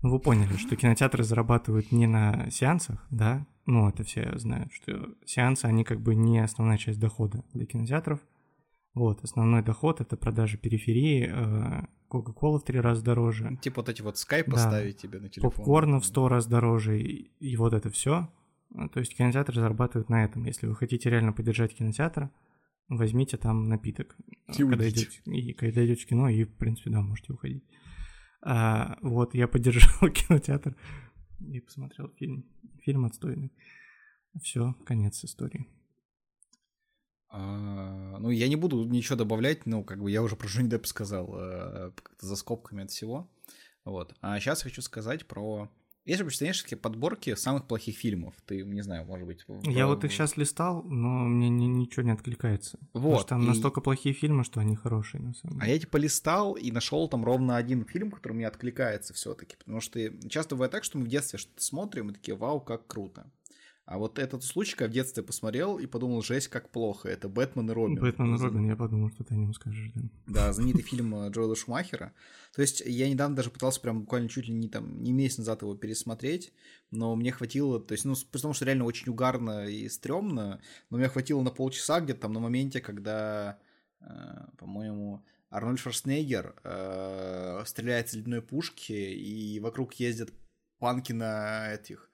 Ну, 0.03 0.11
вы 0.11 0.19
поняли, 0.21 0.57
что 0.57 0.77
кинотеатры 0.77 1.25
зарабатывают 1.25 1.91
не 1.93 2.07
на 2.07 2.51
сеансах, 2.51 3.07
да? 3.11 3.47
Ну, 3.67 3.89
это 3.89 4.05
все 4.05 4.39
знают, 4.39 4.73
что 4.73 5.15
сеансы, 5.27 5.67
они 5.67 5.85
как 5.85 6.01
бы 6.01 6.15
не 6.15 6.39
основная 6.39 6.79
часть 6.79 7.01
дохода 7.01 7.45
для 7.53 7.67
кинотеатров. 7.67 8.21
Вот, 8.95 9.23
основной 9.23 9.63
доход— 9.63 10.01
это 10.03 10.17
продажа 10.17 10.57
периферии, 10.57 11.31
э, 11.31 11.85
Кока-кола 12.09 12.59
в 12.59 12.65
три 12.65 12.81
раза 12.81 13.05
дороже, 13.05 13.59
Типа 13.61 13.83
вот 13.83 13.91
эти 13.91 14.01
вот 14.01 14.17
скайп 14.17 14.47
Да. 14.47 14.53
поставить 14.53 14.97
тебе 14.97 15.21
на 15.21 15.29
телефон. 15.29 15.51
попкорна 15.51 16.01
в 16.01 16.07
сто 16.07 16.29
раз 16.29 16.47
дороже, 16.47 16.99
и, 17.01 17.31
и 17.39 17.57
вот 17.57 17.75
это 17.75 17.91
все. 17.91 18.31
То 18.93 19.01
есть 19.01 19.15
кинотеатры 19.15 19.61
зарабатывают 19.61 20.09
на 20.09 20.25
этом. 20.25 20.45
Если 20.45 20.67
вы 20.67 20.75
хотите 20.75 21.11
реально 21.11 21.33
поддержать 21.35 21.75
кинотеатр, 21.75 22.31
возьмите 22.89 23.37
там 23.37 23.69
напиток. 23.69 24.17
И 24.49 24.63
когда 24.63 24.89
идете, 24.89 25.21
и 25.27 25.53
когда 25.53 25.85
идете 25.85 26.03
в 26.03 26.07
кино, 26.07 26.29
и, 26.31 26.45
в 26.45 26.55
принципе, 26.55 26.91
да, 26.91 27.03
можете 27.03 27.33
уходить. 27.35 27.63
А, 28.41 28.99
вот, 29.03 29.35
я 29.35 29.49
поддержал 29.49 30.11
кинотеатр 30.13 30.77
и 31.41 31.61
посмотрел 31.61 32.09
фильм. 32.17 32.45
Фильм 32.83 33.05
отстойный. 33.05 33.53
Все, 34.41 34.75
конец 34.87 35.25
истории. 35.25 35.67
А, 37.31 38.19
ну, 38.19 38.31
я 38.31 38.49
не 38.49 38.57
буду 38.57 38.85
ничего 38.85 39.17
добавлять, 39.17 39.67
ну, 39.67 39.85
как 39.85 40.01
бы 40.03 40.11
я 40.11 40.23
уже 40.23 40.37
про 40.37 40.49
Джонни 40.49 40.69
Депп 40.69 40.87
сказал, 40.87 41.35
э, 41.39 41.93
за 42.21 42.37
скобками 42.37 42.85
от 42.85 42.91
всего. 42.91 43.31
Вот. 43.85 44.15
А 44.21 44.39
сейчас 44.41 44.63
хочу 44.63 44.83
сказать 44.83 45.27
про... 45.27 45.71
Есть 46.09 46.19
же 46.21 46.25
почтенческие 46.25 46.79
подборки 46.79 47.35
самых 47.35 47.67
плохих 47.67 47.97
фильмов. 47.97 48.35
Ты, 48.47 48.63
не 48.65 48.81
знаю, 48.83 49.05
может 49.05 49.27
быть... 49.27 49.45
в- 49.47 49.63
Я 49.69 49.87
вот 49.87 50.05
их 50.05 50.11
сейчас 50.13 50.37
листал, 50.39 50.83
но 50.85 51.09
мне 51.25 51.49
ни- 51.51 51.67
ничего 51.67 52.03
не 52.03 52.13
откликается. 52.13 52.79
Потому 52.93 53.11
Вот, 53.13 53.21
что 53.21 53.29
там 53.29 53.43
и- 53.43 53.47
настолько 53.47 53.81
плохие 53.83 54.15
фильмы, 54.15 54.43
что 54.45 54.61
они 54.61 54.75
хорошие, 54.75 55.21
на 55.23 55.35
самом 55.35 55.59
А 55.59 55.61
деле. 55.61 55.75
я 55.75 55.79
типа 55.81 55.99
листал 55.99 56.55
и 56.55 56.71
нашел 56.73 57.09
там 57.09 57.25
ровно 57.25 57.57
один 57.57 57.85
фильм, 57.85 58.11
который 58.11 58.33
мне 58.33 58.47
откликается 58.49 59.13
все-таки. 59.13 59.57
Потому 59.59 59.81
что 59.83 60.01
часто 60.29 60.55
бывает 60.55 60.73
так, 60.73 60.85
что 60.85 60.97
мы 60.99 61.05
в 61.05 61.09
детстве 61.09 61.39
что-то 61.39 61.63
смотрим 61.63 62.09
и 62.11 62.15
такие, 62.15 62.35
вау, 62.37 62.61
как 62.61 62.87
круто. 62.87 63.31
А 63.91 63.97
вот 63.97 64.19
этот 64.19 64.45
случай, 64.45 64.77
когда 64.77 64.91
в 64.91 64.95
детстве 64.95 65.23
посмотрел 65.23 65.79
и 65.79 65.87
подумал, 65.87 66.21
жесть, 66.21 66.49
как 66.49 66.69
плохо. 66.69 67.09
Это 67.09 67.27
Бэтмен 67.27 67.71
и 67.71 67.73
Робин. 67.73 67.99
Бэтмен 68.01 68.35
и 68.35 68.39
Робин, 68.39 68.67
я 68.69 68.77
подумал, 68.77 69.11
что 69.11 69.25
ты 69.25 69.33
о 69.33 69.39
нем 69.39 69.55
скажешь, 69.55 69.91
да. 69.95 70.03
Да, 70.27 70.53
знаменитый 70.53 70.83
фильм 70.83 71.15
э, 71.15 71.31
Джоэла 71.31 71.57
Шумахера. 71.57 72.13
То 72.55 72.61
есть 72.61 72.83
я 72.85 73.09
недавно 73.09 73.35
даже 73.35 73.49
пытался 73.49 73.81
прям 73.81 74.01
буквально 74.01 74.29
чуть 74.29 74.47
ли 74.47 74.53
не 74.53 74.69
там 74.69 75.03
не 75.03 75.13
месяц 75.13 75.39
назад 75.39 75.63
его 75.63 75.75
пересмотреть, 75.75 76.53
но 76.91 77.17
мне 77.17 77.33
хватило, 77.33 77.81
то 77.81 77.93
есть, 77.93 78.05
ну, 78.05 78.15
с- 78.15 78.25
потому 78.25 78.53
что 78.53 78.67
реально 78.67 78.85
очень 78.85 79.11
угарно 79.11 79.67
и 79.67 79.89
стрёмно, 79.89 80.61
но 80.91 80.99
мне 80.99 81.09
хватило 81.09 81.41
на 81.41 81.51
полчаса 81.51 82.01
где-то 82.01 82.21
там 82.21 82.35
на 82.35 82.41
моменте, 82.41 82.83
когда, 82.83 83.59
э, 84.01 84.07
по-моему, 84.59 85.25
Арнольд 85.49 85.79
Шварценеггер 85.81 86.57
э, 86.63 87.63
стреляет 87.65 88.09
из 88.09 88.17
ледяной 88.17 88.43
пушки, 88.43 88.93
и 88.93 89.61
вокруг 89.61 89.95
ездят 89.95 90.31
панки 90.79 91.13
на 91.13 91.73
этих, 91.73 92.08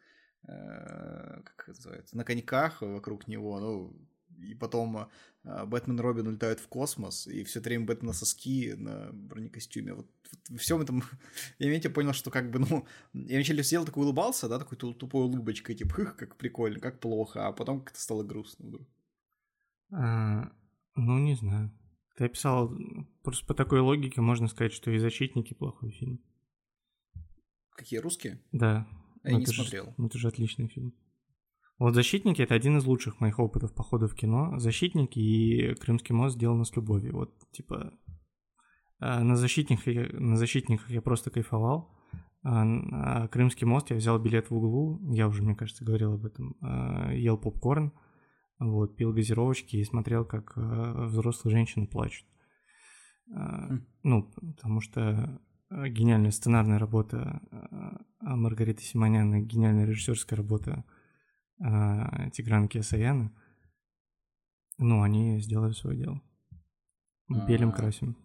как 0.46 1.64
это 1.68 1.76
называется, 1.78 2.16
на 2.16 2.24
коньках 2.24 2.82
вокруг 2.82 3.28
него, 3.28 3.58
ну, 3.60 3.96
и 4.38 4.54
потом 4.54 5.08
э, 5.44 5.64
Бэтмен 5.66 5.98
и 5.98 6.02
Робин 6.02 6.26
улетают 6.26 6.60
в 6.60 6.68
космос, 6.68 7.26
и 7.26 7.44
все 7.44 7.60
время 7.60 7.86
Бэтмен 7.86 8.08
на 8.08 8.12
соски 8.12 8.74
на 8.76 9.10
бронекостюме. 9.12 9.94
Вот, 9.94 10.06
вот 10.30 10.50
во 10.50 10.58
всем 10.58 10.80
этом 10.80 10.98
я 11.58 11.66
в 11.66 11.68
моменте 11.68 11.90
понял, 11.90 12.12
что 12.12 12.30
как 12.30 12.50
бы, 12.50 12.58
ну, 12.58 12.86
я 13.12 13.36
вначале 13.36 13.62
сидел 13.62 13.84
такой 13.84 14.04
улыбался, 14.04 14.48
да, 14.48 14.58
такой 14.58 14.76
ту- 14.76 14.94
тупой 14.94 15.24
улыбочкой, 15.24 15.76
типа, 15.76 15.94
хых, 15.94 16.16
как 16.16 16.36
прикольно, 16.36 16.80
как 16.80 17.00
плохо, 17.00 17.46
а 17.46 17.52
потом 17.52 17.80
как-то 17.80 18.00
стало 18.00 18.22
грустно 18.22 18.66
вдруг. 18.66 18.88
А, 19.92 20.52
ну, 20.94 21.18
не 21.18 21.34
знаю. 21.34 21.70
Ты 22.16 22.24
описал... 22.26 22.72
Просто 23.22 23.46
по 23.46 23.54
такой 23.54 23.80
логике 23.80 24.20
можно 24.20 24.48
сказать, 24.48 24.72
что 24.72 24.90
и 24.90 24.98
«Защитники» 24.98 25.54
плохой 25.54 25.90
фильм. 25.90 26.20
Какие 27.70 27.98
русские? 27.98 28.40
Да. 28.52 28.86
Я 29.24 29.32
Ну, 29.32 29.38
не 29.38 29.42
это 29.44 29.52
же- 29.52 29.62
смотрел. 29.62 29.94
ну, 29.96 30.06
это 30.06 30.18
же 30.18 30.28
отличный 30.28 30.68
фильм. 30.68 30.92
Вот 31.78 31.94
«Защитники»— 31.94 32.40
это 32.42 32.54
один 32.54 32.76
из 32.78 32.84
лучших 32.84 33.20
моих 33.20 33.38
опытов 33.40 33.74
похода 33.74 34.06
в 34.06 34.14
кино. 34.14 34.58
«Защитники» 34.58 35.18
и 35.18 35.74
«Крымский 35.74 36.14
мост» 36.14 36.36
сделаны 36.36 36.64
с 36.64 36.76
любовью. 36.76 37.14
Вот, 37.16 37.34
типа, 37.50 37.92
а, 39.00 39.24
на 39.24 39.36
«Защитниках», 39.36 39.86
я- 39.88 40.08
на 40.20 40.36
«Защитниках» 40.36 40.88
я 40.90 41.02
просто 41.02 41.30
кайфовал. 41.30 41.90
А 42.44 42.62
а 43.24 43.28
«Крымский 43.28 43.66
мост» 43.66 43.90
я 43.90 43.96
взял 43.96 44.18
билет 44.20 44.50
в 44.50 44.54
углу, 44.54 45.00
я 45.12 45.26
уже, 45.26 45.42
мне 45.42 45.56
кажется, 45.56 45.84
говорил 45.84 46.12
об 46.12 46.24
этом, 46.26 46.54
а, 46.60 47.10
ел 47.12 47.38
попкорн, 47.38 47.92
вот, 48.60 48.96
пил 48.96 49.12
газировочки 49.12 49.76
и 49.76 49.84
смотрел, 49.84 50.24
как 50.26 50.52
а, 50.56 51.06
взрослые 51.06 51.56
женщины 51.56 51.86
плачут. 51.88 52.26
Хм. 53.28 53.86
Ну, 54.02 54.30
потому 54.56 54.80
что 54.80 55.40
гениальная 55.88 56.30
сценарная 56.30 56.78
работа 56.78 57.40
а, 57.50 58.00
а 58.20 58.36
Маргариты 58.36 58.82
Симонян 58.82 59.34
и 59.34 59.42
гениальная 59.42 59.86
режиссерская 59.86 60.36
работа 60.36 60.84
а, 61.60 62.30
Тиграна 62.30 62.68
Киасаяна, 62.68 63.32
ну, 64.78 65.02
они 65.02 65.40
сделали 65.40 65.72
свое 65.72 65.96
дело. 65.96 66.22
Белым 67.28 67.70
А. 67.70 67.72
красим. 67.72 68.16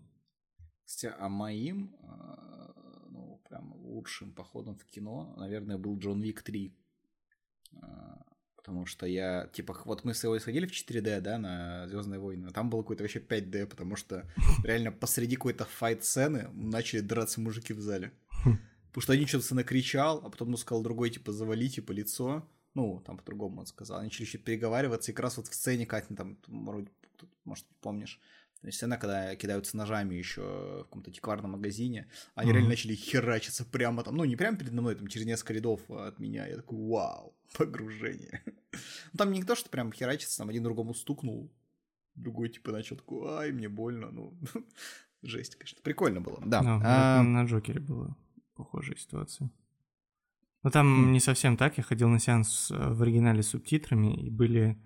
Кстати, 0.83 1.13
а 1.17 1.29
моим, 1.29 1.95
ну, 3.09 3.41
прям 3.47 3.73
лучшим 3.73 4.33
походом 4.33 4.75
в 4.75 4.85
кино, 4.85 5.35
наверное, 5.37 5.77
был 5.77 5.97
Джон 5.97 6.21
Вик 6.21 6.41
3. 6.41 6.75
Потому 8.69 8.85
что 8.85 9.07
я, 9.07 9.49
типа, 9.51 9.75
вот 9.85 10.03
мы 10.03 10.13
с 10.13 10.23
его 10.23 10.37
сходили 10.37 10.67
в 10.67 10.71
4D, 10.71 11.21
да, 11.21 11.39
на 11.39 11.87
Звездные 11.87 12.19
войны, 12.19 12.45
а 12.49 12.51
там 12.51 12.69
было 12.69 12.83
какое-то 12.83 13.03
вообще 13.03 13.17
5D, 13.17 13.65
потому 13.65 13.95
что 13.95 14.31
реально 14.63 14.91
посреди 14.91 15.37
какой-то 15.37 15.65
файт-сцены 15.65 16.49
начали 16.53 16.99
драться 16.99 17.41
мужики 17.41 17.73
в 17.73 17.81
зале. 17.81 18.11
Хм. 18.45 18.59
Потому 18.89 19.01
что 19.01 19.13
один 19.13 19.27
что-то 19.27 19.55
накричал, 19.55 20.21
а 20.23 20.29
потом 20.29 20.49
он 20.49 20.57
сказал 20.57 20.83
другой, 20.83 21.09
типа, 21.09 21.31
завали, 21.31 21.67
типа, 21.67 21.93
лицо. 21.93 22.47
Ну, 22.75 23.01
там 23.07 23.17
по-другому 23.17 23.61
он 23.61 23.65
сказал. 23.65 23.97
Они 23.97 24.05
начали 24.05 24.27
еще 24.27 24.37
переговариваться, 24.37 25.11
и 25.11 25.15
как 25.15 25.23
раз 25.23 25.37
вот 25.37 25.47
в 25.47 25.55
сцене, 25.55 25.87
Катя, 25.87 26.13
там, 26.13 26.35
тут, 26.35 27.29
может, 27.43 27.65
помнишь, 27.81 28.19
то 28.61 28.67
есть 28.67 28.77
сцена, 28.77 28.97
когда 28.97 29.35
кидаются 29.35 29.77
ножами 29.77 30.15
еще 30.15 30.41
в 30.41 30.83
каком-то 30.83 31.09
антикварном 31.09 31.51
магазине, 31.51 32.09
они 32.35 32.49
Мгм. 32.49 32.55
реально 32.55 32.69
начали 32.71 32.93
херачиться 32.95 33.63
прямо 33.65 34.03
там, 34.03 34.15
ну 34.17 34.25
не 34.25 34.35
прямо 34.35 34.57
передо 34.57 34.81
мной, 34.81 34.95
там 34.95 35.07
через 35.07 35.25
несколько 35.25 35.53
рядов 35.53 35.89
от 35.89 36.19
меня. 36.19 36.45
Я 36.47 36.57
такой, 36.57 36.77
вау, 36.77 37.33
погружение. 37.57 38.41
Ну, 38.45 39.17
Там 39.17 39.31
не 39.31 39.43
то, 39.43 39.55
что 39.55 39.69
прям 39.69 39.91
херачится, 39.93 40.37
там 40.39 40.49
один 40.49 40.63
другому 40.63 40.93
стукнул, 40.93 41.51
другой 42.15 42.49
типа 42.49 42.71
начал 42.71 42.97
такой, 42.97 43.29
ай, 43.29 43.51
мне 43.51 43.69
больно, 43.69 44.11
ну, 44.11 44.37
жесть, 45.21 45.55
конечно. 45.55 45.79
Прикольно 45.81 46.19
было, 46.21 46.41
да. 46.45 46.61
Ну, 46.61 46.81
А, 46.83 47.23
на 47.23 47.45
Джокере 47.45 47.79
была 47.79 48.15
похожая 48.55 48.97
ситуация. 48.97 49.49
Но 50.63 50.69
там 50.69 51.07
Хм. 51.07 51.11
не 51.13 51.21
совсем 51.21 51.55
так. 51.55 51.77
Я 51.77 51.83
ходил 51.85 52.09
на 52.09 52.19
сеанс 52.19 52.69
э, 52.71 52.75
в 52.93 53.01
оригинале 53.01 53.41
с 53.41 53.47
субтитрами, 53.47 54.13
и 54.13 54.29
были 54.29 54.77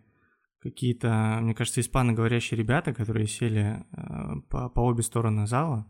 какие-то, 0.64 1.40
мне 1.42 1.54
кажется, 1.54 1.82
испаноговорящие 1.82 2.58
ребята, 2.58 2.94
которые 2.94 3.28
сели 3.28 3.86
э, 3.92 4.42
по, 4.50 4.70
по 4.70 4.80
обе 4.80 5.04
стороны 5.04 5.46
зала. 5.46 5.86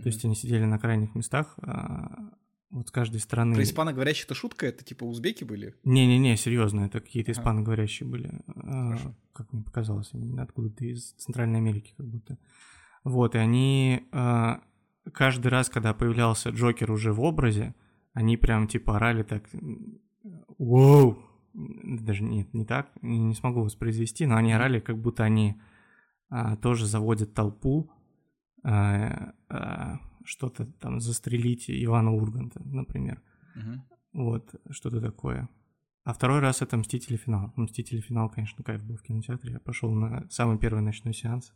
То 0.00 0.08
есть 0.08 0.24
они 0.24 0.36
сидели 0.36 0.64
на 0.64 0.78
крайних 0.78 1.16
местах, 1.16 1.54
а, 1.60 2.30
вот 2.70 2.88
с 2.88 2.90
каждой 2.92 3.18
стороны. 3.18 3.56
Про 3.56 3.64
испаноговорящих 3.64 4.26
это 4.26 4.34
шутка, 4.34 4.66
это 4.66 4.84
типа 4.84 5.02
узбеки 5.02 5.42
были? 5.42 5.74
Не-не-не, 5.82 6.36
серьезно, 6.36 6.82
это 6.82 7.00
какие-то 7.00 7.32
Ага. 7.32 7.40
испаноговорящие 7.40 8.08
были. 8.08 8.40
Хорошо. 8.54 9.14
Как 9.32 9.52
мне 9.52 9.64
показалось, 9.64 10.10
они 10.12 10.38
откуда-то 10.38 10.84
из 10.84 11.12
Центральной 11.14 11.58
Америки 11.58 11.94
как 11.96 12.06
будто. 12.06 12.38
Вот, 13.02 13.34
и 13.34 13.38
они 13.38 14.02
а, 14.12 14.60
каждый 15.12 15.48
раз, 15.48 15.68
когда 15.68 15.94
появлялся 15.94 16.50
Джокер 16.50 16.92
уже 16.92 17.12
в 17.12 17.20
образе, 17.22 17.74
они 18.12 18.36
прям 18.36 18.68
типа 18.68 18.96
орали 18.96 19.24
так 19.24 19.44
«Воу!» 20.58 21.27
Даже 21.54 22.22
нет, 22.22 22.52
не 22.54 22.64
так, 22.64 22.90
не 23.02 23.34
смогу 23.34 23.62
воспроизвести, 23.62 24.26
но 24.26 24.36
они 24.36 24.52
орали, 24.52 24.80
как 24.80 24.98
будто 24.98 25.24
они 25.24 25.60
а, 26.28 26.56
тоже 26.56 26.86
заводят 26.86 27.34
толпу, 27.34 27.90
а, 28.62 29.32
а, 29.48 29.98
что-то 30.24 30.66
там 30.66 31.00
застрелить 31.00 31.70
Ивана 31.70 32.12
Урганта, 32.12 32.60
например. 32.64 33.22
Мгм. 33.54 33.84
Вот, 34.12 34.54
что-то 34.70 35.00
такое. 35.00 35.48
А 36.04 36.12
второй 36.14 36.40
раз 36.40 36.62
это 36.62 36.76
«Мстители. 36.78 37.16
Финал». 37.16 37.52
Ну, 37.56 37.64
«Мстители. 37.64 38.00
Финал», 38.00 38.30
конечно, 38.30 38.64
кайф 38.64 38.82
был 38.82 38.96
в 38.96 39.02
кинотеатре. 39.02 39.52
Я 39.52 39.60
пошел 39.60 39.90
на 39.92 40.26
самый 40.30 40.58
первый 40.58 40.80
ночной 40.80 41.12
сеанс. 41.12 41.52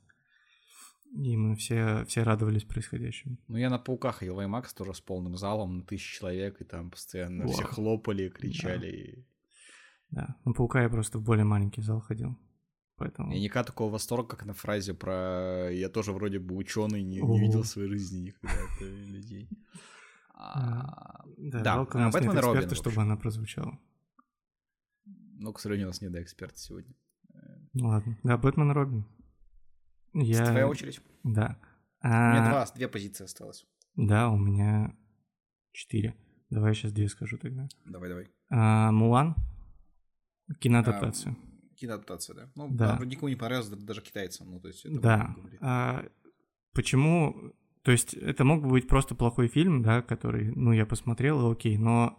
И 1.15 1.37
мы 1.37 1.57
все, 1.57 2.05
все 2.07 2.23
радовались 2.23 2.65
происходящему. 2.65 3.39
Ну, 3.49 3.57
я 3.57 3.71
на 3.71 3.79
пауках 3.79 4.23
в 4.23 4.25
IMAX 4.25 4.75
тоже 4.77 4.95
с 4.95 5.01
полным 5.01 5.37
залом, 5.37 5.79
на 5.79 5.83
тысячу 5.85 6.21
человек, 6.21 6.61
и 6.61 6.65
там 6.65 6.91
постоянно 6.91 7.47
все 7.47 7.63
Вау. 7.63 7.73
хлопали, 7.73 8.29
кричали. 8.29 8.91
и- 8.91 9.27
Да, 10.13 10.37
на 10.45 10.53
«Паука» 10.53 10.83
я 10.83 10.91
просто 10.91 11.19
в 11.19 11.23
более 11.23 11.45
маленький 11.45 11.81
зал 11.81 12.01
ходил. 12.01 12.39
Поэтому... 12.97 13.33
Я 13.33 13.41
никогда 13.41 13.65
такого 13.65 13.91
восторга, 13.91 14.29
как 14.29 14.45
на 14.45 14.53
фразе 14.53 14.93
про 14.93 15.71
«я 15.73 15.89
тоже 15.89 16.13
вроде 16.13 16.39
бы 16.39 16.55
ученый, 16.55 17.03
не, 17.03 17.21
не 17.21 17.41
видел 17.41 17.63
в 17.63 17.67
своей 17.67 17.89
жизни 17.89 18.27
никогда 18.27 18.55
это 18.55 18.85
людей». 18.85 19.49
А, 20.35 21.25
Да, 21.39 21.61
Да, 21.63 21.75
жалко, 21.75 21.97
у 21.97 22.01
а, 22.01 22.03
нас 22.05 22.15
нет 22.15 22.25
«Бэтмен 22.25 22.43
Робин», 22.43 22.61
эксперта, 22.61 22.75
чтобы 22.75 23.01
она 23.01 23.17
прозвучала. 23.17 23.79
Ну, 25.07 25.53
к 25.53 25.61
сожалению, 25.61 25.89
у 25.89 25.91
нас 25.91 26.01
нет 26.03 26.15
эксперта 26.17 26.59
сегодня. 26.59 26.95
Ну 27.73 27.89
ладно. 27.89 28.19
Да, 28.23 28.37
Бэтмен 28.37 28.71
и 28.71 28.75
Робин. 28.75 29.07
Я... 30.13 30.45
Твоя 30.45 30.69
очередь. 30.69 31.01
Да. 31.25 31.59
У 32.03 32.07
меня 32.09 32.47
А, 32.47 32.51
два, 32.51 32.67
две 32.75 32.89
позиции 32.89 33.25
осталось. 33.25 33.65
Да, 33.97 34.29
у 34.29 34.37
меня 34.37 34.95
четыре. 35.73 36.15
Давай 36.51 36.73
я 36.73 36.75
сейчас 36.75 36.93
две 36.93 37.09
скажу 37.09 37.39
тогда. 37.39 37.67
Давай, 37.87 38.11
давай. 38.11 38.31
А, 38.51 38.93
Мулан. 38.93 39.37
Киноадаптация. 40.61 41.33
А, 41.37 41.75
киноадаптация, 41.77 42.35
да. 42.37 42.51
Ну, 42.55 42.69
Да. 42.71 42.97
она 42.97 43.05
никому 43.07 43.29
не 43.29 43.37
понравилась, 43.37 43.69
да- 43.69 43.77
даже 43.77 44.01
китайцам. 44.03 44.51
Ну, 44.51 44.61
то 44.61 44.69
есть, 44.69 44.85
это 44.85 45.01
Да. 45.01 45.37
А, 45.61 46.05
почему? 46.75 47.53
То 47.83 47.91
есть 47.93 48.15
это 48.15 48.45
мог 48.45 48.63
бы 48.63 48.71
быть 48.71 48.87
просто 48.87 49.15
плохой 49.15 49.49
фильм, 49.49 49.83
да, 49.83 50.03
который, 50.03 50.53
ну, 50.55 50.73
я 50.73 50.87
посмотрел, 50.87 51.49
и 51.49 51.53
окей, 51.53 51.77
но 51.79 52.19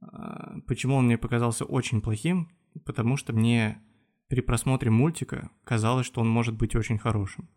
а, 0.00 0.60
почему 0.66 0.96
он 0.96 1.06
мне 1.06 1.18
показался 1.18 1.64
очень 1.64 2.00
плохим? 2.00 2.48
Потому 2.84 3.16
что 3.16 3.32
мне 3.32 3.82
при 4.28 4.40
просмотре 4.40 4.90
мультика 4.90 5.50
казалось, 5.64 6.06
что 6.06 6.20
он 6.20 6.28
может 6.28 6.56
быть 6.56 6.74
очень 6.74 6.98
хорошим. 6.98 7.48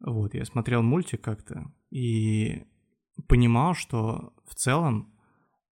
Вот, 0.00 0.34
я 0.34 0.44
смотрел 0.44 0.82
мультик 0.82 1.20
как-то 1.20 1.72
и 1.90 2.64
понимал, 3.28 3.74
что 3.74 4.32
в 4.46 4.54
целом 4.54 5.11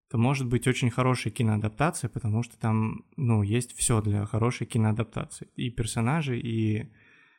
это 0.09 0.17
может 0.17 0.47
быть 0.47 0.67
очень 0.67 0.89
хорошая 0.89 1.31
киноадаптация, 1.31 2.09
потому 2.09 2.41
что 2.41 2.57
там, 2.57 3.05
ну, 3.15 3.43
есть 3.43 3.77
все 3.77 4.01
для 4.01 4.25
хорошей 4.25 4.65
киноадаптации. 4.65 5.47
И 5.55 5.69
персонажи, 5.69 6.39
и 6.39 6.91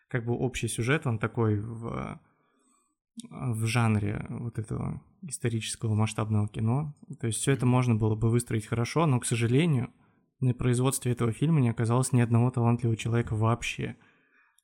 как 0.06 0.24
бы 0.24 0.34
общий 0.34 0.68
сюжет, 0.68 1.04
он 1.04 1.18
такой 1.18 1.58
в, 1.58 2.20
в 3.28 3.66
жанре 3.66 4.24
вот 4.28 4.60
этого 4.60 5.02
исторического 5.22 5.96
масштабного 5.96 6.46
кино. 6.46 6.94
То 7.18 7.26
есть 7.26 7.40
все 7.40 7.50
это 7.50 7.66
можно 7.66 7.96
было 7.96 8.14
бы 8.14 8.30
выстроить 8.30 8.66
хорошо, 8.66 9.04
но, 9.04 9.18
к 9.18 9.26
сожалению, 9.26 9.90
на 10.38 10.54
производстве 10.54 11.10
этого 11.10 11.32
фильма 11.32 11.60
не 11.60 11.70
оказалось 11.70 12.12
ни 12.12 12.20
одного 12.20 12.52
талантливого 12.52 12.96
человека 12.96 13.34
вообще. 13.34 13.96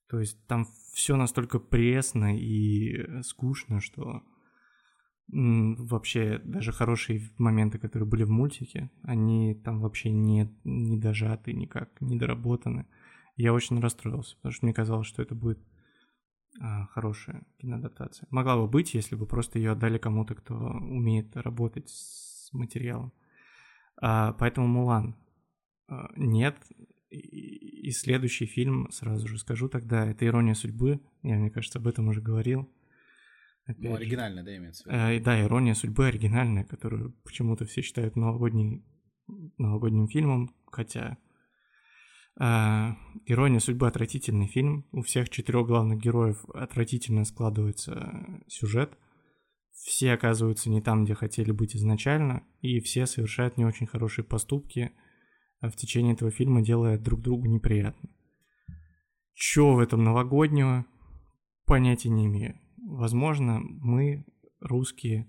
То 0.09 0.21
есть 0.21 0.39
там 0.47 0.69
все 0.95 1.17
настолько 1.17 1.59
пресно 1.59 2.39
и 2.39 3.21
скучно, 3.23 3.81
что 3.81 4.23
вообще 5.29 6.41
даже 6.45 6.73
хорошие 6.73 7.31
моменты, 7.39 7.79
которые 7.79 8.09
были 8.09 8.23
в 8.23 8.31
мультике, 8.31 8.91
они 9.03 9.55
там 9.55 9.81
вообще 9.81 10.11
не, 10.11 10.55
не 10.65 10.99
дожаты 10.99 11.53
никак, 11.53 12.01
не 12.01 12.17
доработаны. 12.17 12.87
Я 13.37 13.53
очень 13.53 13.81
расстроился, 13.81 14.37
потому 14.37 14.53
что 14.53 14.67
мне 14.67 14.73
казалось, 14.73 15.07
что 15.07 15.23
это 15.23 15.35
будет 15.35 15.59
а, 16.61 16.87
хорошая 16.87 17.45
киноадаптация. 17.59 18.29
Могла 18.31 18.57
бы 18.57 18.67
быть, 18.67 18.95
если 18.95 19.15
бы 19.15 19.27
просто 19.27 19.59
ее 19.59 19.73
отдали 19.73 19.99
кому-то, 19.99 20.35
кто 20.35 20.55
умеет 20.55 21.37
работать 21.37 21.89
с 21.91 22.51
материалом. 22.53 23.13
А, 24.01 24.33
поэтому 24.35 24.67
Мулан 24.67 25.17
а, 25.89 26.09
нет. 26.17 26.57
И, 27.11 27.89
и 27.89 27.91
следующий 27.91 28.47
фильм, 28.47 28.91
сразу 28.91 29.29
же 29.29 29.39
скажу 29.39 29.69
тогда, 29.69 30.07
это 30.07 30.27
«Ирония 30.27 30.55
судьбы». 30.55 31.01
Я, 31.23 31.37
мне 31.37 31.51
кажется, 31.51 31.79
об 31.79 31.87
этом 31.87 32.09
уже 32.09 32.21
говорил. 32.21 32.71
Опять 33.67 33.83
Ну, 33.83 33.91
же. 33.91 33.97
оригинально, 33.97 34.45
да, 34.45 34.57
имеется 34.57 34.85
в 34.85 34.87
виду? 34.87 34.97
Э, 34.97 35.21
да, 35.21 35.43
«Ирония 35.43 35.75
судьбы» 35.75 36.07
оригинальная, 36.07 36.65
которую 36.65 37.13
почему-то 37.25 37.65
все 37.65 37.83
считают 37.83 38.17
новогодней, 38.17 38.85
новогодним 39.59 40.09
фильмом, 40.09 40.55
хотя 40.71 41.19
э, 42.39 42.45
«Ирония 43.27 43.59
судьбы» 43.59 43.89
отвратительный 43.89 44.47
фильм. 44.47 44.87
У 44.93 45.03
всех 45.03 45.29
четырех 45.31 45.67
главных 45.67 45.99
героев 45.99 46.45
отвратительно 46.55 47.25
складывается 47.25 48.43
сюжет. 48.47 48.97
Все 49.73 50.13
оказываются 50.13 50.71
не 50.71 50.81
там, 50.81 51.05
где 51.05 51.15
хотели 51.15 51.51
быть 51.51 51.77
изначально, 51.77 52.45
и 52.61 52.81
все 52.81 53.07
совершают 53.07 53.59
не 53.59 53.65
очень 53.65 53.87
хорошие 53.87 54.25
поступки 54.25 54.93
а 55.61 55.71
в 55.71 55.77
течение 55.77 56.15
этого 56.15 56.31
фильма, 56.31 56.63
делая 56.63 56.99
друг 56.99 57.23
другу 57.23 57.47
неприятно. 57.47 58.11
Чё 59.35 59.75
в 59.75 59.79
этом 59.79 60.05
новогоднего? 60.05 60.87
Понятия 61.67 62.11
не 62.11 62.27
имею. 62.27 62.61
Возможно, 62.79 63.61
мы, 63.61 64.25
русские, 64.61 65.29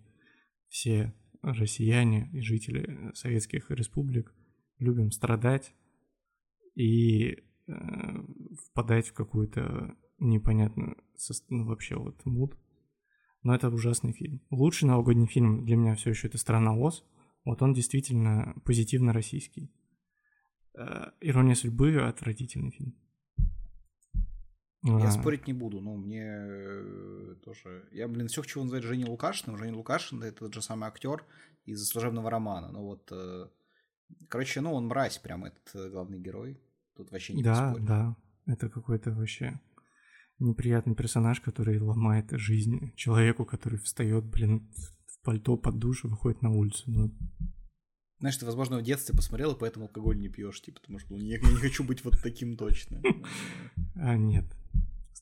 все 0.68 1.14
россияне 1.42 2.30
и 2.34 2.42
жители 2.42 3.12
советских 3.14 3.72
республик, 3.72 4.34
любим 4.80 5.12
страдать 5.12 5.74
и 6.76 7.44
э, 7.68 7.74
впадать 8.66 9.08
в 9.08 9.14
какую-то 9.14 9.96
непонятную, 10.20 10.98
ну, 11.50 11.66
вообще 11.66 11.96
вот 11.96 12.26
мут. 12.26 12.58
Но 13.44 13.56
это 13.56 13.70
ужасный 13.70 14.14
фильм. 14.14 14.42
Лучший 14.50 14.88
новогодний 14.88 15.28
фильм 15.28 15.64
для 15.66 15.76
меня 15.76 15.96
все 15.96 16.10
еще 16.10 16.28
это 16.28 16.38
«Страна 16.38 16.76
Оз». 16.76 17.06
Вот 17.46 17.62
он 17.62 17.74
действительно 17.74 18.56
позитивно 18.66 19.14
российский. 19.14 19.72
Э, 20.78 21.12
«Ирония 21.22 21.56
судьбы»— 21.56 21.96
отвратительный 22.08 22.72
фильм. 22.72 22.96
Я 24.84 25.08
А, 25.08 25.12
спорить 25.12 25.48
не 25.48 25.54
буду, 25.54 25.82
но 25.82 25.96
мне 25.96 26.24
э, 26.24 27.36
тоже... 27.44 27.88
Я, 27.92 28.08
блин, 28.08 28.28
все 28.28 28.42
хочу 28.42 28.62
назвать 28.62 28.84
Женей 28.84 29.06
Лукашиным. 29.06 29.58
Женя 29.58 29.76
Лукашин— 29.76 30.22
это 30.24 30.40
тот 30.40 30.54
же 30.54 30.62
самый 30.62 30.88
актер 30.88 31.26
из 31.66 31.88
«Служебного 31.88 32.30
романа». 32.30 32.72
Ну 32.72 32.84
вот, 32.84 33.10
э, 33.12 33.48
короче, 34.30 34.62
ну 34.62 34.74
он 34.74 34.88
мразь 34.88 35.18
прям, 35.18 35.46
этот 35.46 35.76
э, 35.76 35.90
главный 35.90 36.20
герой. 36.20 36.62
Тут 36.96 37.12
вообще 37.12 37.34
не 37.34 37.44
Да, 37.44 37.74
поспоришь. 37.74 37.88
да. 37.88 38.16
Это 38.46 38.70
какой-то 38.70 39.12
вообще 39.12 39.60
неприятный 40.40 40.96
персонаж, 40.96 41.42
который 41.42 41.80
ломает 41.80 42.28
жизнь 42.32 42.94
человеку, 42.96 43.46
который 43.46 43.80
встает, 43.80 44.26
блин, 44.26 44.72
в 45.08 45.22
пальто 45.24 45.58
под 45.58 45.80
душ 45.80 46.06
и 46.06 46.08
выходит 46.08 46.42
на 46.42 46.52
улицу. 46.52 46.84
Ну, 46.88 47.12
Знаешь, 48.20 48.38
ты, 48.38 48.46
возможно, 48.46 48.78
в 48.78 48.84
детстве 48.84 49.16
посмотрел, 49.16 49.54
и 49.54 49.60
поэтому 49.60 49.86
алкоголь 49.86 50.20
не 50.20 50.30
пьешь, 50.30 50.62
типа, 50.62 50.80
потому 50.82 51.00
что 51.00 51.14
ну, 51.14 51.18
я, 51.18 51.38
я 51.38 51.50
не 51.50 51.58
хочу 51.58 51.84
быть 51.84 52.04
вот 52.06 52.22
таким 52.22 52.56
точно. 52.56 53.02
а 53.96 54.16
нет. 54.16 54.46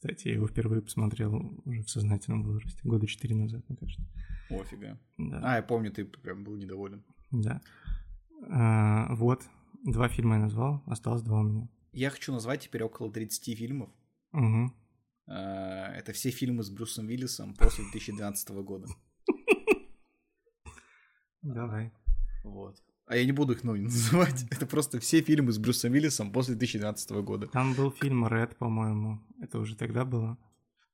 Кстати, 0.05 0.27
я 0.27 0.35
его 0.35 0.47
впервые 0.47 0.83
посмотрел 0.83 1.59
уже 1.65 1.81
в 1.81 1.89
сознательном 1.89 2.43
возрасте, 2.43 2.79
года 2.83 3.07
четыре 3.07 3.33
назад, 3.33 3.67
мне 3.67 3.75
кажется. 3.75 4.05
Офига. 4.51 4.99
Да. 5.17 5.41
А, 5.43 5.55
я 5.55 5.63
помню, 5.63 5.91
ты 5.91 6.05
прям 6.05 6.43
был 6.43 6.55
недоволен. 6.57 7.03
Да. 7.31 7.59
А, 8.47 9.15
вот, 9.15 9.41
два 9.83 10.07
фильма 10.07 10.35
я 10.35 10.41
назвал, 10.41 10.83
осталось 10.85 11.23
два 11.23 11.39
у 11.39 11.43
меня. 11.43 11.67
Я 11.91 12.11
хочу 12.11 12.31
назвать 12.31 12.61
теперь 12.61 12.83
около 12.83 13.11
30 13.11 13.57
фильмов. 13.57 13.89
Угу. 14.33 14.71
А, 15.25 15.87
Это 15.95 16.13
все 16.13 16.29
фильмы 16.29 16.61
с 16.61 16.69
Брюсом 16.69 17.07
Уиллисом 17.07 17.55
после 17.55 17.85
2012 17.85 18.49
года. 18.49 18.87
Давай. 21.41 21.91
Вот. 22.43 22.79
А 23.07 23.15
я 23.17 23.25
не 23.25 23.31
буду 23.31 23.53
их 23.53 23.63
ну, 23.63 23.75
называть. 23.75 24.45
Это 24.49 24.65
просто 24.65 24.99
все 24.99 25.21
фильмы 25.21 25.51
с 25.51 25.59
Брюсом 25.59 25.93
Уиллисом 25.93 26.31
после 26.31 26.55
2012 26.55 27.11
года. 27.23 27.47
Там 27.47 27.73
был 27.73 27.91
фильм 27.91 28.27
«Ред», 28.27 28.55
по-моему. 28.57 29.19
Это 29.45 29.59
уже 29.59 29.75
тогда 29.75 30.05
было. 30.05 30.37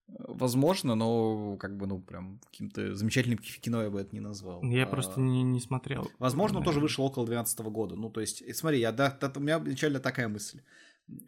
Возможно, 0.07 0.95
но 0.95 1.55
как 1.57 1.77
бы, 1.77 1.87
ну, 1.87 2.01
прям 2.01 2.39
каким-то 2.45 2.95
замечательным 2.95 3.37
кино 3.37 3.81
я 3.83 3.89
бы 3.89 4.01
это 4.01 4.13
не 4.13 4.19
назвал. 4.19 4.61
Я 4.63 4.83
А, 4.83 4.87
просто 4.87 5.21
не, 5.21 5.41
не 5.41 5.61
смотрел. 5.61 6.11
Возможно, 6.19 6.59
он 6.59 6.65
тоже 6.65 6.81
вышел 6.81 7.05
около 7.05 7.25
2012 7.25 7.59
года. 7.71 7.95
Ну, 7.95 8.09
то 8.09 8.19
есть, 8.19 8.41
и 8.41 8.51
смотри, 8.53 8.79
я, 8.79 8.91
да, 8.91 9.17
да, 9.21 9.31
у 9.33 9.39
меня 9.39 9.57
изначально 9.59 9.99
такая 10.01 10.27
мысль. 10.27 10.61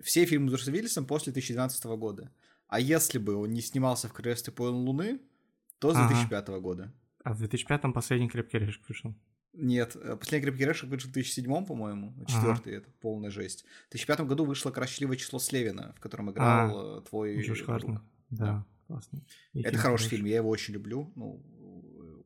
Все 0.02 0.26
фильмы 0.26 0.56
с 0.58 0.70
Брюсом 0.70 1.06
после 1.06 1.32
2012 1.32 1.86
года. 1.98 2.30
А 2.68 2.80
если 2.80 3.20
бы 3.20 3.36
он 3.36 3.52
не 3.54 3.62
снимался 3.62 4.10
в 4.10 4.14
«Королевстве 4.14 4.52
полной 4.52 4.84
луны», 4.86 5.20
то 5.80 5.94
с 5.94 5.96
Ага. 5.98 6.10
2005 6.10 6.48
года. 6.60 6.94
А 7.24 7.34
в 7.34 7.42
2005-м 7.42 7.94
последний 7.94 8.28
«Крепкий 8.28 8.58
орешек» 8.58 8.86
пришел. 8.86 9.16
Нет, 9.54 9.96
э, 9.96 10.16
«Последний 10.18 10.48
крепкий 10.48 10.64
орешек» 10.64 10.90
вышел 10.90 11.10
в 11.10 11.14
2007, 11.14 11.66
по-моему, 11.66 12.14
Ага. 12.18 12.26
четвертый, 12.26 12.74
это 12.76 12.90
полная 13.02 13.30
жесть. 13.30 13.66
В 13.88 13.92
2005 13.92 14.22
году 14.22 14.46
вышло 14.46 14.74
«Счастливое 14.74 15.16
число 15.18 15.40
Слевина», 15.40 15.94
в 15.98 16.00
котором 16.00 16.32
играл 16.32 16.98
э, 16.98 17.02
твой 17.02 17.42
Джош. 17.42 17.62
Хартнет. 17.64 18.02
Да, 18.32 18.66
классно. 18.88 19.20
И 19.54 19.62
Это 19.62 19.78
хороший 19.78 20.10
фильм, 20.10 20.26
я 20.26 20.38
его 20.38 20.50
очень 20.50 20.74
люблю. 20.74 21.12
Ну, 21.16 21.42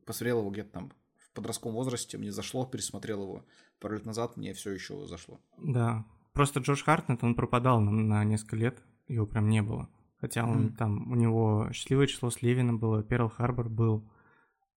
посмотрел 0.06 0.40
его 0.40 0.50
где-то 0.50 0.70
там 0.70 0.92
в 1.18 1.32
подростковом 1.34 1.74
возрасте, 1.74 2.16
мне 2.16 2.32
зашло, 2.32 2.64
пересмотрел 2.66 3.22
его 3.22 3.44
пару 3.78 3.94
лет 3.94 4.06
назад, 4.06 4.36
мне 4.38 4.54
все 4.54 4.70
еще 4.72 5.06
зашло. 5.06 5.38
Да. 5.58 6.04
Просто 6.32 6.60
Джош 6.60 6.82
Хартнет, 6.82 7.22
он 7.22 7.34
пропадал 7.34 7.80
на, 7.80 7.90
на 7.90 8.24
несколько 8.24 8.56
лет, 8.56 8.82
его 9.06 9.26
прям 9.26 9.48
не 9.50 9.60
было. 9.62 9.88
Хотя 10.20 10.44
он 10.44 10.64
Мгм. 10.64 10.76
там, 10.76 11.12
у 11.12 11.14
него 11.14 11.68
«Счастливое 11.72 12.06
число 12.06 12.30
Слевина» 12.30 12.78
было, 12.78 13.02
«Перл 13.02 13.28
Харбор» 13.28 13.68
был, 13.68 14.08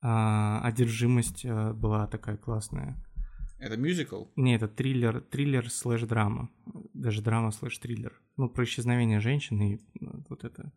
а, 0.02 0.62
«Одержимость» 0.64 1.46
а, 1.46 1.74
была 1.74 2.08
такая 2.08 2.38
классная. 2.38 2.98
Это 3.60 3.78
мюзикл? 3.78 4.26
Не, 4.36 4.56
это 4.56 4.68
триллер, 4.68 5.22
триллер 5.22 5.70
слэш 5.70 6.02
драма. 6.02 6.50
Даже 6.94 7.22
драма 7.22 7.52
слэш 7.52 7.78
триллер. 7.78 8.20
Ну, 8.36 8.50
про 8.50 8.64
исчезновение 8.64 9.20
женщины 9.20 9.76
и 9.76 9.82
ну, 10.00 10.26
вот 10.30 10.44
это. 10.44 10.74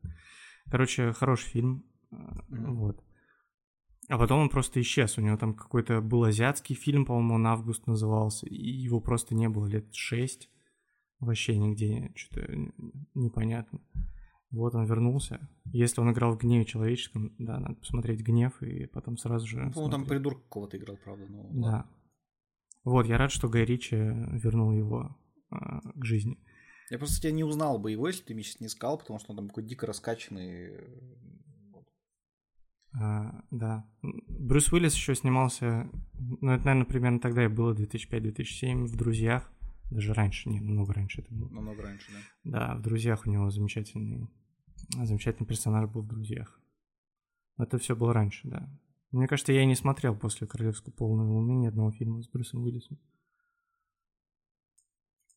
Короче, 0.71 1.13
хороший 1.13 1.47
фильм. 1.47 1.85
Мгм. 2.11 2.77
Вот. 2.77 3.03
А 4.09 4.19
потом 4.19 4.41
он 4.41 4.49
просто 4.51 4.83
исчез. 4.83 5.17
У 5.17 5.23
него 5.23 5.39
там 5.39 5.55
какой-то 5.55 6.03
был 6.03 6.25
азиатский 6.25 6.75
фильм, 6.75 7.07
по-моему, 7.07 7.37
он 7.37 7.47
«Август» 7.47 7.87
назывался. 7.87 8.47
И 8.47 8.55
его 8.55 9.01
просто 9.01 9.35
не 9.35 9.49
было 9.49 9.67
лет 9.67 9.95
шесть. 9.95 10.51
Вообще 11.21 11.57
нигде. 11.57 12.13
Что-то 12.15 12.53
непонятно. 13.15 13.81
Вот 14.51 14.75
он 14.75 14.85
вернулся. 14.85 15.49
Если 15.65 16.01
он 16.01 16.13
играл 16.13 16.35
в 16.35 16.39
«Гневе 16.39 16.65
человеческом», 16.65 17.35
да, 17.39 17.59
надо 17.59 17.75
посмотреть 17.75 18.21
«Гнев» 18.21 18.63
и 18.63 18.87
потом 18.87 19.17
сразу 19.17 19.47
же... 19.47 19.73
Ну, 19.75 19.91
там 19.91 20.07
придурка 20.07 20.43
какого-то 20.43 20.77
играл, 20.77 20.97
правда. 21.03 21.27
Ну, 21.29 21.49
Да. 21.53 21.67
ладно. 21.67 21.87
Вот, 22.85 23.07
я 23.07 23.17
рад, 23.19 23.33
что 23.33 23.49
Гай 23.49 23.65
Ричи 23.65 23.97
вернул 23.97 24.71
его 24.73 25.17
а, 25.51 25.81
к 25.95 26.05
жизни. 26.05 26.39
Я 26.91 26.99
просто 26.99 27.21
тебя 27.21 27.33
не 27.33 27.43
узнал 27.45 27.79
бы 27.79 27.91
его, 27.91 28.07
если 28.07 28.23
ты 28.23 28.35
меня 28.35 28.45
сейчас 28.45 28.61
не 28.61 28.67
искал, 28.67 28.99
потому 28.99 29.19
что 29.19 29.33
он 29.33 29.37
там 29.39 29.49
какой-то 29.49 29.69
дико 29.69 29.87
раскачанный. 29.87 30.67
э. 30.67 30.87
А, 33.01 33.43
да. 33.51 33.85
Брюс 34.03 34.73
Уиллис 34.73 34.95
еще 34.95 35.15
снимался, 35.15 35.91
ну, 36.13 36.53
это, 36.53 36.65
наверное, 36.67 36.85
примерно 36.85 37.19
тогда 37.21 37.45
и 37.45 37.49
было, 37.49 37.75
2005-2007, 37.75 38.85
в 38.85 38.97
«Друзьях». 38.97 39.51
Даже 39.95 40.13
раньше, 40.13 40.49
не, 40.49 40.59
намного 40.59 40.93
раньше 40.93 41.21
это 41.21 41.33
было. 41.33 41.49
Намного 41.51 41.83
раньше, 41.83 42.11
да. 42.43 42.51
Да, 42.51 42.75
в 42.75 42.83
«Друзьях» 42.83 43.27
у 43.27 43.31
него 43.31 43.49
замечательный, 43.51 44.29
замечательный 44.89 45.47
персонаж 45.47 45.89
был 45.89 46.03
в 46.03 46.09
«Друзьях». 46.09 46.61
Это 47.59 47.79
все 47.79 47.95
было 47.95 48.13
раньше, 48.13 48.49
да. 48.49 48.69
Мне 49.13 49.29
кажется, 49.29 49.53
я 49.53 49.63
и 49.63 49.67
не 49.67 49.77
смотрел 49.77 50.17
после 50.17 50.49
«Королевской 50.49 50.93
полной 50.93 51.27
луны» 51.27 51.53
ни 51.53 51.69
одного 51.69 51.93
фильма 51.93 52.23
с 52.25 52.29
Брюсом 52.29 52.65
Уиллисом. 52.65 52.99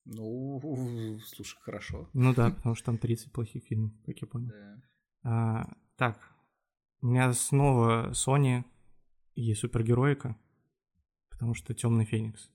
Ну, 0.06 1.20
слушай, 1.24 1.60
хорошо. 1.62 2.10
Ну 2.14 2.34
да, 2.34 2.50
потому 2.50 2.74
что 2.74 2.88
там 2.88 2.98
30 2.98 3.32
плохих 3.32 3.64
фильмов, 3.66 3.92
как 4.08 4.18
я 4.18 4.28
понял. 4.28 4.48
Да. 4.48 4.82
А, 5.22 5.78
так, 5.98 6.36
у 7.02 7.08
меня 7.08 7.32
снова 7.34 8.10
Sony 8.10 8.64
и 9.36 9.54
супергероика, 9.54 10.36
потому 11.30 11.54
что 11.54 11.76
Темный 11.76 12.06
Феникс. 12.06 12.50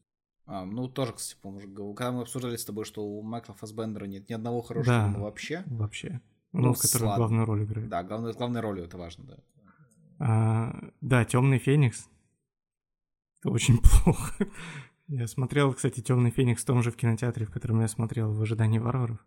А, 0.47 0.64
ну, 0.64 0.88
тоже, 0.88 1.12
кстати, 1.12 1.40
по-моему, 1.40 1.95
когда 1.95 2.12
мы 2.12 2.22
обсуждали 2.22 2.57
с 2.57 2.64
тобой, 2.64 2.84
что 2.84 3.05
у 3.05 3.22
Майкла 3.22 3.55
Фассбендера 3.55 4.07
нет 4.07 4.28
ни 4.28 4.34
одного 4.34 4.61
хорошего 4.62 4.97
Да. 4.97 5.09
фильма 5.11 5.24
вообще. 5.24 5.62
Вообще. 5.66 6.20
Ну, 6.53 6.61
Ну, 6.62 6.72
в 6.74 6.80
котором 6.80 7.07
ладно. 7.09 7.18
главную 7.18 7.47
роль 7.47 7.64
играет. 7.64 7.88
Да, 7.88 8.03
главной, 8.03 8.32
главной 8.32 8.61
ролью 8.61 8.84
это 8.84 8.99
важно, 8.99 9.24
да. 9.24 9.36
А, 10.18 10.90
да, 11.01 11.24
Темный 11.24 11.59
Феникс. 11.59 12.09
Это 13.40 13.51
очень 13.51 13.78
плохо. 14.05 14.47
Я 15.09 15.26
смотрел, 15.26 15.72
кстати, 15.74 16.01
Темный 16.01 16.30
Феникс 16.30 16.62
в 16.62 16.66
том 16.66 16.82
же 16.82 16.90
в 16.90 16.97
кинотеатре, 16.97 17.47
в 17.47 17.51
котором 17.51 17.80
я 17.80 17.88
смотрел 17.88 18.32
в 18.32 18.43
ожидании 18.43 18.78
варваров. 18.78 19.18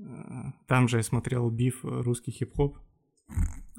А, 0.00 0.52
Там 0.66 0.88
же 0.88 0.96
я 0.98 1.02
смотрел 1.02 1.48
биф 1.50 1.80
русский 1.84 2.32
хип-хоп. 2.32 2.76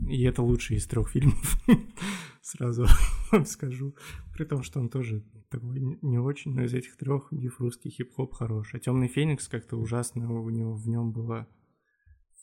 И 0.07 0.23
это 0.23 0.41
лучший 0.41 0.77
из 0.77 0.87
трех 0.87 1.09
фильмов. 1.09 1.57
Сразу 2.41 2.85
вам 3.31 3.45
скажу. 3.45 3.95
При 4.33 4.45
том, 4.45 4.63
что 4.63 4.79
он 4.79 4.89
тоже 4.89 5.23
такой 5.49 5.79
не- 5.79 6.19
очень, 6.19 6.53
но 6.53 6.63
из 6.63 6.73
этих 6.73 6.97
трех 6.97 7.27
биф 7.31 7.59
русский 7.59 7.89
хип-хоп 7.89 8.33
хорош. 8.33 8.73
А 8.73 8.79
Темный 8.79 9.07
Феникс 9.07 9.47
как-то 9.47 9.77
ужасно 9.77 10.31
у 10.31 10.49
него 10.49 10.75
в 10.75 10.87
нем 10.87 11.11
было 11.11 11.47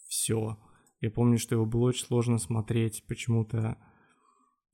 все. 0.09 0.59
Я 1.01 1.11
помню, 1.11 1.39
что 1.39 1.55
его 1.55 1.67
было 1.67 1.89
очень 1.89 2.07
сложно 2.07 2.39
смотреть. 2.39 3.05
Почему-то 3.07 3.77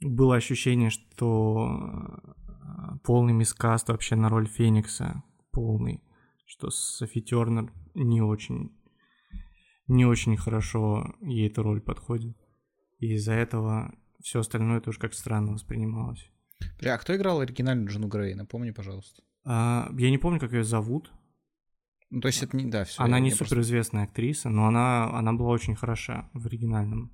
было 0.01 0.37
ощущение, 0.37 0.91
что 0.91 1.67
э, 1.67 2.99
полный 3.05 3.33
мискаст 3.33 3.89
вообще 3.89 4.15
на 4.15 4.29
роль 4.29 4.47
Феникса. 4.47 5.23
Полный. 5.51 6.03
Что 6.47 6.71
Софи 6.71 7.21
Тернер 7.21 7.73
не 7.95 8.23
очень 8.23 8.71
не 9.89 10.07
очень 10.07 10.37
хорошо 10.37 11.15
ей 11.21 11.49
эта 11.49 11.63
роль 11.63 11.81
подходит. 11.81 12.37
И 12.99 13.15
из-за 13.15 13.33
этого 13.33 13.95
все 14.23 14.41
остальное 14.41 14.81
тоже 14.81 14.99
как 14.99 15.15
странно 15.15 15.53
воспринималось. 15.53 16.31
Бля, 16.81 16.95
а 16.95 16.99
кто 16.99 17.15
играл 17.17 17.41
оригинальную 17.41 17.89
Жену 17.89 18.09
Грей? 18.09 18.35
Напомни, 18.35 18.71
пожалуйста. 18.71 19.23
А, 19.45 19.91
я 19.97 20.11
не 20.11 20.19
помню, 20.19 20.41
как 20.41 20.53
ее 20.53 20.65
зовут. 20.65 21.13
Ну, 22.11 22.21
то 22.21 22.29
есть 22.29 22.43
это 22.43 22.57
не... 22.57 22.71
Да, 22.71 22.85
все. 22.85 23.03
она 23.03 23.21
не 23.21 23.31
суперизвестная 23.31 24.05
актриса, 24.05 24.49
но 24.49 24.67
она, 24.67 25.11
она 25.17 25.33
была 25.33 25.51
очень 25.51 25.77
хороша 25.77 26.31
в 26.33 26.47
оригинальном. 26.47 27.13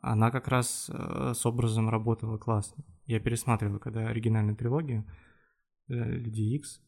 Она 0.00 0.30
как 0.30 0.48
раз 0.48 0.90
э, 0.92 1.32
с 1.34 1.44
образом 1.46 1.88
работала 1.88 2.38
классно. 2.38 2.84
Я 3.06 3.20
пересматривал, 3.20 3.78
когда 3.78 4.08
оригинальная 4.08 4.54
трилогия 4.54 5.04
э, 5.88 5.94
Люди 5.94 6.42
Икс. 6.42 6.80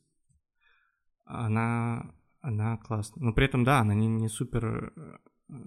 Она, 1.24 2.14
она 2.40 2.76
классная. 2.76 3.24
Но 3.24 3.32
при 3.32 3.46
этом, 3.46 3.64
да, 3.64 3.80
она 3.80 3.94
не, 3.94 4.06
не 4.06 4.28
супер 4.28 4.92
э, 4.96 5.58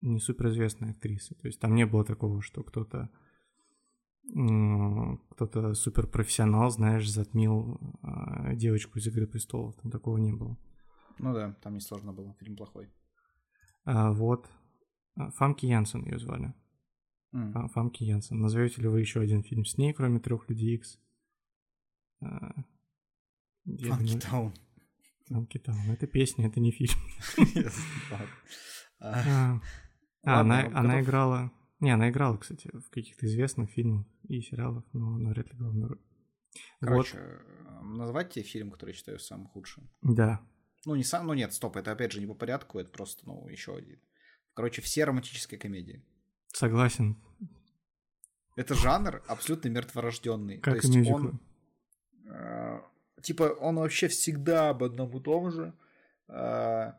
не 0.00 0.20
суперизвестная 0.20 0.92
актриса. 0.92 1.34
То 1.34 1.46
есть 1.48 1.60
там 1.60 1.74
не 1.74 1.86
было 1.86 2.04
такого, 2.04 2.42
что 2.42 2.62
кто-то 2.62 3.10
кто-то 5.30 5.74
суперпрофессионал, 5.74 6.70
знаешь, 6.70 7.10
затмил 7.10 7.78
э, 8.02 8.56
девочку 8.56 8.98
из 8.98 9.06
Игры 9.06 9.26
престолов. 9.26 9.74
Там 9.76 9.90
такого 9.90 10.16
не 10.16 10.32
было. 10.32 10.56
Ну 11.18 11.34
да, 11.34 11.52
там 11.62 11.74
несложно 11.74 12.14
было. 12.14 12.34
Фильм 12.40 12.56
плохой. 12.56 12.90
А, 13.84 14.12
вот. 14.12 14.48
А, 15.16 15.30
Фамки 15.32 15.66
Янсен 15.66 16.04
ее 16.04 16.18
звали. 16.18 16.54
А, 17.32 17.68
Фамки 17.68 18.02
Янсен. 18.02 18.40
Назовете 18.40 18.80
ли 18.80 18.88
вы 18.88 19.00
еще 19.00 19.20
один 19.20 19.42
фильм 19.42 19.66
с 19.66 19.76
ней, 19.76 19.92
кроме 19.92 20.20
трех 20.20 20.48
людей 20.48 20.76
Икс? 20.76 20.98
А, 22.22 22.54
Фанки 23.66 24.18
Таун. 24.18 24.54
Фамки 25.28 25.58
Таун. 25.58 25.90
Это 25.90 26.06
песня, 26.06 26.46
это 26.48 26.60
не 26.60 26.70
фильм. 26.70 26.98
А, 29.00 29.60
А, 30.22 30.40
она, 30.40 30.66
она 30.74 31.00
играла... 31.00 31.52
Не, 31.80 31.90
она 31.90 32.08
играла, 32.08 32.38
кстати, 32.38 32.70
в 32.72 32.88
каких-то 32.90 33.26
известных 33.26 33.70
фильмах 33.70 34.06
и 34.28 34.40
сериалах, 34.40 34.84
но 34.94 35.18
навряд 35.18 35.50
ли 35.52 35.58
главную 35.58 35.88
роль. 35.88 36.00
Короче, 36.80 37.18
э, 37.18 37.80
назвать 37.82 38.30
тебе 38.30 38.44
фильм, 38.44 38.70
который 38.70 38.90
я 38.90 38.94
считаю 38.94 39.18
самым 39.18 39.48
худшим? 39.48 39.90
Вот, 40.00 40.16
да. 40.16 40.40
Ну, 40.86 40.94
не 40.94 41.04
сам, 41.04 41.26
ну 41.26 41.34
нет, 41.34 41.52
стоп, 41.52 41.76
это 41.76 41.92
опять 41.92 42.12
же 42.12 42.20
не 42.20 42.26
по 42.26 42.34
порядку, 42.34 42.78
это 42.78 42.90
просто, 42.90 43.26
ну, 43.26 43.46
еще 43.48 43.76
один. 43.76 44.00
Короче, 44.54 44.80
все 44.80 45.04
романтические 45.04 45.58
комедии. 45.58 46.06
Согласен. 46.48 47.16
Это 48.56 48.74
жанр 48.74 49.22
абсолютно 49.26 49.68
мертворожденный. 49.68 50.60
Как 50.60 50.74
То 50.74 50.86
есть 50.86 50.94
мюзиклы. 50.96 51.30
он, 51.30 51.40
типа, 53.24 53.56
он 53.60 53.76
вообще 53.76 54.08
всегда 54.08 54.70
об 54.70 54.84
одном 54.84 55.16
и 55.16 55.20
том 55.20 55.50
же. 55.50 55.72
Э, 56.28 56.92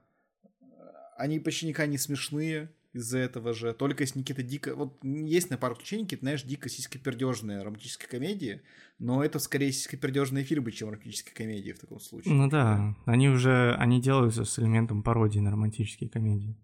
они 1.17 1.39
почти 1.39 1.67
никогда 1.67 1.89
не 1.89 1.97
смешные 1.97 2.69
из-за 2.93 3.19
этого 3.19 3.53
же. 3.53 3.73
Только 3.73 4.03
если 4.03 4.19
какие-то 4.19 4.43
дико... 4.43 4.75
Вот 4.75 5.03
есть 5.03 5.49
на 5.49 5.57
пару 5.57 5.75
исключений, 5.75 6.03
какие-то, 6.03 6.23
знаешь, 6.23 6.43
дико 6.43 6.69
сиськопердежные 6.69 7.61
романтические 7.61 8.09
комедии, 8.09 8.61
но 8.99 9.23
это 9.23 9.39
скорее 9.39 9.71
сиськопердежные 9.71 10.43
фильмы, 10.43 10.71
чем 10.71 10.89
романтические 10.89 11.35
комедии 11.35 11.71
в 11.71 11.79
таком 11.79 11.99
случае. 11.99 12.33
Ну 12.33 12.49
да, 12.49 12.95
они 13.05 13.29
уже, 13.29 13.75
они 13.75 14.01
делаются 14.01 14.45
с 14.45 14.59
элементом 14.59 15.03
пародии 15.03 15.39
на 15.39 15.51
романтические 15.51 16.09
комедии. 16.09 16.55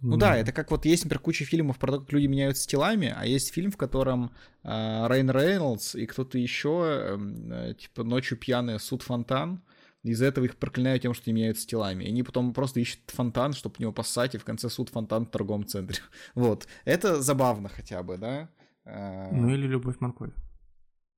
Ну 0.00 0.16
да, 0.16 0.36
это 0.36 0.52
как 0.52 0.70
вот 0.70 0.84
есть, 0.84 1.04
например, 1.04 1.20
куча 1.20 1.44
фильмов 1.44 1.78
про 1.78 1.92
то, 1.92 2.00
как 2.00 2.12
люди 2.12 2.26
меняются 2.26 2.68
телами, 2.68 3.14
а 3.16 3.24
есть 3.24 3.52
фильм, 3.52 3.70
в 3.70 3.76
котором 3.76 4.32
э, 4.62 5.06
Райан 5.06 5.30
Рейнольдс 5.30 5.94
и 5.94 6.06
кто-то 6.06 6.36
еще, 6.36 7.16
э, 7.50 7.74
типа 7.78 8.04
ночью 8.04 8.36
пьяный 8.36 8.78
суд 8.80 9.02
фонтан, 9.02 9.62
из-за 10.02 10.26
этого 10.26 10.44
их 10.44 10.56
проклинают 10.56 11.02
тем, 11.02 11.14
что 11.14 11.30
они 11.30 11.40
меняются 11.40 11.66
телами. 11.66 12.04
И 12.04 12.08
они 12.08 12.22
потом 12.22 12.52
просто 12.52 12.80
ищут 12.80 13.00
фонтан, 13.06 13.54
чтобы 13.54 13.76
в 13.76 13.78
него 13.78 13.92
поссать, 13.92 14.34
и 14.34 14.38
в 14.38 14.44
конце 14.44 14.68
суд 14.68 14.90
фонтан 14.90 15.24
в 15.26 15.30
торговом 15.30 15.66
центре. 15.66 16.00
Вот. 16.34 16.66
Это 16.84 17.22
забавно 17.22 17.68
хотя 17.70 18.02
бы, 18.02 18.18
да? 18.18 18.50
Э, 18.84 19.30
Ну 19.32 19.50
или 19.54 19.66
«Любовь, 19.66 19.96
морковь». 20.00 20.32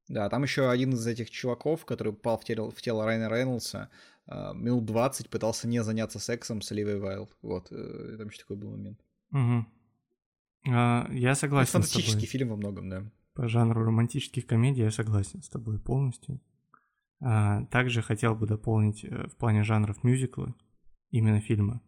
Да, 0.09 0.29
там 0.29 0.45
еще 0.45 0.71
один 0.71 0.93
из 0.93 1.05
этих 1.05 1.31
чуваков, 1.31 1.85
который 1.85 2.13
попал 2.13 2.39
в 2.39 2.45
тело, 2.45 2.71
в 2.71 2.81
тело 2.81 3.05
Райана 3.05 3.29
Рейнольдса, 3.29 3.91
минут 4.29 4.85
20 4.85 5.31
пытался 5.31 5.69
не 5.69 5.83
заняться 5.83 6.19
сексом 6.19 6.61
с 6.61 6.73
Оливией 6.73 6.99
Вайлд. 6.99 7.37
Вот, 7.43 7.71
э, 7.71 8.17
там 8.19 8.29
еще 8.29 8.39
такой 8.39 8.57
был 8.57 8.71
момент. 8.71 9.01
Мгм. 9.31 9.69
А, 10.69 11.09
я 11.13 11.31
Это 11.31 11.41
согласен 11.41 11.69
с 11.69 11.73
фантастический 11.73 12.27
фильм 12.27 12.49
во 12.49 12.57
многом, 12.57 12.89
да. 12.89 13.11
По 13.35 13.49
жанру 13.49 13.85
романтических 13.85 14.47
комедий 14.47 14.83
я 14.83 14.91
согласен 14.91 15.43
с 15.43 15.49
тобой 15.49 15.79
полностью. 15.79 16.41
А, 17.21 17.65
также 17.67 18.03
хотел 18.03 18.35
бы 18.35 18.47
дополнить 18.47 19.05
э, 19.05 19.29
в 19.29 19.37
плане 19.37 19.63
жанров 19.63 20.03
мюзиклы, 20.03 20.55
именно 21.11 21.41
фильмы. 21.41 21.81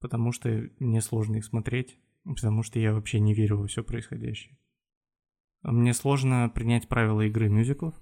Потому 0.00 0.32
что 0.32 0.48
мне 0.78 1.00
сложно 1.00 1.36
их 1.36 1.44
смотреть, 1.44 1.98
потому 2.24 2.62
что 2.62 2.78
я 2.78 2.92
вообще 2.92 3.20
не 3.20 3.34
верю 3.34 3.58
во 3.58 3.66
все 3.66 3.82
происходящее. 3.82 4.58
Мне 5.62 5.94
сложно 5.94 6.50
принять 6.52 6.88
правила 6.88 7.20
игры 7.22 7.48
мюзиклов. 7.48 7.94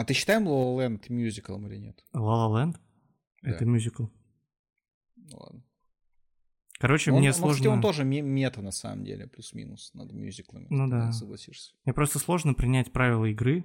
А 0.00 0.04
ты 0.04 0.14
считаем 0.14 0.48
La 0.48 0.50
La 0.50 0.78
Land 0.88 1.04
мюзиклом 1.10 1.66
или 1.66 1.76
нет? 1.76 2.04
La 2.14 2.20
La 2.20 2.48
Land 2.50 2.76
Да. 3.42 3.50
это 3.50 3.64
мюзикл. 3.66 4.04
Ну 5.16 5.36
ладно. 5.36 5.62
Короче, 6.78 7.10
Он- 7.12 7.18
мне 7.18 7.28
он, 7.28 7.34
сложно. 7.34 7.54
кстати, 7.56 7.68
он 7.68 7.82
тоже 7.82 8.04
ме- 8.04 8.22
мета 8.22 8.62
на 8.62 8.70
самом 8.70 9.04
деле, 9.04 9.26
плюс-минус 9.26 9.92
над 9.92 10.10
мюзиклами. 10.12 10.66
Ну 10.70 10.88
да. 10.88 11.12
Согласишься. 11.12 11.74
Мне 11.84 11.92
просто 11.92 12.18
сложно 12.18 12.54
принять 12.54 12.90
правила 12.92 13.26
игры, 13.26 13.64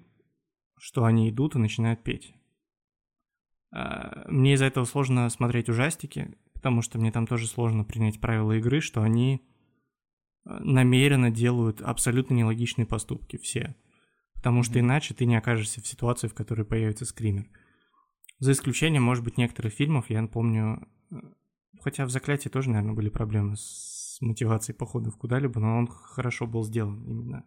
что 0.77 1.05
они 1.05 1.29
идут 1.29 1.55
и 1.55 1.59
начинают 1.59 2.03
петь. 2.03 2.33
А, 3.71 4.25
Мне 4.29 4.53
из-за 4.55 4.65
этого 4.65 4.83
сложно 4.85 5.29
смотреть 5.29 5.69
ужастики, 5.69 6.37
потому 6.53 6.81
что 6.81 6.99
мне 6.99 7.11
там 7.13 7.27
тоже 7.27 7.47
сложно 7.47 7.85
принять 7.85 8.19
правила 8.19 8.51
игры, 8.53 8.81
что 8.81 9.01
они 9.01 9.41
а, 10.43 10.59
намеренно 10.59 11.31
делают 11.31 11.81
абсолютно 11.81 12.33
нелогичные 12.33 12.85
поступки 12.85 13.37
все. 13.37 13.75
Потому 14.45 14.61
что 14.61 14.79
иначе 14.79 15.15
ты 15.15 15.25
не 15.25 15.35
окажешься 15.35 15.81
в 15.81 15.87
ситуации, 15.87 16.27
в 16.27 16.35
которой 16.35 16.65
появится 16.65 17.03
скример. 17.03 17.49
За 18.37 18.51
исключением, 18.51 19.01
может 19.01 19.23
быть, 19.23 19.39
некоторых 19.39 19.73
фильмов, 19.73 20.11
я 20.11 20.23
помню, 20.27 20.87
э, 21.09 21.15
хотя 21.81 22.05
в 22.05 22.11
«Заклятии» 22.11 22.47
тоже, 22.47 22.69
наверное, 22.69 22.93
были 22.93 23.09
проблемы 23.09 23.55
с 23.57 24.17
мотивацией 24.21 24.77
походов 24.77 25.17
куда-либо, 25.17 25.59
но 25.59 25.79
он 25.79 25.87
хорошо 25.87 26.45
был 26.45 26.63
сделан 26.63 27.03
именно 27.09 27.43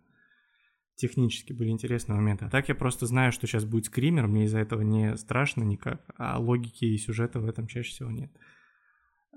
технически 0.96 1.52
были 1.52 1.68
интересные 1.68 2.16
моменты. 2.16 2.46
А 2.46 2.50
так 2.50 2.68
я 2.68 2.74
просто 2.74 3.06
знаю, 3.06 3.30
что 3.30 3.46
сейчас 3.46 3.64
будет 3.64 3.84
скример, 3.84 4.26
мне 4.26 4.46
из-за 4.46 4.58
этого 4.58 4.82
не 4.82 5.16
страшно 5.16 5.62
никак, 5.62 6.04
а 6.16 6.40
логики 6.40 6.84
и 6.84 6.98
сюжета 6.98 7.38
в 7.38 7.46
этом 7.46 7.68
чаще 7.68 7.92
всего 7.92 8.10
нет. 8.10 8.32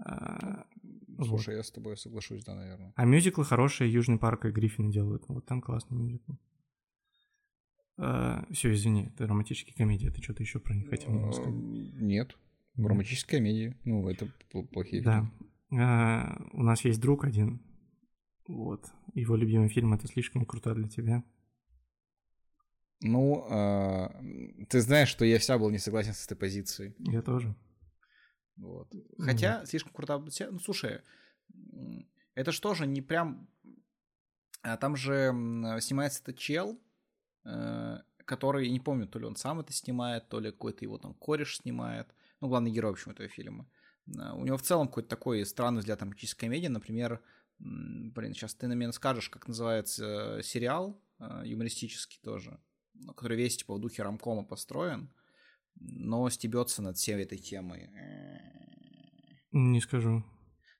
А, 0.04 0.66
вот. 1.10 1.28
Слушай, 1.28 1.58
я 1.58 1.62
с 1.62 1.70
тобой 1.70 1.96
соглашусь, 1.96 2.44
да, 2.44 2.56
наверное. 2.56 2.92
А 2.96 3.06
мюзиклы 3.06 3.46
хорошие 3.46 3.94
Южный 3.94 4.18
парк 4.18 4.46
и 4.46 4.50
Гриффины 4.50 4.92
делают. 4.92 5.26
Вот 5.28 5.46
там 5.46 5.62
классный 5.62 6.00
мюзикл. 6.00 6.32
Все, 8.52 8.74
извини, 8.74 9.08
это 9.14 9.28
романтические 9.28 9.76
комедии. 9.76 10.10
Ты 10.10 10.22
что-то 10.22 10.44
еще 10.44 10.60
про 10.60 10.74
них 10.74 10.90
хотел? 10.90 11.12
Э, 11.12 11.50
Нет. 11.50 12.36
Да. 12.76 12.88
Романтическая 12.90 13.40
комедия. 13.40 13.78
Ну, 13.86 14.08
это 14.10 14.26
пл- 14.52 14.68
плохие 14.68 15.02
Да. 15.04 15.30
фильмы. 15.70 15.84
А, 15.84 16.42
у 16.54 16.64
нас 16.64 16.84
есть 16.86 17.00
друг 17.02 17.24
один. 17.26 17.62
Вот. 18.48 18.86
Его 19.14 19.36
любимый 19.36 19.70
фильм 19.70 19.94
это 19.94 20.08
слишком 20.08 20.46
круто 20.46 20.74
для 20.74 20.88
тебя. 20.90 21.24
Ну, 23.02 23.46
а, 23.50 24.10
ты 24.70 24.80
знаешь, 24.82 25.10
что 25.10 25.26
я 25.26 25.40
вся 25.40 25.58
был 25.58 25.70
не 25.70 25.80
согласен 25.80 26.14
с 26.14 26.26
этой 26.26 26.36
позицией. 26.38 26.94
Я 27.00 27.22
тоже. 27.22 27.56
Вот. 28.58 28.94
Хотя, 29.18 29.66
слишком 29.66 29.92
круто. 29.94 30.24
Ну, 30.52 30.60
слушай, 30.60 31.02
это 32.36 32.52
что 32.52 32.74
же 32.74 32.86
не 32.86 33.02
прям... 33.02 33.48
а, 34.62 34.78
Там 34.78 34.96
же 34.96 35.32
снимается 35.82 36.22
этот 36.22 36.38
чел, 36.38 36.80
э, 37.46 37.98
который, 38.26 38.70
не 38.70 38.80
помню, 38.80 39.08
то 39.08 39.20
ли 39.20 39.26
он 39.26 39.36
сам 39.36 39.60
это 39.60 39.74
снимает, 39.74 40.30
то 40.30 40.40
ли 40.40 40.52
какой-то 40.52 40.86
его 40.86 40.98
там 40.98 41.14
кореш 41.14 41.58
снимает. 41.58 42.08
Ну, 42.40 42.48
главный 42.48 42.72
герой, 42.72 42.92
в 42.92 42.94
общем, 42.94 43.12
этого 43.12 43.28
фильма. 43.30 43.70
А, 44.18 44.34
У 44.36 44.46
него 44.46 44.58
в 44.58 44.62
целом 44.62 44.88
какой-то 44.88 45.10
такой 45.10 45.46
странный 45.46 45.80
взгляд 45.80 46.00
на 46.00 46.06
романтической 46.06 46.48
комедии. 46.48 46.68
Например, 46.68 47.22
блин, 47.60 48.34
сейчас 48.34 48.56
ты 48.56 48.68
на 48.68 48.74
меня 48.74 48.92
скажешь, 48.92 49.30
как 49.30 49.48
называется 49.48 50.38
э, 50.40 50.44
сериал, 50.44 51.02
э, 51.20 51.42
юмористический 51.46 52.20
тоже, 52.24 52.60
ну, 52.94 53.14
который 53.14 53.38
весь 53.38 53.58
типа 53.58 53.76
в 53.76 53.80
духе 53.80 54.04
рамкома 54.04 54.44
построен, 54.44 55.14
но 55.76 56.30
стебется 56.30 56.82
над 56.82 56.98
всей 56.98 57.22
этой 57.22 57.38
темой. 57.38 57.90
Не 59.52 59.82
скажу. 59.82 60.24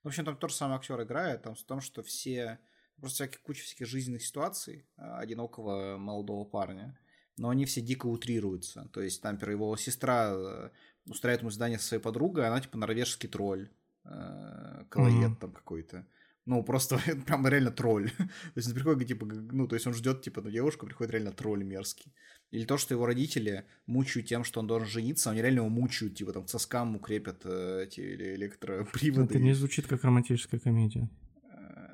В 0.02 0.08
общем, 0.08 0.24
там 0.24 0.36
тот 0.36 0.50
же 0.50 0.56
самый 0.56 0.76
актер 0.76 1.00
играет, 1.02 1.42
там 1.42 1.54
в 1.54 1.62
том, 1.62 1.80
что 1.80 2.02
все 2.02 2.58
просто 3.02 3.24
всякие 3.24 3.40
куча 3.42 3.64
всяких 3.64 3.86
жизненных 3.86 4.22
ситуаций 4.22 4.86
а, 4.96 5.18
одинокого 5.18 5.98
молодого 5.98 6.44
парня, 6.44 6.96
но 7.36 7.48
они 7.48 7.64
все 7.64 7.80
дико 7.80 8.06
утрируются. 8.06 8.88
То 8.92 9.02
есть, 9.02 9.20
там, 9.22 9.34
например, 9.34 9.56
его 9.56 9.76
сестра 9.76 10.30
э, 10.32 10.70
устраивает 11.06 11.40
ему 11.40 11.50
задание 11.50 11.78
со 11.80 11.88
своей 11.88 12.02
подругой, 12.02 12.46
она 12.46 12.60
типа 12.60 12.78
норвежский 12.78 13.28
тролль, 13.28 13.68
э, 14.04 14.84
колоед 14.88 15.30
Мгм. 15.30 15.36
там 15.36 15.52
какой-то. 15.52 16.06
Ну, 16.44 16.62
просто 16.62 16.96
прям 17.26 17.46
реально 17.48 17.72
тролль. 17.72 18.10
то 18.18 18.56
есть 18.56 18.68
он 18.68 18.74
приходит, 18.74 19.08
типа, 19.08 19.26
ну, 19.26 19.66
то 19.66 19.74
есть 19.74 19.86
он 19.86 19.94
ждет, 19.94 20.22
типа, 20.22 20.40
на 20.40 20.50
девушку, 20.50 20.86
приходит 20.86 21.12
реально 21.12 21.32
тролль 21.32 21.64
мерзкий. 21.64 22.12
Или 22.52 22.64
то, 22.66 22.76
что 22.76 22.94
его 22.94 23.06
родители 23.06 23.64
мучают 23.86 24.28
тем, 24.28 24.44
что 24.44 24.60
он 24.60 24.66
должен 24.66 24.86
жениться, 24.88 25.30
они 25.30 25.40
реально 25.40 25.60
его 25.60 25.68
мучают, 25.70 26.14
типа, 26.14 26.32
там, 26.32 26.44
к 26.44 26.50
соскам 26.50 26.88
ему 26.90 26.98
крепят 27.00 27.40
э, 27.44 27.84
эти 27.86 28.00
эле- 28.00 28.34
электроприводы. 28.36 29.34
Это 29.34 29.38
не 29.42 29.54
звучит 29.54 29.86
как 29.86 30.04
романтическая 30.04 30.60
комедия. 30.60 31.08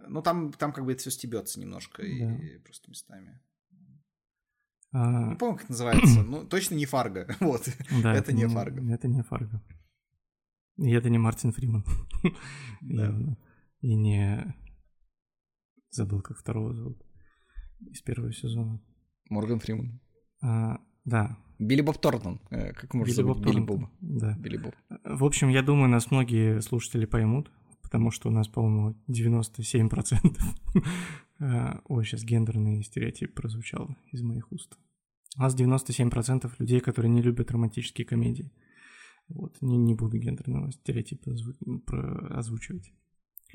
Ну, 0.09 0.23
там, 0.23 0.53
там 0.53 0.73
как 0.73 0.85
бы 0.85 0.93
это 0.93 1.01
все 1.01 1.11
стебется 1.11 1.61
немножко 1.61 2.03
и, 2.03 2.19
Да. 2.21 2.35
и 2.37 2.59
просто 2.59 2.91
местами. 2.91 3.41
А, 4.93 5.29
Не 5.31 5.37
помню, 5.37 5.55
как 5.57 5.65
это 5.65 5.73
называется. 5.73 6.23
Ну, 6.23 6.47
точно 6.47 6.75
не 6.77 6.87
Фарго. 6.87 7.27
Вот. 7.41 7.69
да, 8.03 8.15
это 8.15 8.33
не 8.33 8.49
Фарго. 8.49 8.83
Это 8.95 9.09
не 9.09 9.23
Фарго. 9.23 9.63
И 10.79 10.91
это 10.93 11.11
не 11.11 11.19
Мартин 11.19 11.53
Фриман. 11.53 11.85
Да. 12.81 13.05
Явно. 13.07 13.37
И 13.81 13.95
не... 13.95 14.55
Забыл, 15.91 16.23
как 16.23 16.39
второго 16.39 16.75
зовут. 16.75 17.03
Из 17.91 18.01
первого 18.03 18.33
сезона. 18.33 18.81
Морган 19.31 19.59
Фриман. 19.61 20.01
А, 20.43 20.79
да. 21.05 21.39
Билли 21.59 21.81
Боб 21.83 21.99
Тортон. 21.99 22.41
Э, 22.51 22.73
Как 22.73 22.95
можно 22.95 23.11
Билли 23.13 23.23
Боб 23.27 23.39
Билли 23.39 23.53
Торнтон. 23.55 23.67
Боба? 23.67 23.91
Да. 24.01 24.37
Билли 24.39 24.57
Боб. 24.59 24.75
В 25.05 25.25
общем, 25.25 25.49
я 25.49 25.63
думаю, 25.63 25.89
нас 25.89 26.11
многие 26.11 26.61
слушатели 26.61 27.05
поймут, 27.05 27.51
потому 27.89 28.11
что 28.11 28.28
у 28.28 28.30
нас, 28.32 28.49
по-моему, 28.49 28.95
97%. 29.09 30.39
А, 31.41 31.80
Ой, 31.89 32.05
сейчас 32.05 32.22
гендерный 32.22 32.82
стереотип 32.82 33.34
прозвучал 33.34 33.97
из 34.12 34.20
моих 34.22 34.53
уст. 34.53 34.76
У 35.36 35.41
нас 35.41 35.57
97% 35.57 36.53
людей, 36.59 36.80
которые 36.80 37.11
не 37.11 37.22
любят 37.22 37.51
романтические 37.51 38.07
комедии. 38.07 38.53
Вот, 39.28 39.57
не, 39.62 39.78
не 39.78 39.95
буду 39.95 40.18
гендерного 40.18 40.70
стереотипа 40.72 41.30
озвучивать. 42.30 42.93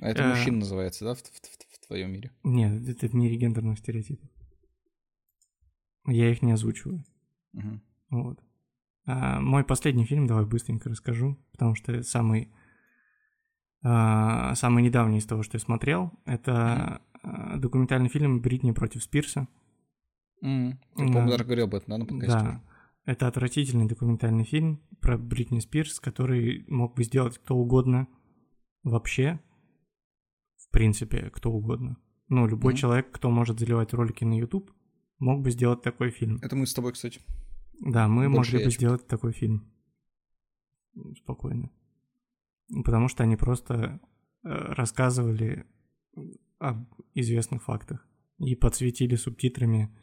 А 0.02 0.10
это 0.10 0.24
Э. 0.24 0.30
мужчина 0.30 0.58
называется, 0.58 1.06
да, 1.06 1.14
в, 1.14 1.20
в- 1.20 1.24
в- 1.24 1.76
в 1.84 1.88
твоем 1.88 2.12
мире? 2.12 2.32
Нет, 2.44 2.88
это 2.90 3.08
в 3.08 3.14
мире 3.14 3.36
гендерных 3.38 3.78
стереотипов. 3.78 4.30
Я 6.08 6.32
их 6.32 6.42
не 6.42 6.52
озвучиваю. 6.54 7.04
Мгм. 7.54 7.82
Вот. 8.10 8.44
А, 9.06 9.40
мой 9.40 9.64
последний 9.64 10.06
фильм, 10.06 10.26
давай 10.28 10.46
быстренько 10.46 10.90
расскажу, 10.90 11.38
потому 11.52 11.76
что 11.76 11.92
это 11.92 12.04
самый, 12.04 12.52
самый 13.84 14.82
недавний 14.84 15.18
из 15.18 15.26
того, 15.26 15.44
что 15.44 15.56
я 15.58 15.60
смотрел. 15.60 16.12
Это 16.26 17.02
а, 17.22 17.58
документальный 17.58 18.10
фильм 18.10 18.42
«Бритни 18.42 18.72
против 18.72 19.04
Спирса». 19.04 19.48
М, 20.42 20.80
Ты, 20.96 21.04
Да. 21.04 21.06
по-моему, 21.08 21.30
даже 21.32 21.44
говорил 21.46 21.66
об 21.66 21.76
этом, 21.76 21.90
да, 21.90 21.98
на 21.98 22.06
подкасте? 22.06 22.40
Да. 22.40 22.64
Это 23.06 23.28
отвратительный 23.28 23.86
документальный 23.88 24.46
фильм 24.46 24.82
про 25.02 25.18
Бритни 25.18 25.60
Спирс, 25.60 26.00
который 26.00 26.66
мог 26.70 26.96
бы 26.96 27.04
сделать 27.04 27.38
кто 27.38 27.56
угодно 27.58 28.08
вообще. 28.84 29.40
В 30.58 30.70
принципе, 30.72 31.30
кто 31.30 31.52
угодно. 31.52 31.98
Ну, 32.30 32.48
любой 32.48 32.74
Мгм. 32.74 32.78
человек, 32.78 33.12
кто 33.12 33.30
может 33.30 33.60
заливать 33.60 33.94
ролики 33.94 34.24
на 34.24 34.38
YouTube, 34.38 34.72
мог 35.20 35.42
бы 35.42 35.52
сделать 35.52 35.82
такой 35.82 36.10
фильм. 36.12 36.40
Это 36.42 36.56
мы 36.56 36.66
с 36.66 36.74
тобой, 36.74 36.94
кстати. 36.94 37.20
Да, 37.82 38.08
мы 38.08 38.30
Больше 38.30 38.54
могли 38.54 38.60
я 38.60 38.66
бы 38.68 38.72
сделать 38.72 39.06
такой 39.08 39.34
фильм. 39.34 39.70
Спокойно. 41.18 41.70
Потому 42.84 43.08
что 43.08 43.24
они 43.24 43.36
просто 43.36 44.00
э, 44.44 44.50
рассказывали 44.50 45.66
об 46.60 46.88
известных 47.14 47.64
фактах 47.64 48.08
и 48.38 48.56
подсветили 48.56 49.16
субтитрами 49.16 49.94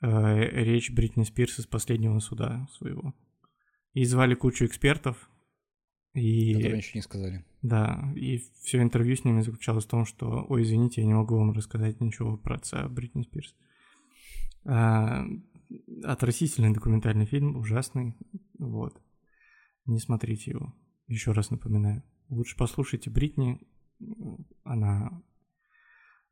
э, 0.00 0.62
речь 0.64 0.90
Бритни 0.90 1.24
Спирс 1.24 1.58
из 1.58 1.66
последнего 1.66 2.18
суда 2.18 2.66
своего. 2.72 3.14
И 3.92 4.04
звали 4.04 4.34
кучу 4.34 4.64
экспертов. 4.64 5.28
И 6.14 6.54
Которые 6.54 6.76
ничего 6.76 6.98
не 6.98 7.02
сказали. 7.02 7.44
да, 7.62 8.12
и 8.14 8.38
все 8.62 8.82
интервью 8.82 9.16
с 9.16 9.24
ними 9.24 9.40
заключалось 9.40 9.86
в 9.86 9.88
том, 9.88 10.04
что, 10.04 10.44
ой, 10.48 10.62
извините, 10.62 11.00
я 11.00 11.06
не 11.06 11.14
могу 11.14 11.36
вам 11.36 11.52
рассказать 11.52 12.00
ничего 12.00 12.36
про 12.36 12.56
отца 12.56 12.86
Бритни 12.88 13.22
Спирс. 13.22 13.54
А, 14.64 15.24
отвратительный 16.04 16.74
документальный 16.74 17.24
фильм, 17.24 17.56
ужасный, 17.56 18.14
вот. 18.58 19.00
Не 19.86 19.98
смотрите 20.00 20.50
его, 20.50 20.74
еще 21.12 21.32
раз 21.32 21.50
напоминаю. 21.50 22.02
Лучше 22.28 22.56
послушайте 22.56 23.10
Бритни, 23.10 23.60
она 24.64 25.22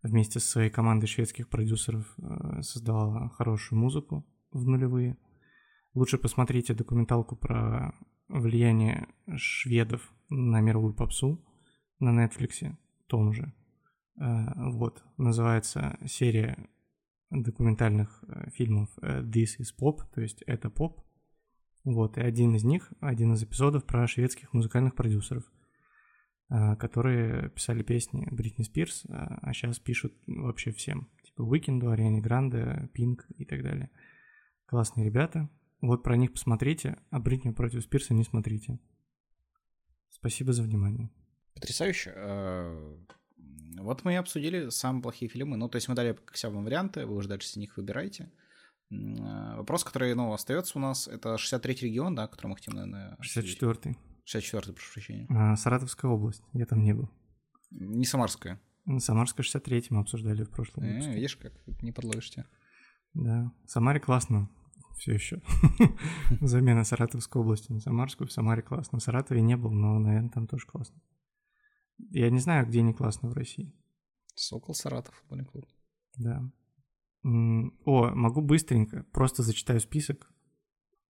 вместе 0.03 0.41
со 0.41 0.49
своей 0.49 0.71
командой 0.71 1.07
шведских 1.07 1.49
продюсеров 1.49 2.15
э, 2.19 2.63
создала 2.63 3.29
хорошую 3.31 3.79
музыку 3.79 4.27
в 4.51 4.67
нулевые. 4.67 5.19
Лучше 5.95 6.19
посмотрите 6.19 6.75
документалку 6.75 7.37
про 7.37 7.95
влияние 8.29 9.09
шведов 9.37 10.13
на 10.29 10.61
мировую 10.61 10.95
попсу 10.95 11.45
на 11.99 12.25
Netflix, 12.25 12.75
том 13.07 13.33
же. 13.33 13.53
Э, 14.19 14.71
Вот, 14.71 15.05
называется 15.19 15.99
серия 16.07 16.69
документальных 17.31 18.25
э, 18.27 18.51
фильмов 18.51 18.89
This 19.03 19.59
is 19.61 19.75
Pop, 19.79 19.99
то 20.15 20.21
есть 20.21 20.43
это 20.47 20.71
поп. 20.71 21.03
Вот, 21.85 22.19
и 22.19 22.21
один 22.21 22.55
из 22.55 22.65
них, 22.65 22.93
один 23.01 23.33
из 23.33 23.43
эпизодов 23.43 23.87
про 23.87 24.07
шведских 24.07 24.53
музыкальных 24.53 24.95
продюсеров, 24.95 25.45
э, 26.51 26.77
которые 26.77 27.49
писали 27.51 27.83
песни 27.83 28.29
Бритни 28.31 28.65
Спирс, 28.65 29.07
а 29.09 29.53
сейчас 29.55 29.79
пишут 29.79 30.15
вообще 30.27 30.73
всем. 30.73 31.09
Типа 31.25 31.43
Уикенду, 31.43 31.91
Ариане 31.91 32.21
Гранде, 32.21 32.91
Пинк 32.93 33.27
и 33.39 33.45
так 33.45 33.63
далее. 33.63 33.91
Классные 34.67 35.07
ребята. 35.07 35.49
Вот 35.81 36.03
про 36.03 36.17
них 36.17 36.33
посмотрите, 36.33 36.99
а 37.11 37.19
Бритни 37.19 37.51
против 37.51 37.83
Спирса 37.83 38.13
не 38.13 38.25
смотрите. 38.25 38.79
Спасибо 40.11 40.53
за 40.53 40.63
внимание. 40.63 41.11
Потрясающе. 41.55 42.13
Э, 42.15 42.97
Вот 43.79 44.05
мы 44.05 44.13
и 44.13 44.17
обсудили 44.17 44.69
самые 44.69 45.03
плохие 45.03 45.31
фильмы. 45.31 45.57
Ну, 45.57 45.69
то 45.69 45.77
есть 45.77 45.89
мы 45.89 45.95
дали 45.95 46.13
как 46.13 46.53
вам 46.53 46.65
варианты, 46.65 47.07
вы 47.07 47.17
уже 47.17 47.29
дальше 47.29 47.49
с 47.49 47.57
них 47.57 47.79
выбираете. 47.79 48.31
Э, 48.91 49.57
Вопрос, 49.57 49.85
который, 49.85 50.15
ну, 50.15 50.33
остается 50.33 50.79
у 50.79 50.81
нас, 50.81 51.07
это 51.09 51.35
63-й 51.37 51.87
регион, 51.87 52.15
да, 52.15 52.27
который 52.27 52.49
мы 52.49 52.57
хотим, 52.57 52.75
наверное, 52.75 53.15
обсудить. 53.15 53.61
64-й. 53.63 53.97
64-й, 54.27 54.73
прошу 54.73 54.93
прощения. 54.93 55.27
А, 55.31 55.57
Саратовская 55.57 56.11
область. 56.11 56.43
Я 56.53 56.67
там 56.67 56.83
не 56.83 56.93
был. 56.95 57.09
Не 57.71 58.05
Самарская. 58.05 58.61
Ну, 58.87 58.99
Самарская 58.99 59.45
63 59.45 59.87
мы 59.91 60.01
обсуждали 60.01 60.43
в 60.43 60.51
прошлом 60.51 60.85
Э, 60.85 60.89
выпуске. 60.93 61.15
видишь, 61.15 61.37
как 61.37 61.53
не 61.83 61.93
подловишься. 61.93 62.47
Да. 63.15 63.53
В 63.67 63.71
Самаре 63.71 64.01
классно. 64.01 64.49
Все 64.99 65.13
еще. 65.15 65.41
Замена 66.41 66.85
Саратовской 66.85 67.41
области 67.43 67.73
на 67.73 67.81
Самарскую. 67.81 68.29
В 68.29 68.33
Самаре 68.33 68.63
классно. 68.63 68.99
В 68.99 69.03
Саратове 69.03 69.41
не 69.41 69.57
был, 69.57 69.71
но, 69.71 69.99
наверное, 69.99 70.31
там 70.31 70.47
тоже 70.47 70.67
классно. 70.67 71.01
Я 72.11 72.31
не 72.31 72.39
знаю, 72.39 72.67
где 72.67 72.83
не 72.83 72.93
классно 72.93 73.29
в 73.29 73.35
России. 73.35 73.73
Сокол 74.35 74.75
Саратов, 74.75 75.15
футбольный 75.17 75.45
клуб. 75.47 75.67
Да. 76.17 76.43
О, 77.23 78.11
могу 78.15 78.41
быстренько, 78.41 79.05
просто 79.13 79.43
зачитаю 79.43 79.81
список 79.81 80.33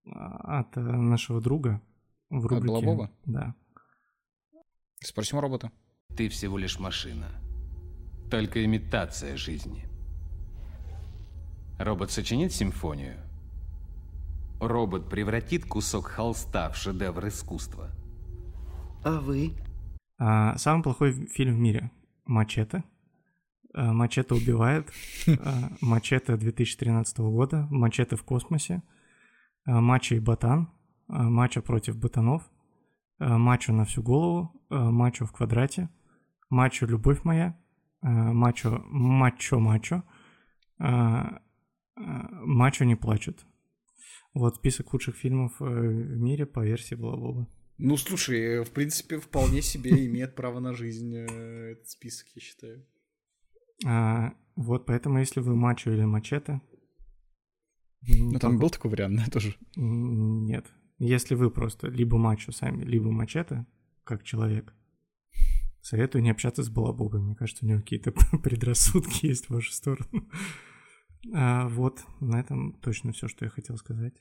а, 0.05 0.59
от 0.59 0.75
э, 0.75 0.81
нашего 0.81 1.39
друга 1.39 1.81
в 2.29 2.45
рубрике. 2.45 2.67
Балабова? 2.67 3.11
Да. 3.25 3.55
Спросим 4.99 5.39
робота. 5.39 5.71
Ты 6.15 6.27
всего 6.27 6.57
лишь 6.57 6.79
машина. 6.79 7.27
Только 8.29 8.63
имитация 8.65 9.37
жизни. 9.37 9.85
Робот 11.79 12.11
сочинит 12.11 12.51
симфонию. 12.51 13.17
Робот 14.59 15.09
превратит 15.09 15.65
кусок 15.65 16.07
холста 16.07 16.69
в 16.69 16.75
шедевр 16.75 17.27
искусства. 17.27 17.89
А 19.03 19.19
вы? 19.19 19.53
А, 20.19 20.57
самый 20.57 20.83
плохой 20.83 21.13
фильм 21.27 21.55
в 21.55 21.59
мире. 21.59 21.89
Мачете. 22.25 22.83
А, 23.73 23.93
Мачете 23.93 24.33
убивает. 24.33 24.91
А, 25.27 25.71
Мачете 25.81 26.37
2013 26.37 27.19
года. 27.19 27.67
Мачете 27.69 28.15
в 28.15 28.23
космосе. 28.23 28.81
А, 29.65 29.81
Мачо 29.81 30.15
и 30.15 30.19
ботан. 30.19 30.69
А, 31.07 31.29
Мачо 31.29 31.61
против 31.61 31.97
ботанов. 31.97 32.43
А, 33.19 33.37
Мачо 33.37 33.73
на 33.73 33.85
всю 33.85 34.01
голову. 34.03 34.51
Мачо 34.69 35.25
в 35.25 35.31
квадрате. 35.31 35.89
Мачо 36.49 36.85
любовь 36.85 37.23
моя. 37.23 37.57
Мачо 38.01 38.83
мачо 38.89 39.59
мачо. 39.59 40.03
Мачо 41.95 42.85
не 42.85 42.95
плачут. 42.95 43.45
Вот 44.33 44.55
список 44.55 44.93
лучших 44.93 45.15
фильмов 45.15 45.61
э, 45.61 45.65
в 45.65 46.17
мире 46.17 46.45
по 46.45 46.65
версии 46.65 46.95
Балабоба. 46.95 47.47
Ну, 47.77 47.97
слушай, 47.97 48.63
в 48.63 48.71
принципе, 48.71 49.19
вполне 49.19 49.61
себе 49.61 50.05
имеет 50.05 50.35
право 50.35 50.59
на 50.59 50.73
жизнь 50.73 51.13
э, 51.15 51.71
этот 51.73 51.89
список, 51.89 52.27
я 52.35 52.41
считаю. 52.41 52.85
А, 53.85 54.33
вот, 54.55 54.85
поэтому 54.85 55.19
если 55.19 55.39
вы 55.39 55.55
мачо 55.55 55.91
или 55.91 56.03
мачете... 56.03 56.61
Ну, 58.07 58.39
там 58.39 58.57
был 58.57 58.69
такой 58.69 58.91
вариант, 58.91 59.17
да, 59.17 59.25
тоже. 59.31 59.55
Нет. 59.75 60.65
Если 60.97 61.35
вы 61.35 61.51
просто 61.51 61.87
либо 61.87 62.17
мачо 62.17 62.51
сами, 62.51 62.83
либо 62.83 63.11
мачете, 63.11 63.65
как 64.03 64.23
человек, 64.23 64.73
советую 65.81 66.23
не 66.23 66.31
общаться 66.31 66.63
с 66.63 66.69
балабобой. 66.69 67.21
Мне 67.21 67.35
кажется, 67.35 67.65
у 67.65 67.67
него 67.67 67.79
какие-то 67.79 68.11
предрассудки 68.43 69.27
есть 69.27 69.47
в 69.47 69.51
вашу 69.51 69.71
сторону. 69.71 70.29
А, 71.33 71.67
вот, 71.67 72.03
на 72.19 72.39
этом 72.39 72.73
точно 72.73 73.11
все, 73.11 73.27
что 73.27 73.45
я 73.45 73.49
хотел 73.49 73.77
сказать 73.77 74.13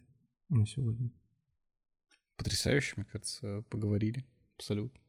на 0.49 0.67
сегодня. 0.67 1.11
Потрясающе, 2.37 2.95
мне 2.97 3.05
кажется, 3.05 3.63
поговорили. 3.71 4.27
Абсолютно. 4.57 5.01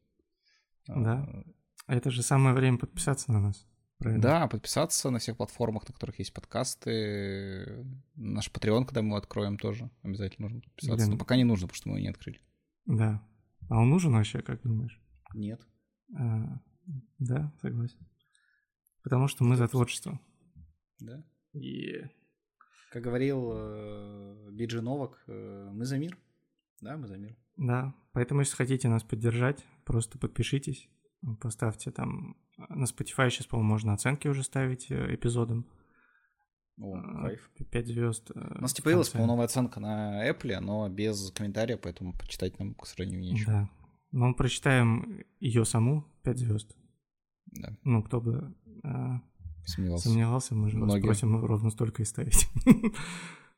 Да. 0.87 1.23
А, 1.23 1.43
А 1.87 1.95
это 1.95 2.11
же 2.11 2.23
самое 2.23 2.55
время 2.55 2.77
подписаться 2.77 3.31
на 3.31 3.39
нас. 3.39 3.67
Правильно? 4.01 4.23
Да, 4.23 4.47
подписаться 4.47 5.11
на 5.11 5.19
всех 5.19 5.37
платформах, 5.37 5.87
на 5.87 5.93
которых 5.93 6.17
есть 6.17 6.33
подкасты. 6.33 7.85
Наш 8.15 8.49
Patreon, 8.49 8.85
когда 8.85 9.03
мы 9.03 9.09
его 9.09 9.17
откроем, 9.17 9.59
тоже 9.59 9.91
обязательно 10.01 10.47
нужно 10.47 10.61
подписаться. 10.61 11.05
Блин. 11.05 11.11
Но 11.11 11.17
пока 11.19 11.35
не 11.35 11.43
нужно, 11.43 11.67
потому 11.67 11.77
что 11.77 11.89
мы 11.89 11.97
его 11.97 12.05
не 12.05 12.09
открыли. 12.09 12.41
Да. 12.87 13.23
А 13.69 13.79
он 13.79 13.91
нужен 13.91 14.11
вообще, 14.13 14.41
как 14.41 14.63
думаешь? 14.63 14.99
Нет. 15.35 15.61
А, 16.17 16.59
да, 17.19 17.53
согласен. 17.61 17.99
Потому 19.03 19.27
что 19.27 19.43
мы 19.43 19.55
за 19.55 19.67
творчество. 19.67 20.19
Да. 20.99 21.23
И 21.53 22.01
Как 22.91 23.03
говорил 23.03 23.51
э, 23.53 24.49
Биджи 24.51 24.81
Новак, 24.81 25.23
э, 25.27 25.69
мы 25.71 25.85
за 25.85 25.99
мир. 25.99 26.17
Да, 26.81 26.97
мы 26.97 27.07
за 27.07 27.17
мир. 27.17 27.37
Да, 27.55 27.93
поэтому 28.13 28.39
если 28.39 28.55
хотите 28.55 28.89
нас 28.89 29.03
поддержать, 29.03 29.63
просто 29.85 30.17
подпишитесь, 30.17 30.89
поставьте 31.39 31.91
там... 31.91 32.35
На 32.69 32.83
Spotify 32.83 33.29
сейчас, 33.29 33.47
по-моему, 33.47 33.69
можно 33.69 33.93
оценки 33.93 34.27
уже 34.27 34.43
ставить 34.43 34.91
э, 34.91 35.15
эпизодам. 35.15 35.65
О, 36.79 36.95
А, 36.95 37.21
кайф. 37.23 37.49
Пять 37.71 37.87
звезд. 37.87 38.31
У 38.35 38.61
нас 38.61 38.73
типа 38.73 38.85
появилась, 38.85 39.09
по-моему, 39.09 39.33
новая 39.33 39.45
оценка 39.45 39.79
на 39.79 40.27
Apple, 40.29 40.59
но 40.59 40.87
без 40.89 41.31
комментария, 41.31 41.77
поэтому 41.77 42.13
почитать 42.13 42.57
нам, 42.59 42.73
к 42.75 42.85
сожалению, 42.85 43.21
нечего. 43.21 43.51
Да. 43.51 43.69
Но 44.11 44.27
мы 44.27 44.35
прочитаем 44.35 45.23
ее 45.39 45.65
саму, 45.65 46.05
пять 46.23 46.37
звезд. 46.37 46.75
Да, 47.47 47.75
Ну, 47.83 48.03
кто 48.03 48.19
бы 48.21 48.53
а, 48.83 49.21
сомневался. 49.65 50.09
сомневался, 50.09 50.55
мы 50.55 50.69
же 50.69 50.77
вас 50.77 50.85
Многие. 50.85 51.05
просим 51.05 51.43
ровно 51.43 51.69
столько 51.71 52.01
и 52.01 52.05
ставить. 52.05 52.47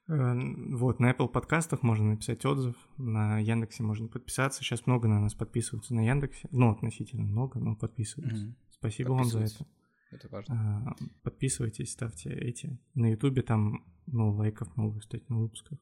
Э, 0.07 0.33
Вот, 0.75 0.99
на 0.99 1.11
Apple 1.11 1.29
подкастах 1.29 1.83
можно 1.83 2.05
написать 2.11 2.45
отзыв, 2.45 2.75
на 2.97 3.39
Яндексе 3.39 3.83
можно 3.83 4.07
подписаться. 4.07 4.63
Сейчас 4.63 4.85
много 4.85 5.07
на 5.07 5.19
нас 5.19 5.33
подписываются 5.33 5.95
на 5.95 6.05
Яндексе. 6.05 6.47
Ну, 6.51 6.71
относительно 6.71 7.23
много, 7.23 7.59
но 7.59 7.75
подписываются. 7.75 8.45
Мгм. 8.45 8.55
Спасибо 8.69 9.11
вам 9.11 9.25
за 9.25 9.39
это. 9.41 9.65
Это 10.11 10.29
важно. 10.29 10.85
А, 10.85 10.95
Подписывайтесь, 11.23 11.91
ставьте 11.91 12.29
эти. 12.29 12.79
На 12.93 13.11
Ютубе 13.11 13.41
там, 13.41 13.85
ну, 14.05 14.31
лайков 14.31 14.75
много, 14.77 14.99
кстати, 14.99 15.23
на 15.29 15.39
выпусках. 15.39 15.79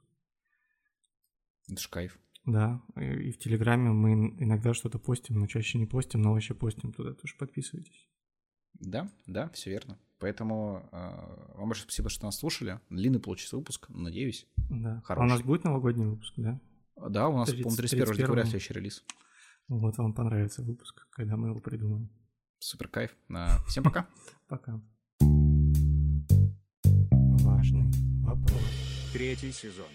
Это 1.68 1.82
ж 1.82 1.88
кайф. 1.90 2.20
Да, 2.46 2.82
и 2.96 3.32
в 3.32 3.38
Телеграме 3.38 3.92
мы 3.92 4.14
иногда 4.40 4.74
что-то 4.74 4.98
постим, 4.98 5.40
но 5.40 5.48
чаще 5.48 5.78
не 5.78 5.86
постим, 5.86 6.22
но 6.22 6.34
вообще 6.34 6.56
постим 6.56 6.92
туда, 6.92 7.14
тоже 7.14 7.36
подписывайтесь. 7.38 8.10
Да, 8.82 9.10
да, 9.28 9.50
все 9.50 9.70
верно. 9.70 9.98
Поэтому 10.20 10.88
э, 10.92 11.56
вам 11.56 11.70
большое 11.70 11.84
спасибо, 11.84 12.10
что 12.10 12.26
нас 12.26 12.38
слушали. 12.38 12.80
Длинный 12.90 13.20
получился 13.20 13.58
выпуск, 13.58 13.88
надеюсь. 13.90 14.46
Да. 14.70 14.96
А 14.96 15.00
у 15.00 15.02
Хороший. 15.02 15.30
нас 15.30 15.42
будет 15.42 15.64
новогодний 15.64 16.06
выпуск, 16.06 16.34
да? 16.38 16.60
Да, 16.96 17.28
у 17.30 17.38
нас, 17.38 17.50
по-моему, 17.50 17.76
31 17.76 18.06
31 18.06 18.16
декабря 18.16 18.44
следующий 18.44 18.74
релиз. 18.74 19.04
Вот 19.68 19.98
вам 19.98 20.14
понравится 20.14 20.62
выпуск, 20.62 21.08
когда 21.12 21.38
мы 21.38 21.50
его 21.50 21.60
придумаем. 21.60 22.10
Супер 22.60 22.88
кайф. 22.88 23.16
А, 23.34 23.58
Всем 23.68 23.84
пока. 23.84 24.08
Пока. 24.48 24.80
Важный 27.44 27.92
вопрос. 28.24 28.62
Третий 29.14 29.52
сезон. 29.52 29.88